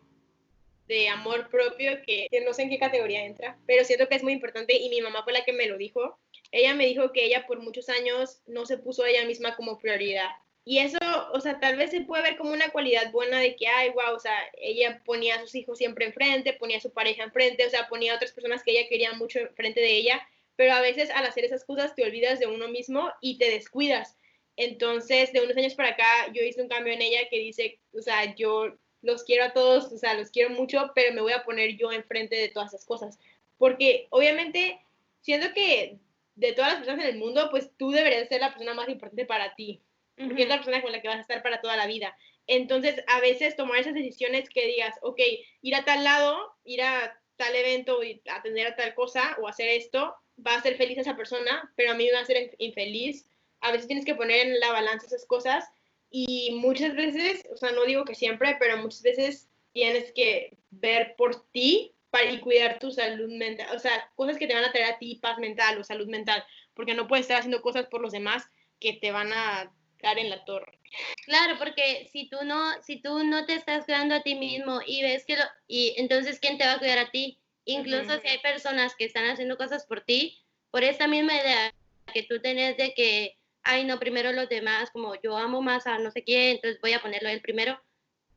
de 0.87 1.09
amor 1.09 1.49
propio 1.49 1.91
que, 2.05 2.27
que 2.29 2.41
no 2.45 2.53
sé 2.53 2.63
en 2.63 2.69
qué 2.69 2.79
categoría 2.79 3.25
entra, 3.25 3.57
pero 3.65 3.83
siento 3.83 4.07
que 4.07 4.15
es 4.15 4.23
muy 4.23 4.33
importante 4.33 4.77
y 4.77 4.89
mi 4.89 5.01
mamá 5.01 5.23
fue 5.23 5.33
la 5.33 5.43
que 5.43 5.53
me 5.53 5.67
lo 5.67 5.77
dijo. 5.77 6.17
Ella 6.51 6.75
me 6.75 6.85
dijo 6.85 7.11
que 7.11 7.25
ella 7.25 7.47
por 7.47 7.59
muchos 7.59 7.89
años 7.89 8.41
no 8.47 8.65
se 8.65 8.77
puso 8.77 9.03
a 9.03 9.09
ella 9.09 9.25
misma 9.25 9.55
como 9.55 9.79
prioridad. 9.79 10.29
Y 10.63 10.77
eso, 10.79 10.99
o 11.33 11.41
sea, 11.41 11.59
tal 11.59 11.75
vez 11.75 11.89
se 11.89 12.01
puede 12.01 12.23
ver 12.23 12.37
como 12.37 12.51
una 12.51 12.69
cualidad 12.69 13.11
buena 13.11 13.39
de 13.39 13.55
que, 13.55 13.67
ay, 13.67 13.89
wow, 13.89 14.13
o 14.15 14.19
sea, 14.19 14.35
ella 14.57 15.01
ponía 15.05 15.35
a 15.35 15.41
sus 15.41 15.55
hijos 15.55 15.77
siempre 15.77 16.05
enfrente, 16.05 16.53
ponía 16.53 16.77
a 16.77 16.81
su 16.81 16.91
pareja 16.91 17.23
enfrente, 17.23 17.65
o 17.65 17.69
sea, 17.69 17.87
ponía 17.89 18.13
a 18.13 18.15
otras 18.17 18.31
personas 18.31 18.63
que 18.63 18.71
ella 18.71 18.87
quería 18.87 19.13
mucho 19.13 19.39
enfrente 19.39 19.79
de 19.81 19.91
ella, 19.91 20.21
pero 20.55 20.73
a 20.73 20.81
veces 20.81 21.09
al 21.09 21.25
hacer 21.25 21.45
esas 21.45 21.65
cosas 21.65 21.95
te 21.95 22.03
olvidas 22.03 22.39
de 22.39 22.45
uno 22.45 22.67
mismo 22.67 23.11
y 23.21 23.39
te 23.39 23.49
descuidas. 23.49 24.17
Entonces, 24.55 25.33
de 25.33 25.41
unos 25.41 25.57
años 25.57 25.73
para 25.73 25.89
acá, 25.89 26.31
yo 26.33 26.43
hice 26.43 26.61
un 26.61 26.67
cambio 26.67 26.93
en 26.93 27.01
ella 27.01 27.27
que 27.29 27.39
dice, 27.39 27.79
o 27.93 28.01
sea, 28.01 28.35
yo 28.35 28.75
los 29.01 29.23
quiero 29.23 29.45
a 29.45 29.53
todos, 29.53 29.91
o 29.91 29.97
sea, 29.97 30.13
los 30.13 30.29
quiero 30.29 30.51
mucho, 30.51 30.91
pero 30.93 31.13
me 31.13 31.21
voy 31.21 31.33
a 31.33 31.43
poner 31.43 31.77
yo 31.77 31.91
enfrente 31.91 32.35
de 32.35 32.49
todas 32.49 32.73
esas 32.73 32.85
cosas. 32.85 33.17
Porque 33.57 34.07
obviamente, 34.11 34.79
siento 35.21 35.53
que 35.53 35.97
de 36.41 36.53
todas 36.53 36.71
las 36.71 36.79
personas 36.79 37.05
en 37.05 37.13
el 37.13 37.19
mundo, 37.19 37.49
pues 37.51 37.69
tú 37.77 37.91
deberías 37.91 38.27
ser 38.27 38.41
la 38.41 38.49
persona 38.49 38.73
más 38.73 38.89
importante 38.89 39.25
para 39.25 39.53
ti, 39.53 39.79
porque 40.17 40.41
es 40.41 40.49
la 40.49 40.55
persona 40.55 40.81
con 40.81 40.91
la 40.91 40.99
que 40.99 41.07
vas 41.07 41.17
a 41.17 41.21
estar 41.21 41.43
para 41.43 41.61
toda 41.61 41.77
la 41.77 41.85
vida. 41.85 42.17
Entonces, 42.47 43.03
a 43.07 43.19
veces 43.19 43.55
tomar 43.55 43.79
esas 43.79 43.93
decisiones 43.93 44.49
que 44.49 44.65
digas, 44.65 44.95
ok, 45.03 45.19
ir 45.61 45.75
a 45.75 45.85
tal 45.85 46.03
lado, 46.03 46.51
ir 46.65 46.81
a 46.81 47.15
tal 47.35 47.55
evento 47.55 48.03
y 48.03 48.23
atender 48.27 48.65
a 48.65 48.75
tal 48.75 48.95
cosa 48.95 49.37
o 49.39 49.47
hacer 49.47 49.69
esto, 49.69 50.15
va 50.45 50.55
a 50.55 50.57
hacer 50.57 50.77
feliz 50.77 50.97
a 50.97 51.01
esa 51.01 51.15
persona, 51.15 51.71
pero 51.75 51.91
a 51.91 51.93
mí 51.93 52.05
me 52.05 52.13
va 52.13 52.19
a 52.19 52.23
hacer 52.23 52.55
infeliz. 52.57 53.27
A 53.59 53.71
veces 53.71 53.85
tienes 53.85 54.05
que 54.05 54.15
poner 54.15 54.47
en 54.47 54.59
la 54.59 54.71
balanza 54.71 55.05
esas 55.05 55.27
cosas 55.27 55.69
y 56.09 56.57
muchas 56.59 56.95
veces, 56.95 57.47
o 57.53 57.57
sea, 57.57 57.71
no 57.71 57.85
digo 57.85 58.03
que 58.03 58.15
siempre, 58.15 58.57
pero 58.59 58.77
muchas 58.77 59.03
veces 59.03 59.47
tienes 59.73 60.11
que 60.11 60.57
ver 60.71 61.13
por 61.17 61.47
ti 61.51 61.93
para 62.11 62.29
y 62.29 62.39
cuidar 62.39 62.77
tu 62.77 62.91
salud 62.91 63.29
mental, 63.29 63.73
o 63.75 63.79
sea, 63.79 64.11
cosas 64.15 64.37
que 64.37 64.45
te 64.45 64.53
van 64.53 64.65
a 64.65 64.71
traer 64.71 64.93
a 64.93 64.99
ti 64.99 65.15
paz 65.21 65.37
mental 65.39 65.77
o 65.79 65.83
salud 65.83 66.07
mental, 66.07 66.43
porque 66.73 66.93
no 66.93 67.07
puedes 67.07 67.23
estar 67.23 67.37
haciendo 67.37 67.61
cosas 67.61 67.87
por 67.87 68.01
los 68.01 68.11
demás 68.11 68.43
que 68.79 68.93
te 68.93 69.11
van 69.11 69.31
a 69.33 69.73
dar 70.01 70.19
en 70.19 70.29
la 70.29 70.43
torre. 70.43 70.77
Claro, 71.25 71.57
porque 71.57 72.09
si 72.11 72.29
tú 72.29 72.37
no, 72.43 72.81
si 72.81 73.01
tú 73.01 73.23
no 73.23 73.45
te 73.45 73.53
estás 73.53 73.85
cuidando 73.85 74.15
a 74.15 74.23
ti 74.23 74.35
mismo 74.35 74.81
y 74.85 75.01
ves 75.03 75.25
que 75.25 75.37
lo, 75.37 75.43
y 75.67 75.93
entonces 75.97 76.39
quién 76.39 76.57
te 76.57 76.65
va 76.65 76.73
a 76.73 76.79
cuidar 76.79 76.97
a 76.97 77.11
ti, 77.11 77.39
incluso 77.65 78.19
si 78.19 78.27
hay 78.27 78.39
personas 78.39 78.95
que 78.95 79.05
están 79.05 79.29
haciendo 79.29 79.55
cosas 79.57 79.85
por 79.85 80.01
ti, 80.01 80.43
por 80.69 80.83
esta 80.83 81.07
misma 81.07 81.33
idea 81.35 81.73
que 82.13 82.23
tú 82.23 82.41
tenés 82.41 82.75
de 82.75 82.93
que, 82.93 83.37
ay, 83.63 83.85
no, 83.85 83.99
primero 83.99 84.33
los 84.33 84.49
demás, 84.49 84.91
como 84.91 85.13
yo 85.21 85.37
amo 85.37 85.61
más 85.61 85.87
a 85.87 85.97
no 85.99 86.11
sé 86.11 86.23
quién, 86.23 86.55
entonces 86.55 86.81
voy 86.81 86.91
a 86.91 87.01
ponerlo 87.01 87.29
el 87.29 87.41
primero. 87.41 87.81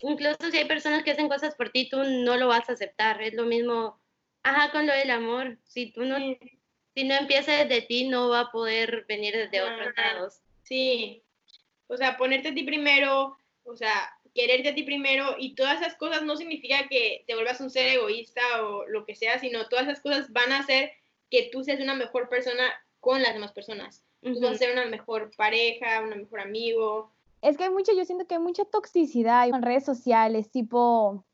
Incluso 0.06 0.50
si 0.50 0.58
hay 0.58 0.66
personas 0.66 1.02
que 1.02 1.12
hacen 1.12 1.28
cosas 1.28 1.54
por 1.54 1.70
ti, 1.70 1.88
tú 1.88 2.02
no 2.02 2.36
lo 2.36 2.48
vas 2.48 2.68
a 2.68 2.74
aceptar. 2.74 3.22
Es 3.22 3.34
lo 3.34 3.44
mismo, 3.44 4.00
ajá, 4.42 4.70
con 4.70 4.86
lo 4.86 4.92
del 4.92 5.10
amor. 5.10 5.58
Si 5.64 5.92
tú 5.92 6.04
no, 6.04 6.18
si 6.94 7.04
no 7.04 7.14
empiezas 7.14 7.66
desde 7.68 7.86
ti, 7.86 8.08
no 8.08 8.28
va 8.28 8.40
a 8.40 8.50
poder 8.50 9.06
venir 9.08 9.34
desde 9.34 9.62
otros 9.62 9.94
lados. 9.96 10.40
Sí, 10.62 11.22
o 11.86 11.96
sea, 11.96 12.16
ponerte 12.16 12.48
a 12.48 12.54
ti 12.54 12.64
primero, 12.64 13.36
o 13.64 13.76
sea, 13.76 14.12
quererte 14.34 14.70
a 14.70 14.74
ti 14.74 14.82
primero 14.82 15.36
y 15.38 15.54
todas 15.54 15.80
esas 15.80 15.94
cosas 15.96 16.22
no 16.22 16.36
significa 16.36 16.88
que 16.88 17.24
te 17.26 17.34
vuelvas 17.34 17.60
un 17.60 17.70
ser 17.70 17.86
egoísta 17.86 18.42
o 18.64 18.86
lo 18.86 19.06
que 19.06 19.14
sea, 19.14 19.38
sino 19.38 19.68
todas 19.68 19.86
esas 19.86 20.00
cosas 20.00 20.32
van 20.32 20.52
a 20.52 20.58
hacer 20.58 20.92
que 21.30 21.48
tú 21.50 21.64
seas 21.64 21.80
una 21.80 21.94
mejor 21.94 22.28
persona 22.28 22.64
con 23.00 23.22
las 23.22 23.32
demás 23.32 23.52
personas. 23.52 24.04
Tú 24.22 24.40
vas 24.40 24.52
a 24.52 24.58
ser 24.58 24.72
una 24.72 24.86
mejor 24.86 25.30
pareja, 25.36 26.00
una 26.00 26.16
mejor 26.16 26.40
amigo. 26.40 27.13
Es 27.44 27.56
que 27.56 27.64
hay 27.64 27.70
mucha, 27.70 27.92
yo 27.92 28.04
siento 28.04 28.26
que 28.26 28.36
hay 28.36 28.40
mucha 28.40 28.64
toxicidad 28.64 29.46
en 29.48 29.62
redes 29.62 29.84
sociales, 29.84 30.50
tipo, 30.50 31.24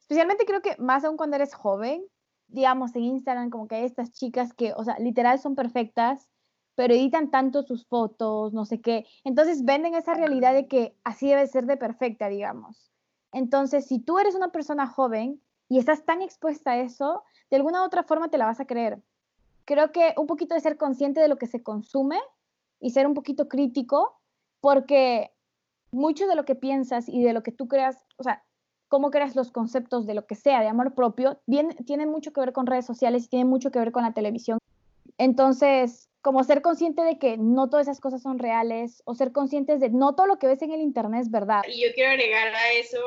especialmente 0.00 0.44
creo 0.44 0.62
que 0.62 0.76
más 0.78 1.04
aún 1.04 1.16
cuando 1.16 1.36
eres 1.36 1.54
joven, 1.54 2.04
digamos 2.48 2.94
en 2.96 3.04
Instagram, 3.04 3.50
como 3.50 3.68
que 3.68 3.76
hay 3.76 3.84
estas 3.84 4.12
chicas 4.12 4.52
que, 4.52 4.72
o 4.74 4.84
sea, 4.84 4.98
literal 4.98 5.38
son 5.38 5.54
perfectas, 5.54 6.28
pero 6.74 6.94
editan 6.94 7.30
tanto 7.30 7.62
sus 7.62 7.86
fotos, 7.86 8.52
no 8.52 8.64
sé 8.64 8.80
qué. 8.80 9.06
Entonces 9.22 9.64
venden 9.64 9.94
esa 9.94 10.14
realidad 10.14 10.54
de 10.54 10.66
que 10.66 10.96
así 11.04 11.28
debe 11.28 11.46
ser 11.46 11.66
de 11.66 11.76
perfecta, 11.76 12.28
digamos. 12.28 12.90
Entonces, 13.32 13.86
si 13.86 14.00
tú 14.00 14.18
eres 14.18 14.34
una 14.34 14.50
persona 14.50 14.88
joven 14.88 15.40
y 15.68 15.78
estás 15.78 16.04
tan 16.04 16.20
expuesta 16.20 16.72
a 16.72 16.80
eso, 16.80 17.22
de 17.48 17.56
alguna 17.56 17.84
otra 17.84 18.02
forma 18.02 18.28
te 18.28 18.38
la 18.38 18.46
vas 18.46 18.58
a 18.58 18.66
creer 18.66 19.00
creo 19.70 19.92
que 19.92 20.14
un 20.16 20.26
poquito 20.26 20.56
de 20.56 20.60
ser 20.60 20.76
consciente 20.76 21.20
de 21.20 21.28
lo 21.28 21.36
que 21.36 21.46
se 21.46 21.62
consume 21.62 22.18
y 22.80 22.90
ser 22.90 23.06
un 23.06 23.14
poquito 23.14 23.48
crítico, 23.48 24.20
porque 24.60 25.30
mucho 25.92 26.26
de 26.26 26.34
lo 26.34 26.44
que 26.44 26.54
piensas 26.54 27.08
y 27.08 27.22
de 27.22 27.32
lo 27.32 27.42
que 27.42 27.52
tú 27.52 27.68
creas, 27.68 28.04
o 28.16 28.22
sea, 28.22 28.42
cómo 28.88 29.10
creas 29.10 29.36
los 29.36 29.50
conceptos 29.50 30.06
de 30.06 30.14
lo 30.14 30.26
que 30.26 30.34
sea, 30.34 30.60
de 30.60 30.68
amor 30.68 30.94
propio, 30.94 31.40
bien, 31.46 31.68
tiene 31.86 32.06
mucho 32.06 32.32
que 32.32 32.40
ver 32.40 32.52
con 32.52 32.66
redes 32.66 32.86
sociales 32.86 33.24
y 33.24 33.28
tiene 33.28 33.44
mucho 33.44 33.70
que 33.70 33.78
ver 33.78 33.92
con 33.92 34.02
la 34.02 34.12
televisión. 34.12 34.58
Entonces, 35.18 36.08
como 36.22 36.44
ser 36.44 36.62
consciente 36.62 37.02
de 37.02 37.18
que 37.18 37.36
no 37.36 37.68
todas 37.70 37.86
esas 37.86 38.00
cosas 38.00 38.22
son 38.22 38.38
reales 38.38 39.02
o 39.04 39.14
ser 39.14 39.32
conscientes 39.32 39.80
de 39.80 39.90
no 39.90 40.14
todo 40.14 40.26
lo 40.26 40.38
que 40.38 40.46
ves 40.46 40.62
en 40.62 40.72
el 40.72 40.80
Internet 40.80 41.22
es 41.22 41.30
verdad. 41.30 41.62
Y 41.68 41.82
yo 41.82 41.88
quiero 41.94 42.10
agregar 42.10 42.54
a 42.54 42.72
eso 42.72 42.98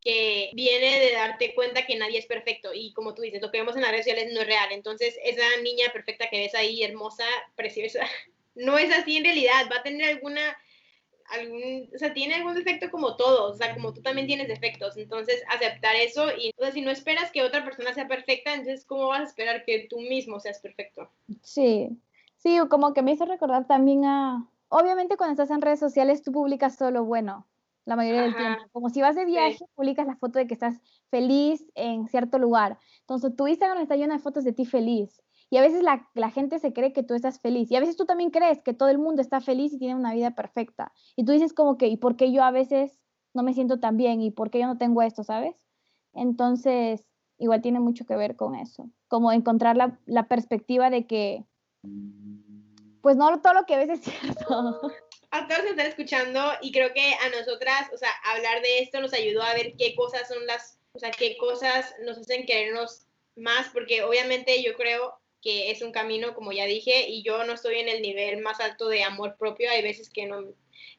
que 0.00 0.50
viene 0.54 0.98
de 0.98 1.12
darte 1.12 1.54
cuenta 1.54 1.84
que 1.84 1.96
nadie 1.96 2.18
es 2.18 2.26
perfecto 2.26 2.70
y 2.72 2.92
como 2.94 3.14
tú 3.14 3.22
dices, 3.22 3.42
lo 3.42 3.50
que 3.50 3.58
vemos 3.58 3.76
en 3.76 3.82
las 3.82 3.90
redes 3.90 4.06
sociales 4.06 4.32
no 4.32 4.40
es 4.40 4.46
real. 4.46 4.72
Entonces, 4.72 5.16
esa 5.22 5.44
niña 5.62 5.86
perfecta 5.92 6.28
que 6.30 6.38
ves 6.38 6.54
ahí, 6.54 6.82
hermosa, 6.82 7.24
preciosa, 7.54 8.00
no 8.54 8.78
es 8.78 8.90
así 8.92 9.18
en 9.18 9.24
realidad, 9.24 9.68
va 9.70 9.76
a 9.76 9.82
tener 9.82 10.08
alguna, 10.08 10.56
algún, 11.30 11.88
o 11.94 11.98
sea, 11.98 12.12
tiene 12.12 12.34
algún 12.34 12.54
defecto 12.54 12.90
como 12.90 13.16
todos, 13.16 13.54
o 13.54 13.56
sea, 13.56 13.74
como 13.74 13.92
tú 13.92 14.02
también 14.02 14.26
tienes 14.26 14.48
defectos. 14.48 14.96
Entonces, 14.96 15.42
aceptar 15.48 15.96
eso 15.96 16.28
y, 16.36 16.50
o 16.58 16.62
sea, 16.62 16.72
si 16.72 16.80
no 16.80 16.90
esperas 16.90 17.30
que 17.30 17.42
otra 17.42 17.64
persona 17.64 17.94
sea 17.94 18.08
perfecta, 18.08 18.52
entonces, 18.52 18.84
¿cómo 18.84 19.08
vas 19.08 19.20
a 19.20 19.24
esperar 19.24 19.64
que 19.64 19.86
tú 19.88 20.00
mismo 20.00 20.40
seas 20.40 20.60
perfecto? 20.60 21.10
Sí, 21.42 21.98
sí, 22.36 22.58
como 22.68 22.92
que 22.92 23.02
me 23.02 23.12
hizo 23.12 23.24
recordar 23.24 23.66
también 23.66 24.04
a, 24.04 24.48
obviamente 24.68 25.16
cuando 25.16 25.32
estás 25.32 25.54
en 25.54 25.62
redes 25.62 25.80
sociales 25.80 26.22
tú 26.22 26.32
publicas 26.32 26.76
solo 26.76 27.04
bueno, 27.04 27.46
la 27.84 27.96
mayoría 27.96 28.22
del 28.22 28.36
tiempo. 28.36 28.62
Como 28.72 28.90
si 28.90 29.00
vas 29.00 29.16
de 29.16 29.24
viaje, 29.24 29.58
publicas 29.74 30.06
la 30.06 30.16
foto 30.16 30.38
de 30.38 30.46
que 30.46 30.54
estás 30.54 30.80
feliz 31.10 31.64
en 31.74 32.08
cierto 32.08 32.38
lugar. 32.38 32.78
Entonces, 33.00 33.34
tu 33.34 33.48
Instagram 33.48 33.82
está 33.82 33.96
lleno 33.96 34.14
de 34.14 34.20
fotos 34.20 34.44
de 34.44 34.52
ti 34.52 34.64
feliz. 34.64 35.20
Y 35.50 35.56
a 35.56 35.62
veces 35.62 35.82
la, 35.82 36.30
gente 36.30 36.60
se 36.60 36.72
cree 36.72 36.92
que 36.92 37.02
tú 37.02 37.14
estás 37.14 37.40
feliz. 37.40 37.70
Y 37.70 37.76
a 37.76 37.80
veces 37.80 37.96
tú 37.96 38.06
también 38.06 38.30
crees 38.30 38.62
que 38.62 38.72
todo 38.72 38.88
el 38.88 38.98
mundo 38.98 39.20
está 39.20 39.40
feliz 39.40 39.72
y 39.72 39.78
tiene 39.78 39.96
una 39.96 40.14
vida 40.14 40.34
perfecta. 40.34 40.92
Y 41.16 41.24
tú 41.24 41.32
dices 41.32 41.52
como 41.52 41.76
que, 41.76 41.88
¿y 41.88 41.96
por 41.96 42.16
qué 42.16 42.32
yo 42.32 42.44
a 42.44 42.52
veces 42.52 43.00
no 43.34 43.42
me 43.42 43.52
siento 43.52 43.80
tan 43.80 43.96
bien? 43.96 44.22
¿Y 44.22 44.30
por 44.30 44.50
qué 44.50 44.60
yo 44.60 44.66
no 44.66 44.78
tengo 44.78 45.02
esto, 45.02 45.24
sabes? 45.24 45.56
Entonces, 46.14 47.04
igual 47.38 47.62
tiene 47.62 47.80
mucho 47.80 48.06
que 48.06 48.14
ver 48.14 48.36
con 48.36 48.54
eso. 48.54 48.90
Como 49.08 49.32
encontrar 49.32 49.76
la, 49.76 49.98
la 50.06 50.28
perspectiva 50.28 50.88
de 50.88 51.06
que, 51.06 51.44
pues 53.02 53.16
no 53.16 53.40
todo 53.40 53.54
lo 53.54 53.66
que 53.66 53.76
ves 53.76 53.88
es 53.88 54.00
cierto 54.02 54.80
a 55.30 55.46
todos 55.46 55.62
que 55.62 55.70
están 55.70 55.86
escuchando 55.86 56.40
y 56.60 56.72
creo 56.72 56.92
que 56.92 57.14
a 57.14 57.28
nosotras, 57.30 57.88
o 57.94 57.96
sea, 57.96 58.10
hablar 58.34 58.62
de 58.62 58.80
esto 58.80 59.00
nos 59.00 59.12
ayudó 59.12 59.42
a 59.42 59.54
ver 59.54 59.74
qué 59.78 59.94
cosas 59.94 60.28
son 60.28 60.44
las, 60.46 60.78
o 60.92 60.98
sea, 60.98 61.10
qué 61.12 61.36
cosas 61.38 61.94
nos 62.04 62.18
hacen 62.18 62.46
querernos 62.46 63.06
más, 63.36 63.68
porque 63.72 64.02
obviamente 64.02 64.62
yo 64.62 64.74
creo 64.74 65.19
que 65.42 65.70
es 65.70 65.82
un 65.82 65.92
camino, 65.92 66.34
como 66.34 66.52
ya 66.52 66.66
dije, 66.66 67.08
y 67.08 67.22
yo 67.22 67.44
no 67.44 67.54
estoy 67.54 67.78
en 67.78 67.88
el 67.88 68.02
nivel 68.02 68.40
más 68.40 68.60
alto 68.60 68.88
de 68.88 69.02
amor 69.02 69.36
propio, 69.38 69.70
hay 69.70 69.82
veces 69.82 70.10
que 70.10 70.26
no, 70.26 70.52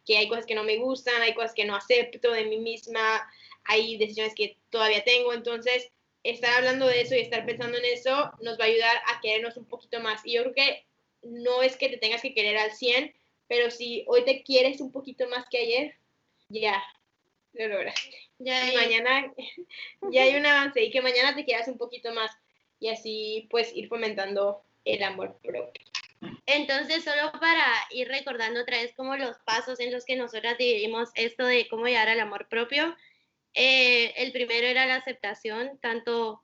que 0.05 0.17
hay 0.17 0.27
cosas 0.27 0.45
que 0.45 0.55
no 0.55 0.63
me 0.63 0.77
gustan, 0.77 1.21
hay 1.21 1.33
cosas 1.33 1.53
que 1.53 1.65
no 1.65 1.75
acepto 1.75 2.31
de 2.31 2.45
mí 2.45 2.57
misma, 2.57 3.29
hay 3.65 3.97
decisiones 3.97 4.33
que 4.35 4.57
todavía 4.69 5.03
tengo, 5.03 5.33
entonces 5.33 5.91
estar 6.23 6.53
hablando 6.55 6.87
de 6.87 7.01
eso 7.01 7.15
y 7.15 7.19
estar 7.19 7.45
pensando 7.45 7.77
en 7.77 7.85
eso 7.85 8.31
nos 8.41 8.59
va 8.59 8.65
a 8.65 8.67
ayudar 8.67 8.97
a 9.07 9.21
querernos 9.21 9.57
un 9.57 9.65
poquito 9.65 9.99
más. 9.99 10.21
Y 10.25 10.33
yo 10.33 10.43
creo 10.43 10.53
que 10.53 10.85
no 11.23 11.61
es 11.61 11.77
que 11.77 11.89
te 11.89 11.97
tengas 11.97 12.21
que 12.21 12.33
querer 12.33 12.57
al 12.57 12.71
100, 12.71 13.13
pero 13.47 13.71
si 13.71 14.03
hoy 14.07 14.23
te 14.23 14.43
quieres 14.43 14.81
un 14.81 14.91
poquito 14.91 15.27
más 15.29 15.45
que 15.49 15.59
ayer, 15.59 15.95
ya, 16.49 16.81
lo 17.53 17.67
lograste. 17.67 18.15
Ya 18.39 18.71
y 18.71 18.75
mañana 18.75 19.33
ya 20.11 20.23
hay 20.23 20.35
un 20.35 20.45
avance 20.45 20.83
y 20.83 20.91
que 20.91 21.01
mañana 21.01 21.35
te 21.35 21.45
quieras 21.45 21.67
un 21.67 21.77
poquito 21.77 22.13
más 22.13 22.31
y 22.81 22.89
así 22.89 23.47
pues 23.49 23.73
ir 23.73 23.87
fomentando 23.87 24.63
el 24.83 25.03
amor 25.03 25.39
propio. 25.41 25.71
Entonces, 26.45 27.03
solo 27.03 27.31
para 27.39 27.65
ir 27.91 28.07
recordando 28.07 28.61
otra 28.61 28.77
vez 28.77 28.93
como 28.95 29.15
los 29.15 29.37
pasos 29.39 29.79
en 29.79 29.91
los 29.91 30.03
que 30.03 30.15
nosotras 30.15 30.57
dividimos 30.57 31.09
esto 31.15 31.45
de 31.45 31.67
cómo 31.69 31.85
llegar 31.85 32.09
al 32.09 32.19
amor 32.19 32.47
propio, 32.49 32.95
eh, 33.53 34.13
el 34.17 34.31
primero 34.31 34.67
era 34.67 34.85
la 34.85 34.95
aceptación, 34.95 35.79
tanto 35.79 36.43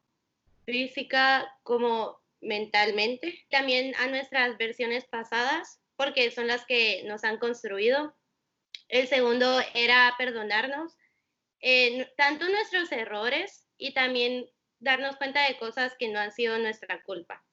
física 0.65 1.53
como 1.63 2.19
mentalmente, 2.39 3.45
también 3.49 3.95
a 3.95 4.07
nuestras 4.07 4.57
versiones 4.57 5.05
pasadas, 5.05 5.79
porque 5.95 6.31
son 6.31 6.47
las 6.47 6.65
que 6.65 7.03
nos 7.05 7.23
han 7.23 7.37
construido. 7.37 8.15
El 8.89 9.07
segundo 9.07 9.59
era 9.73 10.13
perdonarnos, 10.17 10.97
eh, 11.61 12.11
tanto 12.15 12.47
nuestros 12.47 12.91
errores 12.91 13.67
y 13.77 13.93
también 13.93 14.47
darnos 14.79 15.15
cuenta 15.17 15.47
de 15.47 15.57
cosas 15.57 15.95
que 15.97 16.09
no 16.09 16.19
han 16.19 16.31
sido 16.31 16.57
nuestra 16.59 17.01
culpa 17.03 17.43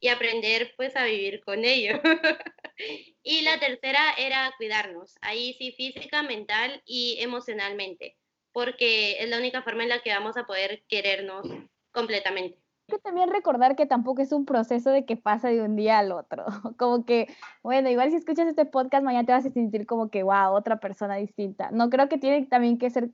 y 0.00 0.08
aprender 0.08 0.74
pues 0.76 0.96
a 0.96 1.04
vivir 1.04 1.42
con 1.44 1.64
ello. 1.64 2.00
y 3.22 3.42
la 3.42 3.58
tercera 3.58 4.00
era 4.18 4.52
cuidarnos, 4.56 5.16
ahí 5.20 5.54
sí 5.54 5.72
física, 5.72 6.22
mental 6.22 6.82
y 6.84 7.16
emocionalmente, 7.20 8.16
porque 8.52 9.22
es 9.22 9.28
la 9.28 9.38
única 9.38 9.62
forma 9.62 9.84
en 9.84 9.90
la 9.90 10.00
que 10.00 10.10
vamos 10.10 10.36
a 10.36 10.44
poder 10.44 10.82
querernos 10.88 11.46
completamente 11.92 12.62
que 12.92 12.98
también 12.98 13.30
recordar 13.30 13.74
que 13.74 13.86
tampoco 13.86 14.22
es 14.22 14.32
un 14.32 14.44
proceso 14.44 14.90
de 14.90 15.04
que 15.06 15.16
pasa 15.16 15.48
de 15.48 15.62
un 15.62 15.76
día 15.76 15.98
al 15.98 16.12
otro. 16.12 16.44
Como 16.78 17.04
que, 17.04 17.28
bueno, 17.62 17.88
igual 17.88 18.10
si 18.10 18.16
escuchas 18.16 18.46
este 18.46 18.66
podcast, 18.66 19.02
mañana 19.02 19.24
te 19.24 19.32
vas 19.32 19.46
a 19.46 19.50
sentir 19.50 19.86
como 19.86 20.10
que, 20.10 20.22
wow, 20.22 20.52
otra 20.52 20.78
persona 20.78 21.16
distinta. 21.16 21.70
No 21.70 21.88
creo 21.90 22.08
que 22.08 22.18
tienen 22.18 22.48
también 22.48 22.78
que 22.78 22.90
ser, 22.90 23.10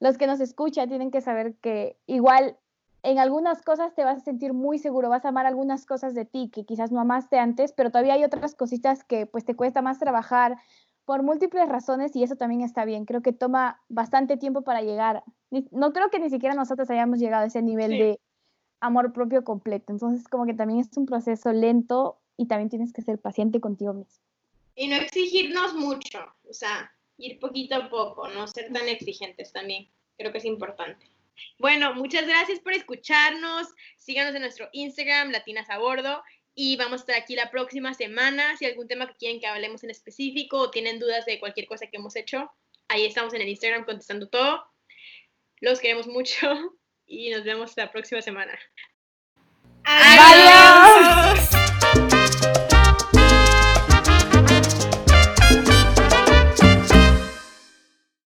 los 0.00 0.16
que 0.16 0.26
nos 0.26 0.40
escuchan 0.40 0.88
tienen 0.88 1.10
que 1.10 1.20
saber 1.20 1.54
que 1.60 1.98
igual 2.06 2.56
en 3.10 3.18
algunas 3.18 3.62
cosas 3.62 3.94
te 3.94 4.04
vas 4.04 4.18
a 4.18 4.24
sentir 4.24 4.52
muy 4.52 4.78
seguro, 4.78 5.08
vas 5.08 5.24
a 5.24 5.28
amar 5.28 5.46
algunas 5.46 5.86
cosas 5.86 6.14
de 6.14 6.24
ti 6.24 6.50
que 6.52 6.64
quizás 6.64 6.92
no 6.92 7.00
amaste 7.00 7.38
antes, 7.38 7.72
pero 7.72 7.90
todavía 7.90 8.14
hay 8.14 8.24
otras 8.24 8.54
cositas 8.54 9.04
que 9.04 9.26
pues 9.26 9.44
te 9.44 9.56
cuesta 9.56 9.82
más 9.82 9.98
trabajar 9.98 10.56
por 11.04 11.22
múltiples 11.22 11.68
razones 11.68 12.14
y 12.14 12.22
eso 12.22 12.36
también 12.36 12.60
está 12.60 12.84
bien. 12.84 13.06
Creo 13.06 13.22
que 13.22 13.32
toma 13.32 13.82
bastante 13.88 14.36
tiempo 14.36 14.62
para 14.62 14.82
llegar. 14.82 15.24
No 15.70 15.92
creo 15.94 16.10
que 16.10 16.18
ni 16.18 16.28
siquiera 16.28 16.54
nosotros 16.54 16.90
hayamos 16.90 17.18
llegado 17.18 17.44
a 17.44 17.46
ese 17.46 17.62
nivel 17.62 17.92
de 17.92 18.20
amor 18.80 19.12
propio 19.14 19.42
completo. 19.42 19.92
Entonces, 19.92 20.28
como 20.28 20.44
que 20.44 20.52
también 20.52 20.80
es 20.80 20.94
un 20.96 21.06
proceso 21.06 21.52
lento 21.52 22.20
y 22.36 22.46
también 22.46 22.68
tienes 22.68 22.92
que 22.92 23.00
ser 23.00 23.18
paciente 23.18 23.60
contigo 23.60 23.94
mismo. 23.94 24.22
Y 24.74 24.88
no 24.88 24.96
exigirnos 24.96 25.74
mucho, 25.74 26.18
o 26.48 26.52
sea, 26.52 26.92
ir 27.16 27.40
poquito 27.40 27.74
a 27.74 27.88
poco, 27.88 28.28
no 28.28 28.46
ser 28.46 28.72
tan 28.72 28.86
exigentes 28.86 29.52
también. 29.52 29.88
Creo 30.16 30.30
que 30.30 30.38
es 30.38 30.44
importante. 30.44 31.10
Bueno, 31.58 31.94
muchas 31.94 32.26
gracias 32.26 32.60
por 32.60 32.72
escucharnos. 32.72 33.68
Síganos 33.96 34.34
en 34.34 34.42
nuestro 34.42 34.68
Instagram, 34.72 35.30
Latinas 35.30 35.70
a 35.70 35.78
Bordo. 35.78 36.22
Y 36.54 36.76
vamos 36.76 37.00
a 37.00 37.02
estar 37.02 37.16
aquí 37.16 37.36
la 37.36 37.50
próxima 37.50 37.94
semana. 37.94 38.56
Si 38.56 38.64
hay 38.64 38.72
algún 38.72 38.88
tema 38.88 39.06
que 39.06 39.14
quieren 39.14 39.40
que 39.40 39.46
hablemos 39.46 39.84
en 39.84 39.90
específico 39.90 40.58
o 40.58 40.70
tienen 40.70 40.98
dudas 40.98 41.24
de 41.24 41.38
cualquier 41.38 41.66
cosa 41.66 41.86
que 41.86 41.98
hemos 41.98 42.16
hecho, 42.16 42.50
Ahí 42.88 43.04
estamos 43.04 43.34
en 43.34 43.42
el 43.42 43.48
Instagram 43.48 43.84
contestando 43.84 44.28
todo. 44.28 44.64
Los 45.60 45.78
queremos 45.78 46.06
mucho 46.06 46.48
y 47.06 47.30
nos 47.30 47.44
vemos 47.44 47.76
la 47.76 47.92
próxima 47.92 48.22
semana. 48.22 48.58
Adiós. 49.84 51.57